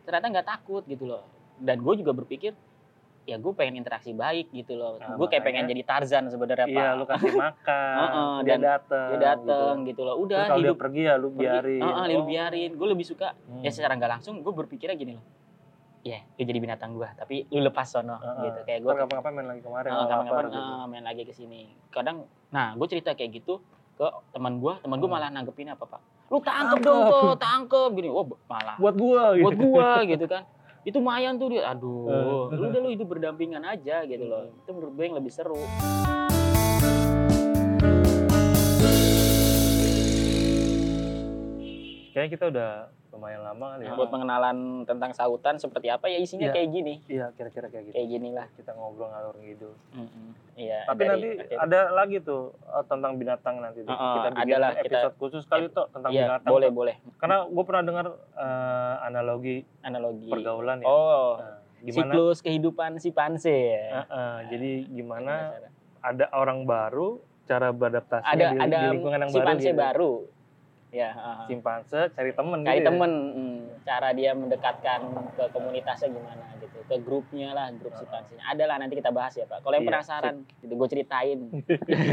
ternyata 0.03 0.27
nggak 0.31 0.49
takut 0.49 0.83
gitu 0.85 1.05
loh 1.05 1.27
dan 1.59 1.77
gue 1.77 1.95
juga 1.97 2.13
berpikir 2.13 2.55
ya 3.25 3.37
gue 3.37 3.53
pengen 3.53 3.77
interaksi 3.77 4.11
baik 4.11 4.49
gitu 4.51 4.73
loh 4.73 4.97
Nah, 4.97 5.13
gue 5.13 5.27
kayak 5.27 5.45
pengen 5.45 5.67
jadi 5.67 5.83
Tarzan 5.83 6.25
sebenarnya 6.29 6.65
Iya 6.65 6.81
pak 6.81 6.93
lu 6.95 7.05
kasih 7.05 7.33
makan. 7.45 7.97
Heeh, 7.99 8.35
dia 8.39 8.49
dan 8.49 8.61
datang. 8.63 9.09
dia 9.11 9.19
dateng 9.21 9.75
gitu, 9.85 10.01
loh 10.01 10.15
Terus 10.17 10.25
udah 10.25 10.41
dia 10.47 10.57
hidup 10.57 10.77
pergi 10.79 11.03
ya 11.03 11.15
lu 11.15 11.29
pergi. 11.29 11.45
biarin. 11.45 11.83
Heeh, 11.83 12.05
lu 12.09 12.17
Oh. 12.17 12.25
biarin 12.25 12.71
gue 12.73 12.89
lebih 12.89 13.05
suka 13.05 13.29
Hmm. 13.45 13.61
ya 13.61 13.69
secara 13.69 13.93
nggak 13.95 14.13
langsung 14.15 14.41
gue 14.41 14.49
berpikirnya 14.55 14.97
gini 14.97 15.13
loh 15.13 15.25
ya 16.09 16.21
lu 16.35 16.43
jadi 16.43 16.59
binatang 16.59 16.91
gue 16.93 17.09
tapi 17.15 17.45
lu 17.49 17.61
lepas 17.61 17.85
sono 17.85 18.17
Heeh. 18.17 18.49
gitu 18.49 18.59
kayak 18.65 18.81
gue 18.81 18.91
Ntar 18.91 19.01
kapan-kapan 19.05 19.33
main 19.35 19.49
lagi 19.49 19.63
kemarin. 19.63 19.91
Kapan-kapan 19.91 20.25
lapar 20.25 20.45
gitu. 20.49 20.73
main 20.89 21.05
lagi 21.05 21.23
ke 21.23 21.33
sini. 21.33 21.61
Kadang, 21.89 22.17
nah 22.49 22.73
gue 22.73 22.87
cerita 22.87 23.13
kayak 23.13 23.31
gitu 23.37 23.61
ke 23.95 24.07
teman 24.31 24.57
gue, 24.57 24.75
teman 24.81 24.97
gue 24.97 25.07
Hmm. 25.07 25.15
malah 25.15 25.29
nanggepin 25.29 25.69
apa 25.69 25.85
pak? 25.85 26.01
Lu 26.29 26.39
tangkep 26.39 26.79
dong 26.81 27.01
tuh, 27.05 27.35
tangkep 27.37 27.91
gini. 27.95 28.09
Wah 28.09 28.25
malah 28.47 28.77
Buat 28.77 28.95
gua 28.95 29.23
gitu. 29.33 29.45
buat 29.45 29.57
gua 29.57 29.89
gitu 30.05 30.25
kan. 30.25 30.43
Itu 30.85 30.99
mayan 31.01 31.37
tuh 31.37 31.49
dia. 31.51 31.69
Aduh, 31.69 32.07
Eh. 32.49 32.57
lu 32.57 32.65
udah 32.69 32.81
lu 32.81 32.89
hidup 32.93 33.09
berdampingan 33.09 33.61
aja 33.61 34.05
gitu 34.05 34.25
loh. 34.25 34.49
Itu 34.55 34.71
menurut 34.73 34.93
gue 34.93 35.05
yang 35.05 35.17
lebih 35.17 35.33
seru. 35.33 35.57
kayaknya 42.11 42.31
kita 42.35 42.45
udah 42.51 42.71
lumayan 43.19 43.43
lama 43.43 43.75
kali 43.75 43.83
ya. 43.83 43.93
buat 43.93 44.09
pengenalan 44.09 44.57
tentang 44.85 45.11
sautan 45.11 45.59
seperti 45.59 45.91
apa 45.91 46.07
ya 46.07 46.17
isinya 46.17 46.47
Iya. 46.47 46.55
kayak 46.55 46.69
gini 46.71 46.95
Iya, 47.05 47.27
kira-kira 47.35 47.67
kayak 47.67 47.85
gitu. 47.85 47.95
kayak 47.95 48.09
gini 48.09 48.29
lah 48.31 48.47
Kita 48.55 48.71
ngobrol 48.73 49.11
ngalur 49.11 49.35
ngidul. 49.37 49.75
iya 50.55 50.87
Tapi 50.87 51.01
dari 51.01 51.11
nanti 51.11 51.29
akhir- 51.37 51.59
ada 51.61 51.81
lagi 51.93 52.17
tuh 52.21 52.43
eh, 52.55 52.85
tentang 52.87 53.13
binatang 53.15 53.55
nanti. 53.59 53.83
tuh. 53.83 53.91
Heeh, 53.91 54.15
kita 54.15 54.29
bikin 54.31 54.43
adalah 54.47 54.71
kita- 54.71 54.83
episode 54.87 55.15
khusus 55.19 55.43
kali 55.45 55.67
tuh 55.69 55.87
tentang 55.89 56.11
iya 56.11 56.23
binatang. 56.25 56.49
boleh 56.49 56.69
tuh. 56.69 56.77
boleh 56.77 56.95
Karena 57.17 57.37
gue 57.45 57.65
pernah 57.65 57.83
dengar 57.85 58.07
eh, 58.33 58.95
analogi 59.03 59.57
analogi 59.81 60.29
pergaulan 60.29 60.77
ya. 60.79 60.87
oh 60.87 61.31
Nah, 61.37 61.59
gimana? 61.81 61.95
siklus 62.07 62.39
kehidupan 62.41 62.91
si 62.97 63.11
panse 63.11 63.51
ya 63.51 63.83
Eh, 63.97 64.07
eh, 64.09 64.39
jadi 64.49 64.71
gimana 64.89 65.59
ada 65.99 66.31
orang 66.33 66.63
baru 66.63 67.19
cara 67.45 67.73
beradaptasi 67.73 68.23
ada 68.25 68.47
di, 68.47 68.59
ada 68.61 68.77
di 68.77 68.87
lingkungan 68.93 69.19
yang 69.19 69.29
si 69.29 69.35
baru 69.35 69.47
panse 69.49 69.67
gitu. 69.67 69.81
baru 69.81 70.13
ya 70.89 71.09
heeh. 71.11 71.47
Simpanse 71.47 72.09
cari 72.11 72.33
temen 72.33 72.59
cari 72.61 72.73
gitu 72.75 72.81
ya. 72.81 72.89
temen 72.89 73.13
hmm, 73.31 73.59
cara 73.83 74.09
dia 74.11 74.31
mendekatkan 74.33 75.01
ke 75.37 75.45
komunitasnya 75.51 76.09
gimana 76.09 76.45
gitu 76.57 76.79
ke 76.83 76.97
grupnya 76.99 77.53
lah 77.53 77.69
grup 77.71 77.93
si 77.93 78.05
pansenya 78.05 78.41
ada 78.43 78.65
lah 78.65 78.77
nanti 78.77 78.97
kita 78.97 79.11
bahas 79.11 79.33
ya 79.33 79.45
pak 79.45 79.61
kalau 79.61 79.75
yang 79.75 79.85
Iya, 79.85 79.91
penasaran 79.93 80.35
gitu 80.59 80.73
gue 80.73 80.89
ceritain 80.89 81.39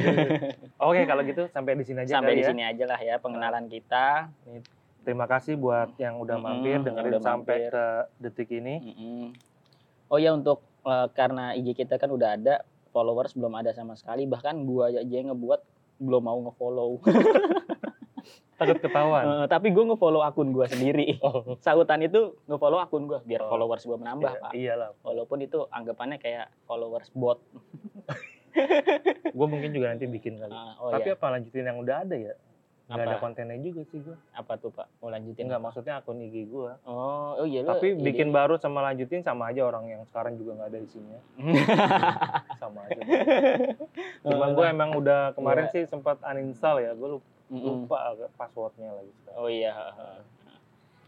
Oke, 0.86 1.02
kalau 1.04 1.24
gitu 1.24 1.48
sampai 1.48 1.74
di 1.74 1.84
sini 1.84 2.04
aja 2.04 2.20
sampai 2.20 2.36
di 2.36 2.44
ya. 2.44 2.50
sini 2.52 2.64
aja 2.64 2.84
lah 2.86 3.00
ya 3.00 3.16
pengenalan 3.18 3.66
kita 3.66 4.28
Terima 5.02 5.24
kasih 5.26 5.54
buat 5.56 5.94
yang 5.96 6.18
udah 6.18 6.36
mampir 6.36 6.76
yang 6.76 6.84
dengerin 6.84 7.12
udah 7.12 7.22
sampai 7.22 7.58
mampir. 7.62 7.72
ke 7.72 7.86
detik 8.20 8.50
ini. 8.52 8.76
Mm-mm. 8.84 9.24
oh 10.08 10.18
ya 10.18 10.34
untuk 10.34 10.60
eh, 10.82 11.08
karena 11.12 11.54
IG 11.54 11.78
kita 11.78 11.96
kan 11.96 12.10
udah 12.10 12.34
ada 12.34 12.56
followers 12.90 13.32
belum 13.32 13.54
ada 13.54 13.70
sama 13.70 13.94
sekali 13.94 14.26
bahkan 14.26 14.58
gua 14.62 14.90
aja 14.90 15.06
yang 15.06 15.30
ngebuat 15.30 15.62
belum 15.96 16.22
mau 16.22 16.40
ngefollow 16.42 17.00
Takut 18.56 18.80
ketahuan. 18.80 19.24
Eh, 19.26 19.48
tapi 19.48 19.68
gue 19.70 19.84
ngefollow 19.86 20.22
akun 20.22 20.50
gua 20.50 20.64
sendiri 20.66 21.20
Oh, 21.22 21.58
sautan 21.58 22.00
itu 22.02 22.40
ngefollow 22.46 22.80
akun 22.80 23.04
gua 23.04 23.20
biar 23.22 23.42
Oh. 23.42 23.50
followers 23.50 23.84
gua 23.84 23.98
menambah 23.98 24.30
iya, 24.30 24.40
pak 24.40 24.52
iyalah. 24.54 24.90
walaupun 25.02 25.38
itu 25.40 25.68
anggapannya 25.70 26.18
kayak 26.18 26.48
followers 26.64 27.12
bot 27.12 27.44
Gue 29.30 29.48
mungkin 29.50 29.70
juga 29.70 29.92
nanti 29.92 30.08
bikin 30.08 30.40
kali. 30.40 30.48
Ah, 30.50 30.80
oh 30.80 30.88
Tapi 30.90 31.12
ya 31.12 31.14
apa 31.14 31.28
lanjutin 31.30 31.66
yang 31.66 31.76
udah 31.78 31.98
ada 32.02 32.16
ya? 32.16 32.34
Nggak 32.86 32.96
Apa? 32.96 33.10
ada 33.10 33.18
kontennya 33.20 33.58
juga 33.60 33.82
sih 33.84 33.98
gue. 34.00 34.14
apa 34.32 34.56
tuh 34.56 34.70
pak 34.70 34.86
mau 34.96 35.10
lanjutin 35.10 35.44
Enggak, 35.44 35.58
maksudnya 35.60 35.98
akun 35.98 36.22
IG 36.22 36.46
gue. 36.46 36.72
oh 36.86 37.34
oh 37.36 37.44
iya 37.44 37.66
Tapi 37.66 37.92
ide- 37.92 38.00
bikin 38.00 38.30
baru 38.30 38.56
sama 38.56 38.80
lanjutin 38.84 39.20
sama 39.20 39.50
aja 39.50 39.66
orang 39.66 39.90
yang 39.90 40.02
sekarang 40.06 40.38
juga 40.38 40.56
nggak 40.56 40.70
ada 40.70 40.80
isinya. 40.80 41.20
Sama 42.56 42.86
aja. 42.86 43.02
Cuma 44.22 44.48
gue 44.48 44.66
emang 44.66 44.94
udah 44.94 45.34
kemarin 45.34 45.66
Iya. 45.66 45.74
sih 45.74 45.84
sempat 45.86 46.22
uninstall 46.24 46.78
ya. 46.80 46.94
Gue 46.94 47.18
lupa, 47.18 47.26
Mm-mm. 47.48 47.86
lupa 47.86 47.98
passwordnya 48.34 48.92
lagi 48.92 49.14
oh 49.32 49.48
iya 49.48 49.74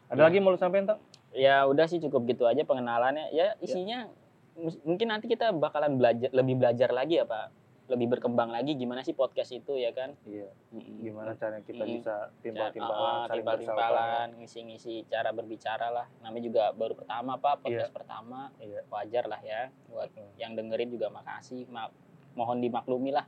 Ada 0.07 0.15
Iya. 0.15 0.23
lagi 0.23 0.38
mau 0.38 0.49
lu 0.49 0.57
sampein 0.57 0.85
tak? 0.85 0.99
ya 1.29 1.63
udah 1.63 1.85
sih 1.85 1.99
cukup 1.99 2.23
gitu 2.25 2.43
aja 2.43 2.61
pengenalannya 2.61 3.29
ya 3.29 3.53
isinya 3.59 4.07
mus- 4.55 4.79
mungkin 4.81 5.07
nanti 5.07 5.27
kita 5.27 5.51
bakalan 5.51 5.95
belajar 5.95 6.31
lebih 6.31 6.55
belajar 6.55 6.89
lagi 6.89 7.17
ya 7.17 7.25
pak 7.25 7.51
lebih 7.88 8.07
berkembang 8.09 8.49
lagi 8.49 8.73
gimana 8.73 8.99
sih 8.99 9.11
podcast 9.11 9.47
itu 9.49 9.75
ya 9.75 9.91
kan 9.91 10.11
Iya. 10.23 10.47
Gimana 10.73 11.31
caranya 11.33 11.61
kita 11.61 11.81
Mm-mm. 11.81 11.97
bisa 11.97 12.15
timbal-timbalan, 12.41 12.99
ah, 12.99 13.23
saling 13.23 13.35
timbal-timbalan 13.38 14.27
ngisi-ngisi 14.38 14.93
cara 15.05 15.31
berbicara 15.31 15.88
lah 15.89 16.07
namanya 16.19 16.43
juga 16.43 16.63
baru 16.71 16.95
pertama 16.95 17.35
pak 17.35 17.55
podcast 17.61 17.91
pertama 17.91 18.51
Iya. 18.57 18.81
wajar 18.88 19.23
lah 19.25 19.39
ya 19.41 19.61
buat 19.88 20.09
Hmm. 20.09 20.31
yang 20.35 20.51
dengerin 20.53 20.89
juga 20.89 21.07
makasih 21.09 21.63
Ma- 21.67 21.91
mohon 22.33 22.59
dimaklumi 22.59 23.09
lah 23.09 23.23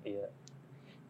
Iya. 0.00 0.26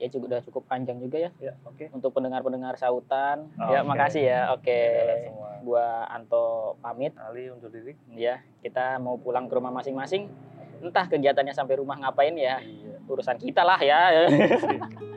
Ya 0.01 0.09
cukup 0.09 0.27
udah 0.27 0.41
cukup 0.43 0.63
panjang 0.65 0.97
juga 0.97 1.21
ya 1.21 1.31
Ya, 1.39 1.53
oke. 1.63 1.93
untuk 1.93 2.11
pendengar-pendengar 2.11 2.73
sautan 2.75 3.53
ya 3.61 3.79
Oke. 3.79 3.87
makasih 3.87 4.23
ya 4.25 4.41
oke 4.51 4.65
Dadah 4.73 5.17
semua. 5.23 5.51
gua 5.61 5.87
Anto 6.07 6.45
pamit 6.81 7.13
Ali 7.15 7.47
untuk 7.47 7.69
diri. 7.69 7.93
ya 8.11 8.41
kita 8.59 8.97
mau 8.97 9.15
pulang 9.15 9.45
ke 9.45 9.53
rumah 9.53 9.69
masing-masing 9.71 10.33
entah 10.81 11.05
kegiatannya 11.05 11.53
sampai 11.53 11.77
rumah 11.77 11.95
ngapain 11.99 12.33
ya 12.33 12.57
Iya. 12.59 12.97
urusan 13.05 13.37
kita 13.37 13.61
lah 13.61 13.77
ya 13.77 14.25
Sip. 14.57 14.81